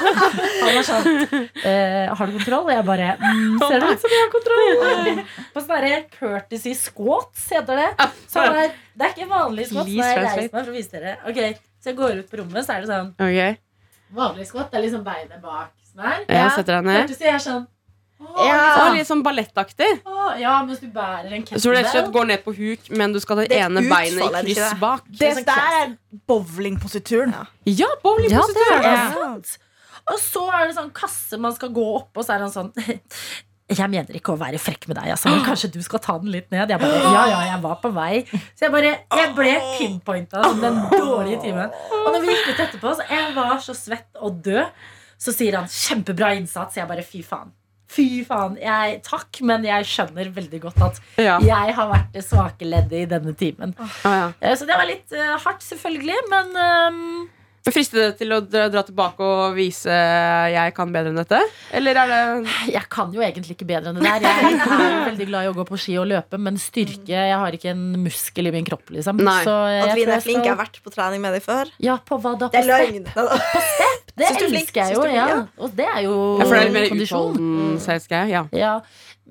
Han 0.62 0.70
er 0.72 0.86
sånn 0.86 1.08
eh, 1.64 2.12
Har 2.16 2.30
du 2.30 2.36
kontroll? 2.38 2.64
Og 2.66 2.72
jeg 2.72 2.86
bare 2.88 3.08
mm, 3.20 3.58
Ser 3.62 3.82
du 3.82 3.86
ut 3.90 4.04
som 4.04 4.14
jeg 4.14 4.22
har 4.24 4.30
kontroll? 4.32 5.20
På 5.52 5.62
sånn 5.64 5.72
derre 5.74 5.98
courtesy 6.14 6.72
squats 6.78 7.44
heter 7.52 7.82
det. 7.82 7.90
Så 8.30 8.40
han 8.46 8.56
er, 8.64 8.72
det 8.96 9.08
er 9.08 9.14
ikke 9.16 9.28
vanlig 9.32 9.68
squats. 9.70 9.90
Nå 9.92 10.00
har 10.04 10.14
jeg 10.16 10.24
reist 10.28 10.40
meg 10.56 10.56
for 10.64 10.72
å 10.72 10.76
vise 10.78 10.96
dere. 10.96 11.14
Ok, 11.28 11.42
Så 11.82 11.92
jeg 11.92 11.98
går 12.00 12.22
ut 12.22 12.30
på 12.32 12.40
rommet, 12.40 12.64
så 12.66 12.76
er 12.78 12.84
det 12.86 12.90
sånn 12.92 13.12
Okay. 13.20 13.58
vanlig 14.16 14.48
squat. 14.48 14.70
Det 14.72 14.80
er 14.80 14.84
liksom 14.86 15.04
beinet 15.06 15.42
bak. 15.44 15.72
Sånn 15.92 16.04
her. 16.06 16.24
Ja, 16.32 16.48
setter 16.56 16.78
deg 16.80 16.88
ned. 16.88 17.02
Courtesy 17.04 17.28
er 17.32 17.42
sånn 17.42 17.64
Ja. 18.32 18.42
Å, 18.42 18.58
liksom, 18.66 18.96
litt 18.96 19.08
sånn 19.10 19.22
ballettaktig. 19.26 19.90
ja, 20.40 20.54
mens 20.66 20.80
du 20.80 20.88
bærer 20.92 21.32
en 21.36 21.44
kettlebell. 21.44 21.60
Så 21.60 21.70
du 21.70 21.76
rett 21.76 21.88
og 21.88 21.94
slett 21.96 22.12
går 22.14 22.28
ned 22.30 22.44
på 22.46 22.54
huk, 22.56 22.90
men 22.96 23.12
du 23.12 23.20
skal 23.22 23.36
ha 23.36 23.44
det 23.44 23.52
Det 23.52 23.60
ene 23.66 23.84
beinet 23.90 24.22
i 24.22 24.28
det 24.32 24.56
kryss 24.56 24.74
bak. 24.80 25.06
Det 25.08 25.32
sånn 25.36 25.48
der 25.48 25.78
er 25.82 25.96
bowlingposituren. 26.30 27.34
Ja, 27.68 27.90
bowlingposituren. 28.02 28.82
Ja, 28.82 29.08
det 29.12 29.58
Ja, 30.02 30.12
Og 30.12 30.18
så 30.18 30.44
er 30.50 30.68
det 30.68 30.76
sånn 30.76 30.92
kasse 30.96 31.38
man 31.38 31.54
skal 31.54 31.70
gå 31.74 31.84
opp, 31.96 32.16
og 32.16 32.24
så 32.26 32.34
er 32.36 32.46
han 32.46 32.54
sånn 32.54 32.72
Jeg 33.72 33.88
mener 33.88 34.16
ikke 34.18 34.34
å 34.34 34.40
være 34.40 34.58
frekk 34.60 34.88
med 34.90 34.98
deg, 34.98 35.12
altså, 35.14 35.30
men 35.32 35.44
kanskje 35.46 35.70
du 35.72 35.78
skal 35.84 36.02
ta 36.04 36.16
den 36.20 36.32
litt 36.34 36.50
ned? 36.52 36.68
Jeg 36.68 36.80
bare, 36.82 36.98
ja, 36.98 37.22
ja, 37.30 37.38
jeg 37.52 37.60
var 37.62 37.78
på 37.80 37.92
vei. 37.94 38.24
Så 38.52 38.66
jeg 38.66 38.72
bare, 38.74 38.90
jeg 39.16 39.30
ble 39.38 39.52
pinpointa 39.78 40.42
som 40.44 40.60
den 40.60 40.76
dårlige 40.92 41.40
timen. 41.46 41.72
Og 42.02 42.10
når 42.10 42.20
vi 42.26 42.34
gikk 42.34 42.50
ut 42.50 42.60
etterpå, 42.66 42.92
så 42.98 43.06
jeg 43.08 43.30
var 43.38 43.62
så 43.64 43.76
svett 43.78 44.20
og 44.20 44.42
død. 44.44 44.84
Så 45.22 45.30
sier 45.32 45.54
han 45.56 45.70
'kjempebra 45.70 46.32
innsats'. 46.34 46.76
Jeg 46.76 46.88
bare 46.90 47.04
'fy 47.06 47.22
faen'. 47.22 47.52
Fy 47.92 48.06
faen. 48.28 48.56
Jeg, 48.62 49.02
takk, 49.06 49.42
men 49.48 49.66
jeg 49.68 49.88
skjønner 49.90 50.32
veldig 50.32 50.62
godt 50.64 50.80
at 50.88 51.02
Ja. 51.20 51.36
jeg 51.44 51.76
har 51.76 51.92
vært 51.92 52.10
det 52.16 52.24
svake 52.24 52.64
leddet 52.68 53.04
i 53.04 53.10
denne 53.10 53.36
timen. 53.36 53.74
Ah, 53.78 54.16
ja. 54.16 54.26
Eh, 54.40 54.56
Så 54.56 54.66
det 54.68 54.78
var 54.80 54.88
litt 54.88 55.12
uh, 55.12 55.36
hardt, 55.44 55.62
selvfølgelig, 55.66 56.18
men 56.32 56.56
um 56.56 57.30
Frister 57.70 58.08
det 58.08 58.16
til 58.18 58.32
å 58.34 58.40
dra, 58.42 58.64
dra 58.72 58.80
tilbake 58.82 59.22
og 59.22 59.52
vise 59.54 59.86
jeg 60.50 60.72
kan 60.74 60.90
bedre 60.90 61.12
enn 61.12 61.20
dette? 61.20 61.38
Eller 61.78 62.00
er 62.00 62.10
det 62.10 62.54
jeg 62.74 62.82
kan 62.90 63.12
jo 63.14 63.22
egentlig 63.22 63.54
ikke 63.54 63.68
bedre 63.68 63.92
enn 63.92 64.00
det 64.00 64.02
der. 64.02 64.26
Jeg 64.26 64.56
er 64.58 65.06
veldig 65.12 65.28
glad 65.28 65.46
i 65.46 65.50
å 65.52 65.54
gå 65.54 65.66
på 65.68 65.78
ski 65.78 65.94
og 66.02 66.08
løpe, 66.10 66.40
men 66.42 66.58
styrke 66.58 67.14
Jeg 67.14 67.38
har 67.38 67.54
ikke 67.54 67.70
en 67.70 67.84
muskel 68.02 68.50
i 68.50 68.54
min 68.56 68.66
kropp, 68.66 68.90
liksom. 68.90 69.22
Nei. 69.22 69.38
Så 69.46 69.54
jeg 69.70 69.84
tror 69.84 69.92
Adeline 69.94 70.16
er 70.18 70.26
flink. 70.26 70.42
Jeg 70.42 70.56
har 70.56 70.58
vært 70.58 70.80
på 70.82 70.94
trening 70.96 71.22
med 71.22 71.38
deg 71.38 71.46
før. 71.46 71.70
Ja, 71.86 72.00
på 72.02 72.18
hva 72.18 72.34
da? 72.34 72.50
På 72.50 72.56
Det 72.56 72.64
er 72.64 72.70
løgn. 72.72 73.06
På 73.14 73.28
Neida. 73.30 73.92
Det 74.18 74.26
er 74.28 74.44
elsker 74.44 74.84
jeg 74.84 74.96
jo, 74.96 75.04
ja. 75.08 75.28
ja. 75.28 75.36
Og 75.56 75.70
det 75.76 75.86
er 75.88 76.00
jo 76.04 76.16
ja, 76.38 76.44
For 76.44 76.54
det 76.54 76.66
er 76.66 76.72
mer 76.74 76.88
kondisjon. 76.88 77.30
utholdenhetsgreie? 77.32 78.26
Ja. 78.28 78.42
Ja, 78.52 78.72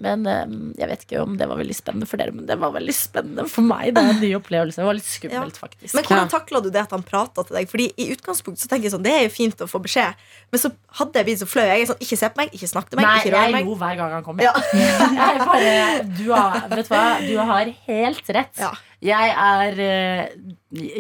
men 0.02 0.24
ehm, 0.26 0.74
jeg 0.80 0.88
vet 0.88 1.02
ikke 1.06 1.20
om 1.22 1.34
det 1.38 1.48
var 1.50 1.58
veldig 1.60 1.76
spennende 1.76 2.08
for 2.08 2.18
dere, 2.22 2.32
men 2.32 2.46
det 2.48 2.56
var 2.62 2.72
veldig 2.72 2.94
spennende 2.96 3.44
for 3.52 3.62
meg. 3.68 3.92
Det 3.96 4.02
er 4.02 4.12
en 4.14 4.22
ny 4.24 4.30
opplevelse. 4.38 4.80
Det 4.80 4.86
var 4.88 4.96
litt 4.98 5.10
skummelt, 5.10 5.58
faktisk. 5.60 5.94
Men 5.98 6.06
hvordan 6.08 6.30
takla 6.32 6.62
du 6.64 6.70
det 6.72 6.82
at 6.86 6.92
han 6.96 7.04
prata 7.04 7.44
til 7.44 7.58
deg? 7.58 7.68
Fordi 7.70 7.90
i 8.00 8.08
utgangspunktet 8.16 8.64
så 8.64 8.70
tenker 8.72 8.88
jeg 8.88 8.94
sånn, 8.96 9.04
Det 9.04 9.12
er 9.18 9.26
jo 9.28 9.34
fint 9.36 9.62
å 9.62 9.68
få 9.70 9.82
beskjed, 9.84 10.16
men 10.52 10.62
så 10.64 10.72
hadde 11.02 11.20
jeg 11.20 11.28
blitt 11.28 11.42
så 11.44 11.50
flau. 11.52 11.66
Jeg 11.68 11.84
er 11.84 11.90
sånn, 11.92 12.00
Ikke 12.08 12.18
se 12.22 12.30
på 12.32 12.42
meg, 12.42 12.54
ikke 12.56 12.72
snakk 12.72 12.88
til 12.90 13.02
meg, 13.02 13.06
Nei, 13.10 13.18
ikke 13.20 13.34
rør 13.36 13.44
jeg 13.50 13.56
meg. 13.58 13.66
lo 13.68 13.76
hver 13.84 14.00
gang 14.00 14.16
han 14.16 14.24
kommer. 14.24 14.48
Ja. 14.48 14.54
Jeg 15.22 15.44
bare, 15.46 15.76
du, 16.18 16.26
har, 16.32 16.58
vet 16.72 16.88
du 16.88 16.94
hva? 16.96 17.04
du 17.28 17.36
har 17.52 17.74
helt 17.92 18.32
rett. 18.40 18.56
Ja. 18.64 18.72
Jeg 19.02 19.32
er 19.34 19.80
eh, 19.82 20.28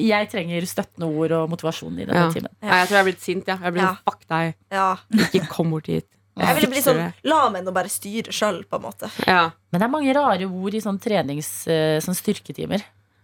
Jeg 0.02 0.30
trenger 0.32 0.66
støttende 0.66 1.06
ord 1.08 1.32
og 1.38 1.50
motivasjon 1.54 2.00
i 2.00 2.06
denne 2.08 2.24
Ja. 2.28 2.32
timen. 2.34 2.50
Nei, 2.62 2.80
jeg 2.82 2.88
tror 2.90 2.98
jeg 2.98 3.02
er 3.06 3.08
blitt 3.12 3.22
sint. 3.26 3.48
Ja. 3.48 3.58
Jeg 3.62 3.76
blir 3.76 3.84
Ja. 3.86 3.92
sånn, 3.94 4.04
Fuck 4.10 4.28
deg. 4.28 4.56
Ja. 4.74 4.88
Ikke 5.28 5.48
kom 5.52 5.70
bort 5.72 5.88
hit. 5.88 6.08
Jeg 6.39 6.56
ville 6.56 6.70
bli 6.72 6.82
sånn, 6.82 7.00
La 7.28 7.41
meg 7.52 7.65
nå 7.65 7.74
bare 7.76 7.89
styre 7.91 8.32
sjøl, 8.32 8.62
på 8.70 8.78
en 8.80 8.86
måte. 8.86 9.10
Ja. 9.28 9.50
Men 9.72 9.82
det 9.82 9.86
er 9.88 9.91
mange 9.91 10.13
rare 10.15 10.48
ord 10.48 10.74
i 10.74 10.82
sånn 10.82 11.00
trenings... 11.04 11.50
eh, 11.67 12.00
Sånn 12.04 12.15
styrketimer. 12.15 12.82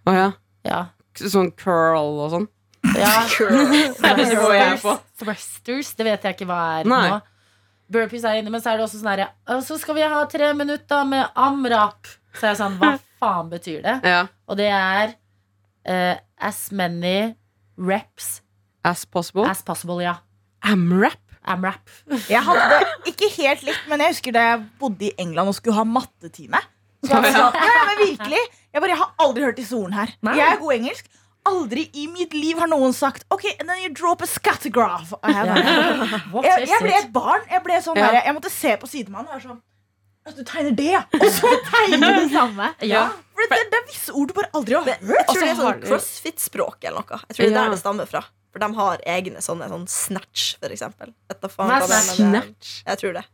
Å 0.08 0.14
ja. 0.16 0.28
Ja. 0.68 0.82
Sånn 1.18 1.52
curl 1.56 2.20
og 2.26 2.30
sånn. 2.36 2.48
ja. 3.00 3.14
Er. 4.04 4.78
Thrusters, 5.18 5.94
det 5.98 6.06
vet 6.08 6.24
jeg 6.28 6.36
ikke 6.38 6.48
hva 6.50 6.60
er 6.82 6.88
Nei. 6.90 7.02
nå. 7.10 7.20
Burpees 7.92 8.26
er 8.28 8.42
inne, 8.42 8.52
men 8.52 8.60
så 8.62 8.74
er 8.74 8.82
det 8.82 8.84
også 8.88 9.00
sånn 9.00 9.14
herre 9.14 9.62
Så 9.64 9.78
skal 9.80 9.96
vi 9.96 10.04
ha 10.04 10.20
tre 10.28 10.50
minutter 10.58 11.06
med 11.08 11.30
amrap. 11.40 12.10
Så 12.36 12.44
er 12.50 12.52
jeg 12.54 12.60
sånn, 12.60 12.76
hva 12.82 12.94
faen 13.22 13.50
betyr 13.52 13.80
det? 13.86 13.96
Ja. 14.04 14.26
Og 14.52 14.60
det 14.60 14.68
er 14.76 15.14
uh, 15.88 16.16
as 16.44 16.66
many 16.76 17.34
reps 17.80 18.42
As 18.88 19.06
possible. 19.06 19.48
as 19.48 19.64
possible, 19.64 20.02
ja. 20.04 20.18
Amrap. 20.68 21.20
Amrap. 21.48 21.92
Jeg 22.30 22.42
hadde 22.46 22.66
det 22.74 23.14
ikke 23.14 23.30
helt 23.38 23.64
likt, 23.68 23.86
men 23.92 24.04
jeg 24.04 24.16
husker 24.16 24.36
da 24.36 24.44
jeg 24.52 24.66
bodde 24.82 25.08
i 25.08 25.14
England 25.24 25.52
og 25.54 25.56
skulle 25.58 25.78
ha 25.80 25.86
mattetime. 25.88 26.60
Så 27.06 27.14
jeg, 27.14 27.34
sånn, 27.36 27.54
ja, 27.62 27.68
ja, 27.78 27.82
men 27.92 28.00
virkelig 28.02 28.40
Jeg 28.74 28.82
bare, 28.82 28.90
jeg 28.90 28.98
har 29.00 29.12
aldri 29.22 29.44
hørt 29.46 29.60
disse 29.60 29.76
ordene 29.78 30.00
her. 30.02 30.12
Nei. 30.26 30.34
Jeg 30.40 30.48
er 30.56 30.60
god 30.64 30.74
engelsk. 30.80 31.06
Aldri 31.48 31.84
i 31.96 32.08
mitt 32.12 32.34
liv 32.36 32.58
har 32.60 32.68
noen 32.68 32.92
sagt 32.98 33.24
OK, 33.32 33.46
and 33.60 33.70
then 33.70 33.80
you 33.86 33.92
drop 33.96 34.24
a 34.26 34.28
scattergraph. 34.28 35.14
Jeg, 35.24 35.46
jeg, 36.50 36.68
jeg 36.68 36.82
ble 36.84 36.96
et 36.98 37.12
barn. 37.16 37.46
Jeg, 37.54 37.62
ble 37.64 37.78
sånn 37.86 38.00
Ja. 38.02 38.10
der, 38.12 38.20
jeg 38.28 38.36
måtte 38.40 38.52
se 38.52 38.74
på 38.82 38.90
sidemannen 38.92 39.30
og 39.32 39.38
være 39.38 39.46
sånn 39.54 39.62
«Ja, 40.28 40.34
Du 40.36 40.42
tegner 40.44 40.74
det, 40.76 40.90
ja. 40.92 41.02
Og 41.16 41.30
så 41.32 41.54
tegner 41.70 42.02
du 42.04 42.20
det 42.26 42.32
samme. 42.34 42.66
Ja. 42.84 43.06
For 43.38 43.54
det, 43.54 43.62
det 43.72 43.80
er 43.80 43.86
visse 43.88 44.12
ord 44.18 44.28
du 44.28 44.36
bare 44.36 44.50
aldri 44.58 44.76
har 44.76 44.84
hørt. 44.90 45.00
Jeg 45.08 45.28
tror 45.30 45.40
det 45.46 45.52
er 45.54 45.62
sånn 45.62 45.86
crossfit-språk 45.86 46.84
eller 46.90 47.06
noe. 47.06 47.22
Jeg 47.30 47.38
tror 47.38 47.46
det 47.46 47.54
er 47.54 47.58
der 47.62 47.72
det 47.78 47.80
stammer 47.80 48.10
fra. 48.10 48.26
For 48.58 48.66
de 48.66 48.74
har 48.74 49.02
egne 49.06 49.42
sånne 49.46 49.68
sånn 49.70 49.84
snatch, 49.88 50.56
for 50.58 50.74
eksempel. 50.74 51.14
Etter 51.30 51.52
faen 51.54 51.70
Hva 51.70 51.80
det 51.84 51.92
er, 51.94 51.98
er- 51.98 52.16
Snatch. 52.18 52.72
Jeg 52.88 52.98
tror 53.04 53.14
det. 53.20 53.26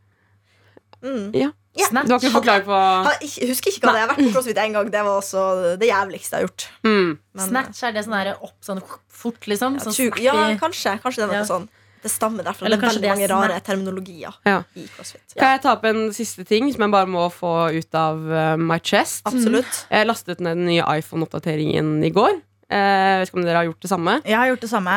Mm. 1.04 1.30
Ja. 1.36 1.52
Ja. 1.76 1.88
Snatch. 1.90 2.08
Du 2.08 2.14
har 2.14 2.20
ikke 2.22 2.32
forklart 2.36 2.66
på 2.68 2.80
Jeg 3.24 3.48
husker 3.50 3.72
ikke 3.74 3.88
hva 3.88 3.94
det 3.96 4.02
er. 4.02 4.04
Jeg 4.04 4.08
har 4.08 4.12
vært 4.14 4.28
på 4.28 4.34
crossfit 4.36 4.60
en 4.62 4.74
gang. 4.78 4.90
Det 4.94 5.04
var 5.08 5.16
også 5.22 5.46
det 5.80 5.88
jævligste 5.90 6.36
jeg 6.36 6.44
har 6.44 6.48
gjort. 6.48 6.66
mm. 6.84 7.14
Men, 7.34 7.46
Snatch 7.48 7.84
er 7.84 7.96
det 7.96 8.04
sånn 8.06 8.18
der 8.20 8.36
opp 8.36 8.60
sånn 8.62 8.82
fort, 9.10 9.48
liksom? 9.50 9.80
ja, 9.80 9.88
Sånn 9.88 10.22
ja, 10.22 10.36
kanskje. 10.62 11.00
Kanskje 11.02 11.24
det 11.24 11.26
er 11.26 11.32
noe 11.34 11.40
Ja. 11.42 11.48
sånn. 11.50 11.68
Det 12.04 12.12
stammer 12.12 12.44
derfra. 12.44 12.66
Eller 12.68 12.76
Det 12.78 12.84
er 12.84 12.90
veldig 12.90 13.02
det 13.02 13.10
er 13.10 13.16
mange 13.16 13.30
rare 13.32 13.60
terminologier 13.64 14.34
Ja. 14.46 14.64
i 14.76 14.84
crossfit. 14.92 15.36
Kan 15.40 15.52
jeg 15.56 15.62
ta 15.64 15.72
opp 15.72 15.86
en 15.86 16.10
siste 16.12 16.46
ting 16.46 16.72
som 16.74 16.82
jeg 16.82 16.92
bare 16.92 17.08
må 17.08 17.32
få 17.32 17.72
ut 17.74 17.96
av 17.96 18.18
uh, 18.30 18.58
my 18.58 18.78
chest? 18.80 19.24
Absolutt. 19.26 19.86
Jeg 19.90 20.06
lastet 20.08 20.40
ned 20.42 20.58
den 20.58 20.66
nye 20.68 20.84
iPhone-oppdateringen 20.84 22.04
i 22.04 22.10
går. 22.12 22.42
Eh, 22.70 23.20
vet 23.20 23.30
ikke 23.30 23.38
om 23.40 23.46
dere 23.46 23.60
har 23.60 23.68
gjort 23.68 23.82
det 23.86 23.90
samme. 23.92 24.14
Jeg 24.26 24.38
har 24.38 24.48
gjort 24.52 24.62
det 24.64 24.70
samme. 24.72 24.94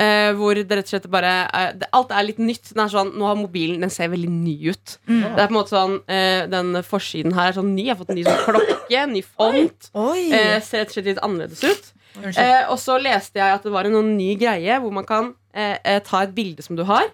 Eh, 0.00 0.04
eh, 0.06 0.30
hvor 0.38 0.54
det 0.56 0.78
rett 0.78 0.86
og 0.88 0.92
slett 0.94 1.10
bare 1.12 1.32
eh, 1.52 1.72
det, 1.78 1.88
Alt 1.92 2.14
er 2.16 2.26
litt 2.26 2.38
nytt. 2.42 2.72
Den 2.72 2.84
er 2.86 2.92
sånn, 2.92 3.12
nå 3.18 3.26
har 3.28 3.36
mobilen 3.38 3.80
Den 3.84 3.90
ser 3.92 4.08
veldig 4.12 4.30
ny 4.32 4.56
ut. 4.72 4.96
Det 5.06 5.42
er 5.42 5.46
på 5.46 5.52
en 5.52 5.58
måte 5.58 5.74
sånn 5.74 5.98
eh, 6.08 6.46
Den 6.50 6.72
forsiden 6.86 7.36
her 7.36 7.52
er 7.52 7.58
sånn 7.58 7.74
ny. 7.76 7.84
Jeg 7.86 7.94
har 7.94 8.00
fått 8.00 8.14
en 8.14 8.20
ny 8.20 8.24
sånn 8.26 8.42
klokke, 8.46 9.04
ny 9.12 9.22
font. 9.22 9.90
Oi! 9.94 10.30
Eh, 10.32 10.56
ser 10.64 10.82
rett 10.82 10.90
og 10.90 10.96
slett 10.98 11.12
litt 11.12 11.22
annerledes 11.22 11.62
ut. 11.66 11.92
Eh, 12.32 12.64
og 12.72 12.78
så 12.80 12.96
leste 12.98 13.38
jeg 13.38 13.58
at 13.58 13.62
det 13.62 13.74
var 13.74 13.84
en 13.84 14.16
ny 14.16 14.32
greie 14.40 14.80
hvor 14.80 14.92
man 14.92 15.04
kan 15.06 15.34
ta 15.56 16.18
et 16.20 16.34
bilde 16.36 16.60
som 16.60 16.76
du 16.76 16.82
har. 16.84 17.06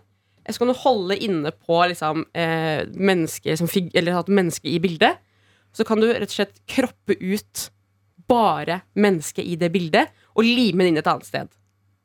Så 0.51 0.59
kan 0.59 0.73
du 0.73 0.75
holde 0.75 1.17
inne 1.23 1.53
på 1.55 1.77
liksom, 1.87 2.25
eh, 2.35 2.83
menneske 2.95 3.55
eller 3.95 4.25
menneske 4.27 4.67
i 4.67 4.81
bildet. 4.83 5.21
Så 5.73 5.87
kan 5.87 6.01
du 6.01 6.09
rett 6.11 6.29
og 6.29 6.35
slett 6.35 6.59
kroppe 6.67 7.15
ut 7.17 7.71
bare 8.29 8.81
mennesket 8.95 9.45
i 9.47 9.57
det 9.61 9.73
bildet 9.75 10.11
og 10.37 10.45
lime 10.47 10.85
det 10.85 10.93
inn 10.93 11.01
et 11.03 11.11
annet 11.11 11.29
sted. 11.29 11.51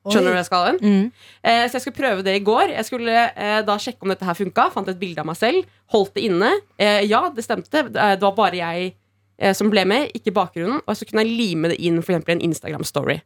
Skjønner 0.08 0.30
du 0.32 0.34
hvor 0.36 0.40
jeg 0.40 0.48
skal 0.48 0.66
hen? 0.70 0.78
Mm. 0.80 1.08
Eh, 1.44 1.64
så 1.68 1.76
jeg 1.78 1.84
skulle 1.84 1.98
prøve 1.98 2.24
det 2.24 2.38
i 2.38 2.44
går. 2.48 2.72
Jeg 2.72 2.88
skulle 2.88 3.16
eh, 3.28 3.58
da 3.68 3.76
sjekke 3.82 4.06
om 4.08 4.14
dette 4.14 4.24
her 4.28 4.38
funka. 4.40 4.70
Fant 4.72 4.88
et 4.88 5.00
bilde 5.02 5.20
av 5.20 5.28
meg 5.28 5.36
selv. 5.40 5.66
Holdt 5.92 6.14
det 6.16 6.24
inne. 6.30 6.54
Eh, 6.80 7.02
ja, 7.10 7.26
det 7.36 7.44
stemte. 7.44 7.82
Eh, 7.90 8.14
Det 8.16 8.24
var 8.24 8.36
bare 8.38 8.56
jeg 8.62 8.94
eh, 9.38 9.52
som 9.58 9.68
ble 9.74 9.84
med, 9.90 10.14
ikke 10.16 10.32
bakgrunnen. 10.32 10.80
Og 10.88 10.96
så 10.96 11.08
kunne 11.10 11.26
jeg 11.26 11.36
lime 11.36 11.74
det 11.74 11.80
inn 11.84 12.00
for 12.00 12.16
eksempel 12.16 12.38
en 12.38 12.46
Instagram-story. 12.48 13.18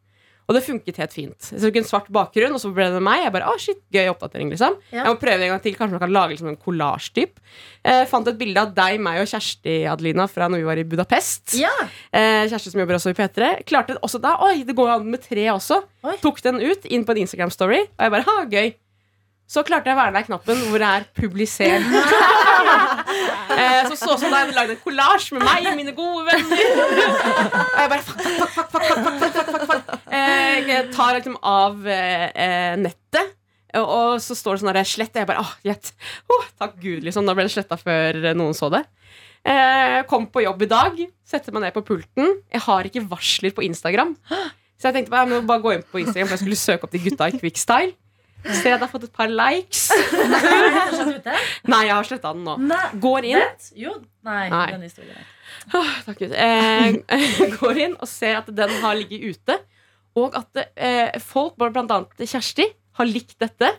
Og 0.49 0.55
det 0.57 0.63
funket 0.65 0.97
helt 0.99 1.13
fint. 1.15 1.49
Jeg 1.53 1.61
tok 1.63 1.77
en 1.79 1.85
svart 1.87 2.09
bakgrunn, 2.11 2.51
og 2.57 2.59
så 2.59 2.71
ble 2.75 2.89
det 2.91 3.01
meg. 3.03 3.21
Jeg 3.23 3.31
bare, 3.35 3.47
å 3.47 3.59
shit, 3.61 3.79
gøy 3.93 4.09
oppdatering 4.11 4.49
liksom 4.51 4.75
Ja. 4.91 5.05
Jeg 5.05 5.13
må 5.13 5.19
prøve 5.21 5.37
det 5.39 5.47
en 5.47 5.53
gang 5.53 5.61
til. 5.63 5.75
Kanskje 5.77 5.95
man 5.95 6.03
kan 6.03 6.11
lage 6.15 6.33
liksom 6.35 6.49
en 6.51 6.57
kollasjtyp. 6.59 7.39
Eh, 7.85 8.03
fant 8.11 8.27
et 8.27 8.37
bilde 8.41 8.59
av 8.59 8.73
deg, 8.75 8.99
meg 8.99 9.21
og 9.21 9.29
Kjersti 9.31 9.77
Adelina 9.87 10.27
fra 10.27 10.49
når 10.51 10.63
vi 10.63 10.67
var 10.67 10.81
i 10.81 10.83
Budapest. 10.83 11.55
Ja. 11.59 11.71
Eh, 12.11 12.49
Kjersti 12.51 12.73
som 12.73 12.81
jobber 12.83 12.99
også 12.99 13.13
i 13.13 13.17
P3. 13.17 13.63
Klarte 13.69 13.95
det 13.95 14.01
også 14.03 14.19
da. 14.21 14.35
Oi, 14.43 14.63
det 14.67 14.75
går 14.75 14.89
jo 14.91 14.97
an 14.99 15.09
med 15.13 15.23
tre 15.23 15.47
også. 15.53 15.81
Oi. 16.03 16.17
Tok 16.21 16.41
den 16.43 16.59
ut 16.59 16.85
inn 16.85 17.05
på 17.05 17.15
en 17.15 17.23
Instagram-story, 17.23 17.85
og 17.87 18.07
jeg 18.07 18.11
bare 18.17 18.27
ha, 18.27 18.37
gøy. 18.51 18.73
Så 19.51 19.65
klarte 19.67 19.89
jeg 19.89 19.97
å 19.97 19.99
være 19.99 20.15
der 20.15 20.27
knappen 20.29 20.61
hvor 20.69 20.79
det 20.79 20.87
er 20.87 21.05
'publiser'. 21.11 21.83
eh, 23.59 23.81
så 23.89 23.97
så 23.99 24.15
som 24.21 24.31
da 24.31 24.45
jeg 24.45 24.55
lagde 24.55 24.77
en 24.77 24.79
kollasj 24.85 25.33
med 25.35 25.43
meg 25.43 25.67
og 25.67 25.75
mine 25.75 25.91
gode 25.97 26.23
venner. 26.29 26.61
og 27.59 27.81
jeg 27.81 27.89
bare 27.91 28.05
fuck, 28.05 28.21
fuck, 28.21 28.53
fuck, 28.55 28.69
fuck, 28.71 28.85
fuck, 28.85 29.19
fuck, 29.19 29.33
fuck, 29.35 29.49
fuck, 29.51 29.65
fuck. 29.73 30.05
Eh, 30.07 30.61
jeg 30.69 30.87
tar 30.95 31.17
liksom 31.17 31.35
av 31.43 31.83
eh, 31.83 32.29
eh, 32.31 32.77
nettet. 32.79 33.35
Og, 33.75 34.19
så 34.23 34.35
står 34.35 34.55
det 34.55 34.63
sånn 34.63 34.73
der 34.75 34.87
slett. 34.87 35.11
Og 35.15 35.19
jeg 35.19 35.29
bare 35.33 35.43
åh, 35.43 35.51
gjett. 35.67 35.91
Oh, 36.31 36.47
takk 36.59 36.79
Gud, 36.79 37.03
liksom. 37.03 37.27
Da 37.27 37.35
ble 37.35 37.47
det 37.47 37.55
sletta 37.55 37.79
før 37.79 38.31
noen 38.39 38.55
så 38.55 38.71
det. 38.71 38.85
Eh, 39.43 39.99
kom 40.07 40.29
på 40.31 40.43
jobb 40.45 40.63
i 40.63 40.69
dag, 40.69 40.99
setter 41.27 41.55
meg 41.55 41.65
ned 41.65 41.75
på 41.75 41.83
pulten. 41.91 42.37
Jeg 42.53 42.63
har 42.67 42.87
ikke 42.87 43.03
varsler 43.09 43.55
på 43.57 43.65
Instagram. 43.67 44.13
Så 44.79 44.89
jeg 44.89 44.95
tenkte 44.95 45.11
bare, 45.13 45.27
jeg 45.27 45.33
må 45.33 45.47
bare 45.49 45.63
gå 45.63 45.75
inn 45.75 45.83
på 45.91 45.99
Instagram 46.01 46.29
For 46.29 46.37
jeg 46.37 46.43
skulle 46.45 46.57
søke 46.57 46.87
opp 46.87 46.95
de 46.95 47.03
gutta 47.03 47.27
i 47.29 47.35
Quickstyle. 47.35 47.93
Ser 48.41 48.73
at 48.73 48.79
jeg 48.79 48.79
har 48.81 48.89
fått 48.89 49.03
et 49.05 49.13
par 49.13 49.29
likes. 49.29 49.83
Nei, 51.71 51.81
jeg 51.87 51.93
har 51.93 52.07
sletta 52.07 52.31
den 52.33 52.43
nå. 52.47 52.55
Nei. 52.71 52.79
Går 53.03 53.27
inn. 53.29 53.37
Vent. 53.41 53.67
Jo. 53.77 53.93
Nei, 54.27 54.47
Nei. 54.51 54.65
den 54.73 54.85
historien. 54.87 55.15
er- 55.17 55.77
Åh, 55.77 55.91
takk 56.07 56.21
Gud. 56.23 56.33
Eh, 56.33 56.95
går 57.59 57.81
inn 57.85 57.93
og 58.01 58.09
ser 58.09 58.39
at 58.41 58.49
den 58.57 58.73
har 58.81 58.97
ligget 58.97 59.35
ute. 59.37 59.59
Og 60.19 60.33
at 60.35 60.63
eh, 60.75 61.19
folk, 61.23 61.53
annet 62.01 62.25
Kjersti, 62.27 62.65
har 62.99 63.07
likt 63.07 63.37
dette. 63.41 63.69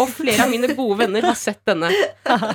Og 0.00 0.08
flere 0.10 0.44
av 0.44 0.50
mine 0.50 0.68
gode 0.76 0.98
venner 1.04 1.26
har 1.28 1.36
sett 1.38 1.60
denne. 1.68 1.90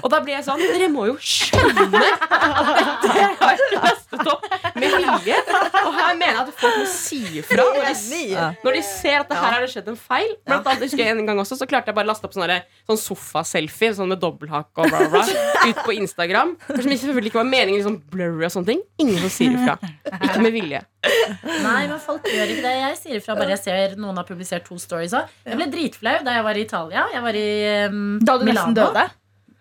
Og 0.01 0.07
da 0.11 0.19
blir 0.23 0.35
jeg 0.35 0.45
sånn 0.47 0.61
Dere 0.61 0.89
må 0.91 1.07
jo 1.09 1.15
skjønne 1.17 2.01
at 2.01 2.71
dette 2.77 3.11
har 3.11 3.55
jeg 3.55 3.69
lastet 3.77 4.27
opp 4.33 4.45
med 4.75 4.95
vilje. 4.97 5.39
Og 5.81 5.95
her 5.95 6.17
mener 6.19 6.35
jeg 6.35 6.43
at 6.43 6.51
folk 6.61 6.77
må 6.81 6.87
si 6.91 7.21
ifra 7.41 7.65
når 7.71 7.89
de, 8.11 8.21
når 8.65 8.77
de 8.77 8.83
ser 8.85 9.21
at 9.23 9.31
det 9.31 9.39
her 9.39 9.55
har 9.55 9.65
det 9.65 9.71
skjedd 9.73 9.89
en 9.93 9.99
feil. 9.99 10.35
Blant 10.47 10.67
annet 10.67 10.85
husker 10.87 11.03
jeg 11.03 11.15
en 11.15 11.25
gang 11.27 11.41
også 11.41 11.57
Så 11.59 11.67
klarte 11.69 11.91
jeg 11.91 11.97
bare 11.97 12.07
å 12.07 12.11
laste 12.11 12.27
opp 12.27 12.35
sånne, 12.35 12.61
sånn 12.89 12.99
sofa-selfie 12.99 13.93
Sånn 13.97 14.11
med 14.11 14.21
dobbelthakk 14.21 14.83
og 14.83 14.91
bla, 14.91 15.03
bla, 15.11 15.23
bla 15.25 15.69
ut 15.71 15.83
på 15.85 15.95
Instagram. 15.97 16.55
For 16.67 16.81
som 16.83 16.91
selvfølgelig 16.93 17.31
ikke 17.31 17.41
var 17.41 17.49
meningen, 17.49 17.79
liksom 17.81 17.99
blurry 18.11 18.47
og 18.47 18.53
sånne 18.53 18.73
ting. 18.73 18.81
Ingen 19.01 19.19
som 19.23 19.33
sier 19.33 19.57
ifra. 19.57 19.77
Ikke 20.21 20.41
med 20.43 20.55
vilje. 20.55 20.81
Nei, 21.01 21.87
men 21.89 21.97
folk 22.01 22.25
gjør 22.29 22.51
ikke 22.53 22.65
det. 22.65 22.73
Jeg 22.77 22.97
sier 22.99 23.19
ifra 23.21 23.35
bare 23.37 23.55
jeg 23.55 23.61
ser 23.63 23.95
noen 23.99 24.19
har 24.19 24.27
publisert 24.27 24.65
to 24.67 24.77
stories 24.81 25.15
òg. 25.17 25.29
Jeg 25.47 25.57
ble 25.59 25.67
dritflau 26.01 26.25
da 26.25 26.35
jeg 26.37 26.45
var 26.45 26.57
i 26.57 26.67
Italia. 26.67 27.07
Jeg 27.13 27.23
var 27.23 27.35
i 27.35 27.49
um, 27.89 28.19
Da 28.21 28.37
du 28.37 28.45
Milano. 28.45 28.71
nesten 28.71 28.77
døde. 28.77 29.09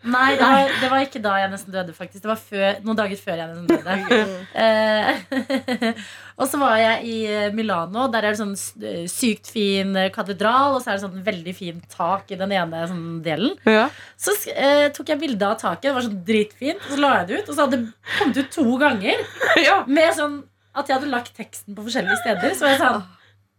Nei, 0.01 0.30
det 0.32 0.47
var, 0.49 0.70
det 0.80 0.88
var 0.88 1.03
ikke 1.05 1.20
da 1.20 1.34
jeg 1.36 1.51
nesten 1.53 1.74
døde, 1.74 1.93
faktisk. 1.93 2.22
Det 2.24 2.28
var 2.30 2.38
før, 2.41 2.78
noen 2.86 2.97
dager 2.97 3.18
før 3.20 3.36
jeg 3.36 3.51
nesten 3.51 3.66
døde. 3.68 4.36
Eh, 4.61 5.93
og 6.41 6.49
så 6.49 6.59
var 6.59 6.78
jeg 6.80 7.05
i 7.05 7.16
eh, 7.28 7.53
Milano. 7.53 8.07
Der 8.09 8.24
er 8.24 8.32
det 8.32 8.41
sånn 8.41 8.55
eh, 8.80 9.05
sykt 9.12 9.51
fin 9.53 9.93
katedral, 10.14 10.78
og 10.78 10.80
så 10.80 10.91
er 10.91 10.97
det 10.97 11.05
sånn 11.05 11.20
veldig 11.26 11.55
fint 11.57 11.84
tak 11.93 12.32
i 12.32 12.38
den 12.41 12.55
ene 12.57 12.80
sånn 12.88 13.20
delen. 13.24 13.53
Ja. 13.68 13.91
Så 14.16 14.32
eh, 14.55 14.88
tok 14.97 15.12
jeg 15.12 15.20
bilde 15.20 15.53
av 15.53 15.61
taket. 15.61 15.91
Det 15.91 15.97
var 15.99 16.09
sånn 16.09 16.24
dritfint. 16.32 16.80
Og 16.88 16.97
så 16.97 17.01
la 17.05 17.12
jeg 17.18 17.28
det 17.28 17.38
ut, 17.43 17.53
og 17.53 17.55
så 17.59 17.66
hadde 17.66 17.82
det 17.82 18.16
kommet 18.16 18.41
ut 18.41 18.53
to 18.57 18.66
ganger. 18.80 19.24
Ja. 19.68 19.82
Med 19.84 20.16
sånn 20.16 20.41
at 20.72 20.88
jeg 20.88 20.97
hadde 20.97 21.12
lagt 21.12 21.36
teksten 21.36 21.76
på 21.76 21.84
forskjellige 21.84 22.22
steder. 22.24 22.57
Så 22.57 22.64
var 22.64 22.72
jeg 22.72 22.80
sånn 22.86 23.03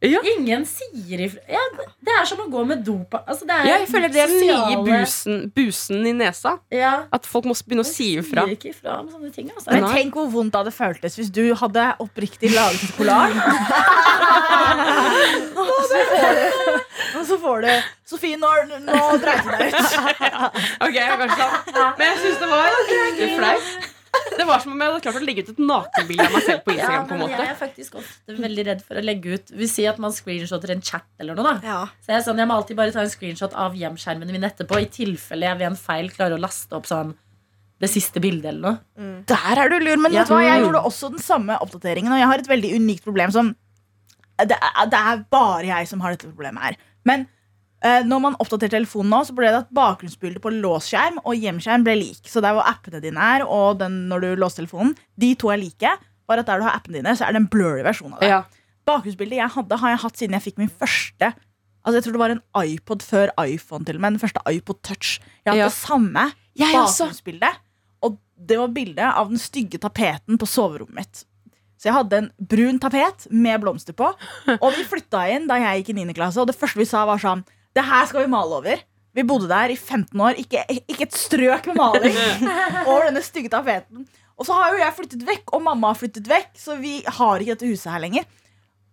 Ja. 0.02 0.18
Ingen 0.26 0.64
sier 0.66 1.22
ifra 1.22 1.44
ja, 1.46 1.60
Det 2.02 2.10
er 2.10 2.26
som 2.26 2.40
å 2.42 2.48
gå 2.50 2.64
med 2.66 2.80
dop 2.82 3.14
altså, 3.20 3.46
det 3.46 3.54
er 3.54 3.68
jeg 3.70 3.84
føler 3.92 4.10
det 4.10 4.24
er 4.24 4.32
den 4.32 4.40
nye 4.42 4.80
busen, 4.88 5.36
busen 5.54 6.08
i 6.10 6.14
nesa. 6.18 6.56
Ja, 6.74 6.94
At 7.14 7.30
folk 7.30 7.46
må 7.46 7.54
begynne 7.54 7.86
å 7.86 7.90
si 7.90 8.08
ifra. 8.18 8.48
Ifra 8.50 8.98
om 9.04 9.12
sånne 9.12 9.30
ting. 9.36 9.52
Altså. 9.54 9.70
Men 9.70 9.86
tenk 9.94 10.18
hvor 10.18 10.32
vondt 10.34 10.56
det 10.56 10.64
hadde 10.64 10.74
føltes 10.74 11.20
hvis 11.20 11.30
du 11.34 11.44
hadde 11.60 11.86
oppriktig 12.02 12.50
laget 12.56 12.82
et 12.88 12.98
kollar. 12.98 13.36
Og 17.22 17.24
så 17.30 17.38
får 17.46 17.66
du 17.68 17.72
Sofie, 18.12 18.42
nå, 18.42 18.50
nå 18.82 19.00
dreit 19.22 19.46
du 19.46 19.54
deg 19.54 19.78
ut. 19.78 19.96
Ok, 20.86 20.98
jeg 20.98 21.08
var 21.14 21.22
kanskje 21.22 21.46
sånn. 21.46 21.96
Men 22.02 22.06
jeg 22.10 22.22
syns 22.26 22.42
det 22.42 22.52
var 22.52 22.82
flaut. 23.38 23.91
Det 24.42 24.46
var 24.48 24.60
som 24.64 24.72
om 24.74 24.80
jeg 24.82 24.90
hadde 24.92 25.02
klart 25.06 25.20
å 25.20 25.26
legge 25.26 25.44
ut 25.46 25.50
et 25.54 25.60
nakenbilde 25.62 26.26
av 26.26 26.34
meg 26.36 26.44
selv 26.48 26.62
på 26.66 26.74
Ja, 26.74 26.78
Instagram. 26.82 27.08
på 27.08 27.14
en 27.16 27.22
måte 27.24 27.38
jeg 27.42 27.50
er 27.54 27.58
faktisk 27.60 27.98
ofte 28.02 28.36
veldig 28.38 28.66
redd 28.68 28.82
for 28.86 28.96
å 29.00 29.04
legge 29.06 29.34
ut 29.38 29.52
Vi 29.62 29.68
sier 29.70 29.90
at 29.92 30.00
man 30.02 30.12
screenshotter 30.16 30.72
en 30.76 30.82
chat 30.82 31.06
eller 31.20 31.36
noe. 31.36 31.44
da 31.44 31.68
Ja. 31.68 31.80
Så 32.06 32.14
jeg, 32.16 32.24
sånn, 32.26 32.38
jeg 32.42 32.48
må 32.50 32.56
alltid 32.60 32.78
bare 32.80 32.92
ta 32.96 33.02
en 33.06 33.12
screenshot 33.14 33.54
av 33.54 33.76
hjemskjermene 33.78 34.32
mine 34.32 34.50
etterpå, 34.50 34.80
i 34.82 34.86
tilfelle 34.92 35.46
jeg 35.50 35.58
ved 35.62 35.68
en 35.72 35.76
feil 35.80 36.10
klarer 36.14 36.38
å 36.38 36.42
laste 36.42 36.74
opp 36.78 36.86
sånn 36.90 37.14
det 37.82 37.90
siste 37.90 38.22
bildet 38.22 38.46
eller 38.52 38.62
noe. 38.62 39.24
Der 39.26 39.58
er 39.58 39.70
du 39.74 39.80
lur, 39.82 39.98
men 39.98 40.14
Ja. 40.14 40.22
vet 40.22 40.28
du 40.30 40.34
hva? 40.36 40.42
jeg 40.46 40.62
gjorde 40.64 40.84
også 40.86 41.10
den 41.10 41.20
samme 41.20 41.58
oppdateringen. 41.62 42.12
Og 42.14 42.20
jeg 42.20 42.28
har 42.30 42.38
et 42.38 42.48
veldig 42.48 42.76
unikt 42.78 43.04
problem 43.04 43.32
som 43.34 43.56
Det 44.38 44.58
er, 44.58 44.86
det 44.90 44.98
er 45.00 45.26
bare 45.30 45.66
jeg 45.66 45.88
som 45.88 46.00
har 46.02 46.12
dette 46.16 46.26
problemet 46.30 46.62
her. 46.62 46.76
Men 47.06 47.28
når 47.82 48.20
man 48.22 48.36
oppdaterer 48.38 48.76
telefonen 48.76 49.10
nå, 49.10 49.20
så 49.26 49.34
ble 49.34 49.50
det 49.50 49.62
at 49.64 49.72
bakgrunnsbildet 49.74 50.42
på 50.44 50.52
låsskjerm 50.54 51.18
og 51.24 51.34
hjemskjerm 51.34 51.84
ble 51.88 51.96
lik. 51.98 52.20
Så 52.30 52.42
der 52.46 52.54
hvor 52.54 52.68
appene 52.70 53.02
dine 53.02 53.18
er, 53.38 53.42
og 53.48 53.80
den 53.80 54.08
når 54.12 54.22
du 54.22 54.28
låser 54.44 54.62
telefonen, 54.62 54.94
de 55.18 55.32
to 55.42 55.50
er 55.50 55.58
like. 55.64 55.94
Bare 56.30 56.44
at 56.44 56.50
der 56.52 56.62
du 56.62 56.68
har 56.68 56.78
appene 56.78 57.00
dine, 57.00 57.16
så 57.18 57.26
er 57.26 57.34
det 57.34 57.42
en 57.42 57.48
blurry 57.52 57.82
versjon 57.88 58.14
av 58.14 58.22
det. 58.22 58.30
Ja. 58.30 58.44
Bakgrunnsbildet 58.86 59.40
jeg 59.40 59.50
hadde, 59.56 59.78
har 59.82 59.90
jeg 59.96 60.02
hatt 60.04 60.18
siden 60.22 60.38
jeg 60.38 60.46
fikk 60.50 60.62
min 60.62 60.70
første 60.74 61.34
Altså 61.82 61.98
jeg 61.98 62.04
tror 62.06 62.14
det 62.14 62.20
var 62.22 62.32
en 62.36 62.44
iPod 62.62 63.02
før 63.02 63.32
iPhone 63.42 63.86
til 63.88 63.98
og 63.98 64.02
med. 64.04 64.14
Den 64.14 64.22
første 64.22 64.42
iPod 64.54 64.78
Touch. 64.86 65.16
Jeg 65.42 65.50
har 65.50 65.56
hatt 65.56 65.58
Ja. 65.58 65.70
det 65.72 65.74
samme 65.80 66.26
Jeg 66.62 66.76
bakgrunnsbildet. 66.78 67.56
Og 68.06 68.20
det 68.38 68.58
var 68.60 68.68
bildet 68.76 69.08
av 69.18 69.30
den 69.32 69.42
stygge 69.42 69.80
tapeten 69.82 70.38
på 70.38 70.46
soverommet 70.46 70.94
mitt. 71.00 71.24
Så 71.82 71.90
jeg 71.90 71.96
hadde 71.96 72.14
en 72.20 72.30
brun 72.38 72.78
tapet 72.78 73.26
med 73.34 73.58
blomster 73.64 73.98
på. 73.98 74.12
Og 74.62 74.68
vi 74.78 74.86
flytta 74.86 75.24
inn 75.34 75.48
da 75.50 75.58
jeg 75.58 75.82
gikk 75.82 75.90
i 75.96 76.06
9. 76.06 76.14
klasse, 76.14 76.38
og 76.38 76.46
det 76.52 76.56
første 76.60 76.78
vi 76.78 76.86
sa, 76.86 77.02
var 77.10 77.18
sånn 77.18 77.42
Det 77.76 77.84
her 77.88 78.06
skal 78.10 78.26
vi 78.26 78.32
male 78.32 78.58
over. 78.60 78.82
Vi 79.16 79.24
bodde 79.28 79.48
der 79.52 79.72
i 79.74 79.76
15 79.76 80.20
år. 80.24 80.38
Ikke, 80.40 80.64
ikke 80.88 81.04
et 81.08 81.16
strøk 81.18 81.68
med 81.72 81.76
maling 81.80 82.16
over 82.90 83.08
denne 83.10 83.22
stygge 83.24 83.52
tapeten. 83.52 84.06
Og 84.40 84.48
så 84.48 84.56
har 84.58 84.72
jo 84.74 84.80
jeg 84.82 84.96
flyttet 84.98 85.26
vekk, 85.28 85.52
og 85.54 85.62
mamma 85.66 85.92
har 85.92 86.00
flyttet 86.00 86.28
vekk, 86.32 86.54
så 86.58 86.78
vi 86.82 87.02
har 87.06 87.44
ikke 87.44 87.54
dette 87.56 87.68
huset 87.70 87.92
her 87.94 88.02
lenger. 88.02 88.24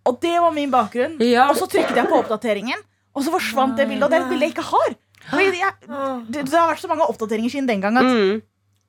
Og 0.07 0.19
det 0.21 0.35
var 0.41 0.51
min 0.55 0.71
bakgrunn. 0.71 1.15
Ja. 1.25 1.47
Og 1.49 1.57
så 1.57 1.65
trykket 1.71 1.97
jeg 1.97 2.07
på 2.11 2.19
oppdateringen, 2.19 2.83
og 3.15 3.23
så 3.25 3.31
forsvant 3.33 3.75
det 3.79 3.87
bildet. 3.89 4.05
Og 4.05 4.11
det 4.13 4.19
er 4.19 4.25
et 4.27 4.29
bilde 4.33 4.45
jeg 4.49 4.53
ikke 4.55 4.67
har. 4.69 4.93
Jeg, 5.39 5.73
det, 6.29 6.43
det 6.47 6.55
har 6.55 6.69
vært 6.71 6.81
så 6.83 6.89
mange 6.91 7.07
oppdateringer 7.11 7.51
siden 7.55 7.67
den 7.69 7.81
gang 7.83 7.97
at 7.99 8.05
Mm. 8.07 8.39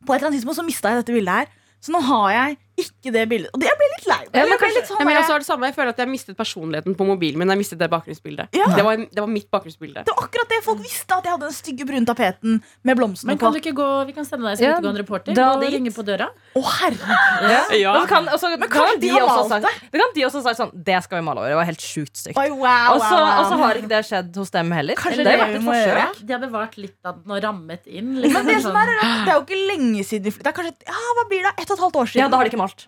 på 0.06 0.12
et 0.14 0.18
eller 0.20 0.28
annet 0.30 0.38
tidspunkt 0.38 0.56
så 0.60 0.64
mista 0.66 0.92
jeg 0.92 1.00
dette 1.02 1.12
bildet 1.16 1.34
her. 1.40 1.48
Så 1.80 1.92
nå 1.94 2.00
har 2.04 2.28
jeg 2.36 2.58
ikke 2.84 3.12
det 3.16 3.24
bildet. 3.28 3.50
Og 3.54 3.60
det 3.60 3.68
jeg 3.70 3.78
ble 3.80 3.88
litt 3.96 4.06
lei. 4.10 4.19
Ja, 4.32 4.44
men 4.46 4.58
kanskje- 4.58 4.86
sånn 4.86 5.00
ja, 5.00 5.04
men 5.04 5.14
jeg, 5.14 5.22
også 5.24 5.32
har 5.34 5.38
det 5.42 5.46
samme. 5.46 5.64
jeg 5.66 5.74
føler 5.74 5.88
at 5.90 5.96
jeg 5.98 6.08
mistet 6.08 6.36
personligheten 6.38 6.94
på 6.94 7.04
mobilen 7.06 7.38
min. 7.38 7.48
Jeg 7.50 7.58
mistet 7.58 7.78
Det 7.80 7.88
bakgrunnsbildet 7.90 8.48
Ja. 8.54 8.66
det, 8.76 8.84
var, 8.84 8.96
det 8.96 9.18
var 9.20 9.26
mitt 9.26 9.50
bakgrunnsbilde. 9.50 10.04
det 10.04 10.12
var 10.14 10.24
akkurat 10.28 10.48
det 10.48 10.60
folk 10.64 10.78
visste, 10.78 11.10
at 11.16 11.24
jeg 11.24 11.32
hadde 11.32 11.46
den 11.48 11.56
stygge 11.56 11.84
brune 11.86 12.06
tapeten 12.06 12.62
med 12.84 12.96
blomstene 12.96 13.26
Men 13.32 13.38
på. 13.38 13.46
kan 13.46 13.52
du 13.52 13.58
ikke 13.58 13.74
gå, 13.74 13.88
Vi 14.06 14.12
kan 14.12 14.24
sende 14.24 14.46
deg 14.48 14.58
som 14.58 14.64
Ja, 14.66 14.76
utegående 14.78 15.02
reporter. 15.02 15.34
Da, 15.34 15.54
Gå 15.56 15.66
og 15.66 15.72
ringe 15.72 15.90
på 15.90 16.04
døra. 16.06 16.28
Å, 16.54 16.62
herregud. 16.62 17.80
Ja. 17.80 17.94
Og 17.94 18.02
så 18.02 18.08
kan, 18.08 18.28
og 18.28 18.40
men 18.60 18.68
kan 18.68 18.86
kan 18.86 18.94
de 19.00 19.00
de 19.00 19.08
har 19.10 19.20
også 19.26 19.48
malt 19.50 19.62
sagt, 19.66 19.90
det 19.90 19.98
kan 20.00 20.10
de 20.14 20.20
også 20.28 20.42
sagt 20.42 20.56
sånn 20.60 20.70
Det 20.84 21.02
skal 21.04 21.18
vi 21.20 21.24
male 21.26 21.38
over. 21.40 21.48
Det 21.50 21.56
var 21.60 21.64
helt 21.70 21.80
sjukt 21.82 22.16
stygt. 22.16 22.36
Oi, 22.38 22.48
wow, 22.50 22.94
Og 22.94 23.00
så 23.00 23.16
wow, 23.18 23.40
og 23.40 23.44
så 23.50 23.58
har 23.58 23.74
ikke 23.74 23.88
det 23.88 24.02
skjedd 24.06 24.36
hos 24.36 24.50
dem 24.50 24.70
heller. 24.70 24.94
Kanskje 24.94 25.24
det 25.24 25.26
har 25.26 25.36
det 25.36 25.46
vært 25.46 25.56
et 25.58 25.66
forsøk. 25.66 25.90
gjøre. 25.90 26.26
De 26.26 26.32
har 26.32 26.40
bevart 26.46 26.76
litt 26.78 26.96
av 27.04 27.18
den 27.24 27.32
og 27.32 27.42
rammet 27.42 27.86
inn. 27.86 28.14
Liksom, 28.22 28.32
Men 28.44 28.46
det 28.54 28.62
som 28.62 28.72
sånn. 28.72 28.88
er, 28.88 29.24
det 29.26 29.30
er 29.32 29.36
jo 29.38 29.44
ikke 29.46 29.60
lenge 29.74 30.04
siden 30.06 30.22
vi 30.24 30.30
flytta. 30.38 30.52
Kanskje 30.54 30.74
ja, 30.86 30.92
hva 31.18 31.28
blir 31.28 31.42
det? 31.42 31.52
Ett 31.58 31.70
og 31.70 31.76
et 31.78 31.84
halvt 31.86 31.96
år 31.96 32.06
siden. 32.12 32.20
Ja, 32.22 32.28
da 32.28 32.36
har 32.36 32.44
de 32.44 32.50
ikke 32.50 32.60
malt. 32.62 32.86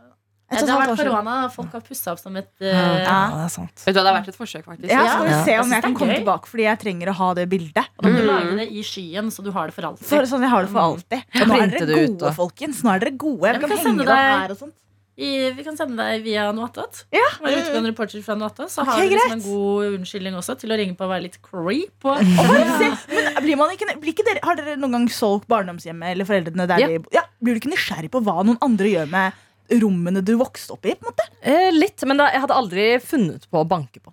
Et 0.53 0.67
det 0.67 0.75
har 0.75 0.83
vært 0.83 1.01
korona. 1.03 1.37
Folk 1.55 1.73
har 1.73 1.81
pussa 1.87 2.13
opp 2.13 2.21
som 2.23 2.37
et 2.37 2.51
uh, 2.61 2.67
Ja. 2.67 3.19
det 3.33 3.45
er 3.47 3.53
sant. 3.55 3.85
Vet 3.87 3.95
du 3.95 4.01
Det 4.01 4.07
har 4.07 4.19
vært 4.21 4.29
et 4.29 4.39
forsøk, 4.39 4.65
faktisk. 4.65 4.91
Ja, 4.93 5.07
skal 5.09 5.29
vi 5.29 5.39
se 5.47 5.57
om 5.63 5.73
jeg 5.77 5.83
kan 5.87 5.95
komme 5.95 6.19
tilbake 6.21 6.53
fordi 6.53 6.67
jeg 6.69 6.79
trenger 6.85 7.13
å 7.13 7.17
ha 7.23 7.31
det 7.35 7.49
bildet. 7.49 7.89
Og 7.99 8.05
da 8.05 8.09
må 8.09 8.17
du 8.17 8.23
Mm. 8.23 8.31
lage 8.33 8.57
det 8.61 8.69
i 8.73 8.83
skyen, 8.83 9.31
så 9.33 9.43
du 9.43 9.51
har 9.51 9.67
det 9.67 9.75
for 9.75 9.83
alltid. 9.83 10.07
For 10.07 10.23
sånn 10.29 10.41
jeg 10.43 10.51
har 10.51 10.63
det 10.63 10.71
for 10.71 10.81
alltid. 10.81 11.25
Og 11.41 11.49
nå 11.49 11.63
er 11.63 11.75
dere 11.79 12.07
gode, 12.07 12.35
folkens. 12.37 12.83
Nå 12.83 12.95
er 12.95 12.99
dere 13.01 13.17
gode. 13.17 13.47
Ja, 13.47 13.53
vi 13.53 13.59
kan 13.61 13.69
kan 13.69 13.79
henge 13.87 14.05
det 14.07 14.09
opp 14.09 14.41
her 14.43 14.51
og 14.51 14.59
sånt. 14.59 14.75
I, 15.13 15.51
vi 15.53 15.63
kan 15.63 15.77
sende 15.77 15.97
deg 16.01 16.23
via 16.25 16.47
Noatot. 16.57 17.03
Ja. 17.13 17.21
Være 17.45 17.61
utegående 17.61 17.91
reporter 17.93 18.23
fra 18.25 18.35
Noatot. 18.35 18.71
Så 18.73 18.81
okay, 18.81 18.95
har 18.97 19.03
du 19.05 19.13
liksom 19.13 19.33
en 19.37 19.43
god 19.45 19.99
unnskyldning 19.99 20.39
også 20.39 20.57
til 20.59 20.73
å 20.73 20.79
ringe 20.81 20.97
på 20.97 21.05
og 21.05 21.13
være 21.13 21.27
litt 21.27 21.37
creep. 21.45 22.07
Og, 22.09 22.17
Og 22.17 22.49
bare 22.49 23.45
men 23.45 23.75
ikke, 23.77 23.93
ikke 24.01 24.25
dere, 24.25 24.41
Har 24.43 24.57
dere 24.57 24.79
noen 24.81 24.97
gang 24.97 25.09
solgt 25.13 25.47
barndomshjemmet 25.53 26.15
eller 26.15 26.29
foreldrene 26.29 26.67
der 26.67 26.81
Ja. 26.81 26.87
de 26.89 26.99
ja, 27.13 27.23
Blir 27.45 27.55
du 27.55 27.61
ikke 27.61 27.75
nysgjerrig 27.75 28.11
på 28.11 28.23
hva 28.25 28.41
noen 28.47 28.59
andre 28.65 28.89
gjør 28.89 29.11
med 29.13 29.33
rommene 29.81 30.23
du 30.25 30.35
vokste 30.41 30.77
opp 30.77 30.87
i? 30.87 30.95
på 30.97 31.07
en 31.07 31.13
måte? 31.13 31.29
Eh, 31.41 31.71
litt, 31.75 32.03
men 32.09 32.21
da, 32.21 32.31
jeg 32.35 32.45
hadde 32.45 32.57
aldri 32.57 32.87
funnet 33.05 33.49
på 33.51 33.63
å 33.63 33.69
banke 33.69 34.03
på. 34.03 34.13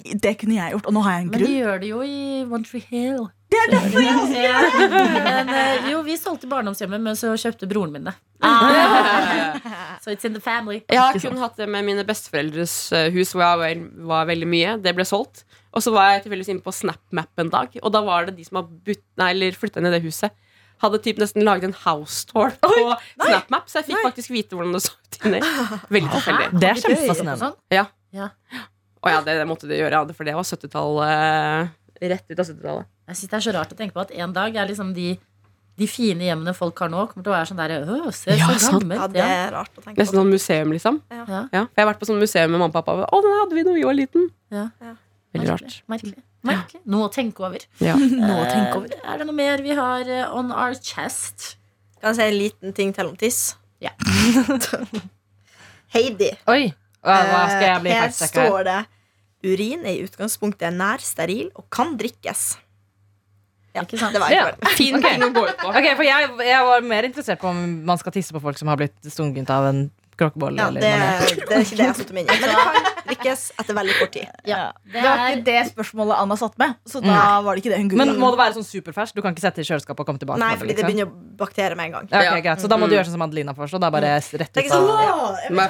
Det 0.00 0.32
kunne 0.40 0.56
jeg 0.56 0.72
gjort, 0.74 0.86
og 0.88 0.96
nå 0.96 1.02
har 1.04 1.18
jeg 1.18 1.26
en 1.26 1.30
grunn. 1.34 1.42
men 1.42 1.50
de 1.50 1.60
gjør 1.60 1.80
det 1.82 1.88
jo 1.90 2.00
i 2.06 2.18
One 2.48 2.64
Tree 2.64 2.84
Hill. 2.88 3.28
Det 3.50 3.58
er 3.58 3.72
derfor 3.72 4.04
jeg 4.04 4.14
også 4.14 4.88
det 4.88 5.00
Men 5.26 5.48
eh, 5.52 5.88
jo, 5.90 6.00
vi 6.06 6.16
solgte 6.20 6.48
barndomshjemmet, 6.50 7.02
men 7.02 7.18
så 7.18 7.32
kjøpte 7.34 7.68
broren 7.70 7.92
min 7.94 8.06
det. 8.06 8.14
So 10.00 10.14
it's 10.14 10.24
in 10.24 10.32
the 10.32 10.40
family. 10.40 10.80
Jeg 10.88 11.00
har 11.00 11.18
kun 11.20 11.40
hatt 11.42 11.58
det 11.60 11.66
med 11.68 11.84
mine 11.84 12.04
besteforeldres 12.08 12.74
eh, 12.96 13.10
hus, 13.12 13.34
hvor 13.34 13.44
jeg 13.44 13.60
var, 13.60 13.82
var 14.12 14.28
veldig 14.30 14.48
mye. 14.48 14.76
Det 14.80 14.94
ble 14.96 15.04
solgt. 15.08 15.44
Og 15.76 15.84
så 15.84 15.92
var 15.94 16.14
jeg 16.14 16.24
tilfeldigvis 16.24 16.54
inne 16.54 16.64
på 16.64 16.72
SnapMap 16.74 17.42
en 17.42 17.52
dag, 17.52 17.74
og 17.82 17.92
da 17.94 18.00
var 18.06 18.26
det 18.26 18.38
de 18.38 18.46
som 18.46 18.62
har 18.62 18.70
flytta 18.86 19.82
inn 19.82 19.90
i 19.90 19.92
det 19.92 20.02
huset. 20.06 20.32
Hadde 20.80 20.98
typ 21.04 21.18
nesten 21.20 21.44
laget 21.44 21.68
en 21.68 21.74
house 21.84 22.24
tour 22.30 22.52
på 22.62 22.70
SnapMap, 23.20 23.66
så 23.68 23.80
jeg 23.82 23.90
fikk 23.90 24.04
faktisk 24.06 24.30
vite 24.32 24.56
hvordan 24.56 24.72
det 24.76 24.80
så 24.86 24.94
ut 24.96 25.18
inni. 25.28 25.40
Veldig 25.92 26.12
tilfeldig. 26.14 26.46
Det 26.60 26.68
er 26.70 26.80
kjempefascinerende. 26.84 27.40
sånn. 27.42 27.56
Ja. 27.76 27.86
Ja. 28.16 28.28
Og 29.00 29.10
ja, 29.12 29.18
det, 29.24 29.34
det 29.40 29.44
måtte 29.48 29.68
de 29.68 29.76
gjøre, 29.76 29.92
ja, 29.96 30.16
for 30.16 30.28
det 30.28 30.34
var 30.36 30.44
70-tallet. 30.48 31.74
Rett 32.00 32.24
ut 32.32 32.38
av 32.40 32.46
70-tallet. 32.48 32.88
Jeg 33.10 33.16
synes 33.18 33.30
Det 33.30 33.36
er 33.38 33.44
så 33.48 33.52
rart 33.58 33.74
å 33.74 33.76
tenke 33.76 33.96
på 33.96 34.00
at 34.06 34.14
en 34.24 34.32
dag 34.36 34.56
er 34.56 34.68
liksom 34.70 34.94
de, 34.96 35.10
de 35.80 35.86
fine 35.90 36.24
hjemmene 36.30 36.54
folk 36.56 36.78
har 36.84 36.88
nå, 36.92 37.04
kommer 37.10 37.24
til 37.26 37.32
å 37.32 37.36
være 37.36 37.50
sånn 37.50 37.60
der 37.60 37.74
Å, 37.84 38.12
se 38.16 38.36
Ja, 38.40 38.48
så 38.56 38.78
gammelt. 38.78 39.00
Ja, 39.02 39.08
det 39.12 39.24
er 39.26 39.52
rart 39.58 39.72
å 39.76 39.84
tenke 39.84 40.00
Nesten 40.00 40.16
på. 40.16 40.22
sånn 40.22 40.32
museum, 40.32 40.72
liksom. 40.76 41.00
Ja. 41.12 41.24
Ja, 41.28 41.64
for 41.68 41.76
jeg 41.76 41.84
har 41.84 41.90
vært 41.92 42.00
på 42.00 42.08
sånn 42.08 42.20
museum 42.24 42.50
med 42.54 42.60
mamma 42.62 42.72
og 42.72 42.78
pappa. 42.80 42.96
Å, 43.04 43.20
den 43.26 43.36
hadde 43.42 43.58
vi 43.60 43.66
da 43.68 43.76
vi 43.76 43.84
var 43.88 43.96
liten. 44.00 44.28
Ja. 44.54 44.68
Veldig 45.36 45.52
rart. 45.52 45.80
Merkelig. 45.92 46.16
Merkelig. 46.46 46.80
Noe 46.88 47.08
å 47.08 47.12
tenke 47.12 47.44
over. 47.44 47.64
Ja. 47.84 47.94
Nå 48.28 48.34
å 48.40 48.46
tenke 48.48 48.76
over. 48.78 48.92
Eh, 48.96 49.02
Er 49.12 49.18
det 49.20 49.26
noe 49.28 49.36
mer 49.36 49.60
vi 49.64 49.74
har 49.76 50.08
eh, 50.08 50.30
on 50.36 50.52
our 50.52 50.74
chest? 50.80 51.56
Kan 52.00 52.14
jeg 52.14 52.16
si 52.16 52.28
en 52.30 52.38
liten 52.40 52.72
ting 52.76 52.94
til 52.96 53.10
om 53.10 53.16
tiss? 53.20 53.42
Ja. 53.84 53.92
Heidi. 55.94 56.30
Oi, 56.50 56.70
hva, 57.02 57.16
hva 57.28 57.42
skal 57.50 57.66
jeg 57.66 57.82
bli 57.84 57.92
Eh, 57.92 58.00
Her 58.04 58.12
står 58.14 58.64
det 58.68 58.78
Urin 59.50 59.86
er 59.88 59.94
i 59.96 60.02
utgangspunktet 60.04 60.74
nær 60.76 61.00
steril 61.00 61.48
og 61.56 61.64
kan 61.72 61.94
drikkes. 62.00 62.58
Ja, 63.72 63.84
Ikke 63.86 63.96
sant? 64.00 64.12
det 64.12 64.20
var 64.20 64.32
Ja. 64.34 64.50
Fin 64.78 64.96
Ok. 64.98 65.06
ting 65.06 65.22
å 65.24 65.30
gå 65.32 65.44
ut 65.48 65.56
på. 65.62 65.70
Ok, 65.70 65.86
for 65.96 66.04
jeg, 66.04 66.28
jeg 66.44 66.66
var 66.66 66.84
mer 66.84 67.08
interessert 67.08 67.40
på 67.40 67.48
om 67.48 67.60
man 67.88 67.98
skal 68.00 68.12
tisse 68.12 68.34
på 68.36 68.42
folk 68.42 68.58
som 68.60 68.68
har 68.68 68.76
blitt 68.80 68.96
stunget 69.08 69.48
av 69.54 69.68
en 69.70 69.80
kråkebolle. 70.20 70.60
ja, 70.60 70.70
det, 70.70 70.80
det 70.80 71.56
er 71.56 71.64
ikke 71.64 71.76
det 71.76 71.84
jeg 71.84 71.90
har 71.90 71.98
satt 71.98 72.12
meg 72.14 72.22
inn 72.22 72.30
i. 72.30 72.40
Men 72.40 72.48
det 72.50 72.56
kan 72.60 72.88
drikkes 73.10 73.42
etter 73.58 73.74
veldig 73.80 73.94
kort 73.98 74.12
tid. 74.14 74.28
Ja, 74.46 74.60
Det 74.84 74.92
det 74.94 75.02
var 75.02 75.18
er 75.24 75.32
ikke 75.36 75.44
det 75.50 75.60
spørsmålet 75.72 76.20
Anna 76.20 76.36
satt 76.38 76.56
med, 76.62 76.76
så 76.86 77.00
da 77.02 77.16
var 77.42 77.56
det 77.56 77.64
ikke 77.64 77.72
det 77.74 77.80
hun 77.82 77.88
Men 77.98 78.14
må 78.20 78.30
det 78.34 78.38
være 78.42 78.54
sånn 78.60 78.66
superfersk? 78.68 79.14
Du 79.16 79.22
kan 79.24 79.34
ikke 79.34 79.42
sette 79.46 79.64
i 79.64 79.66
kjøleskapet 79.66 80.04
og 80.04 80.06
komme 80.12 80.20
tilbake? 80.22 80.38
Nei, 80.42 80.52
fordi 80.60 80.74
det 80.76 80.84
liksom? 80.84 80.90
begynner 80.92 81.10
å 81.10 81.36
baktere 81.40 81.74
med 81.78 81.86
en 81.90 81.92
gang. 81.96 82.08
ja, 82.12 82.20
okay, 82.30 82.42
greit. 82.44 82.60
Så 82.60 82.68
da 82.70 82.76
må 82.76 82.86
du 82.86 82.92
Mm. 82.94 82.96
gjøre 83.00 83.06
sånn 83.08 83.16
som 83.18 83.22
Adelina 83.26 83.54
foreslår. 83.56 83.80
Da 83.80 83.90
bare 83.90 84.10
rett 84.20 84.56
ut 84.56 84.70
sånn, 84.70 84.88
av 84.90 84.98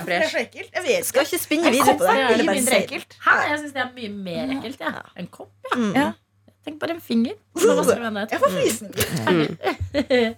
det 0.07 0.17
er. 0.17 0.21
Jeg 0.21 1.05
Skal 1.05 1.23
ikke. 1.25 1.39
spinne 1.39 1.71
videre 1.71 1.95
på 1.97 2.05
det. 2.05 2.17
er 2.17 2.29
Jeg 3.51 3.59
syns 3.61 3.73
det 3.73 3.83
er 3.85 3.91
mye 3.95 4.11
mer 4.11 4.55
ekkelt. 4.57 4.81
Ja. 4.81 5.03
En 5.17 5.27
kopp, 5.27 5.53
ja. 5.73 5.79
Mm. 5.79 6.15
Ja. 6.61 6.71
Tenk 6.71 6.81
bare 6.81 6.93
en 6.93 7.01
finger. 7.01 7.33
Jeg 7.57 8.41
får 8.41 8.51
frysninger. 8.53 10.35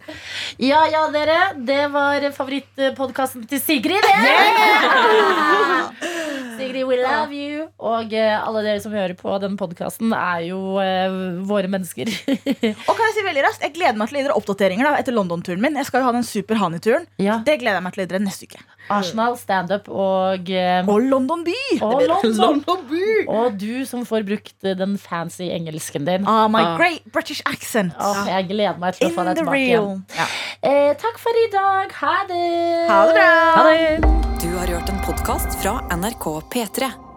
Ja 0.63 0.85
ja, 0.87 1.01
dere. 1.13 1.39
Det 1.67 1.81
var 1.93 2.27
favorittpodkasten 2.37 3.47
til 3.51 3.61
Sigrid. 3.61 4.07
Yeah! 4.13 5.91
Sigrid, 6.59 6.85
we 6.87 6.97
love 7.01 7.33
you. 7.35 7.65
Og 7.83 8.13
eh, 8.15 8.35
alle 8.39 8.61
dere 8.63 8.81
som 8.83 8.93
hører 8.95 9.15
på 9.19 9.33
den 9.43 9.57
podkasten, 9.59 10.13
er 10.15 10.45
jo 10.47 10.59
uh, 10.79 11.41
våre 11.49 11.67
mennesker. 11.71 12.07
Og 12.89 12.93
kan 12.93 13.07
Jeg 13.09 13.15
si 13.17 13.25
veldig 13.27 13.43
raskt 13.47 13.65
Jeg 13.67 13.75
gleder 13.75 13.97
meg 13.99 14.09
til 14.11 14.19
å 14.19 14.21
gi 14.21 14.27
dere 14.29 14.37
oppdateringer 14.39 14.87
da, 14.87 14.93
etter 15.01 15.17
London-turen 15.17 15.63
min. 15.65 15.79
Jeg 15.81 15.89
skal 15.89 16.03
jo 16.05 16.07
ha 16.11 16.13
den 16.15 16.27
Super 16.29 16.61
Hani-turen. 16.61 17.09
ja. 17.23 17.41
Det 17.43 17.57
gleder 17.63 17.77
jeg 17.81 17.85
meg 17.89 17.93
til 17.97 18.03
å 18.03 18.07
gi 18.07 18.11
dere 18.13 18.23
neste 18.23 18.43
uke. 18.47 18.61
Arsenal, 18.93 19.37
standup 19.41 19.85
og, 19.91 20.43
uh, 20.53 20.91
Og 20.93 20.99
London 21.09 21.43
by! 21.47 21.57
og 21.81 22.03
London. 22.05 22.37
London 22.39 22.81
by. 22.91 23.05
Og 23.33 23.47
du 23.59 23.83
som 23.89 24.05
får 24.07 24.23
brukt 24.29 24.57
den 24.83 24.93
fancy 25.01 25.47
engelsken 25.55 26.05
din. 26.07 26.12
Ah, 26.27 26.49
my 26.49 26.63
Ah. 26.63 26.77
great 26.77 27.05
British 27.13 27.43
accent. 27.47 27.93
Oh, 28.01 28.25
jeg 28.27 28.49
gleder 28.49 28.79
meg 28.79 28.95
til 28.95 29.11
å 29.11 29.15
få 29.15 29.25
deg 29.25 29.37
tilbake 29.41 29.63
igjen. 29.67 30.05
Ja. 30.17 30.27
Eh, 30.63 30.95
takk 30.95 31.19
for 31.19 31.31
i 31.45 31.49
dag. 31.53 31.93
Ha 31.93 32.17
det. 32.29 32.89
Ha 32.89 33.07
det 33.07 33.15
bra! 33.15 33.31
Ha 33.57 33.63
det! 33.71 34.01
Du 34.43 34.49
har 34.59 34.67
hørt 34.67 34.89
en 34.91 35.01
podkast 35.07 35.55
fra 35.63 35.81
NRK 35.91 36.41
P3. 36.51 37.12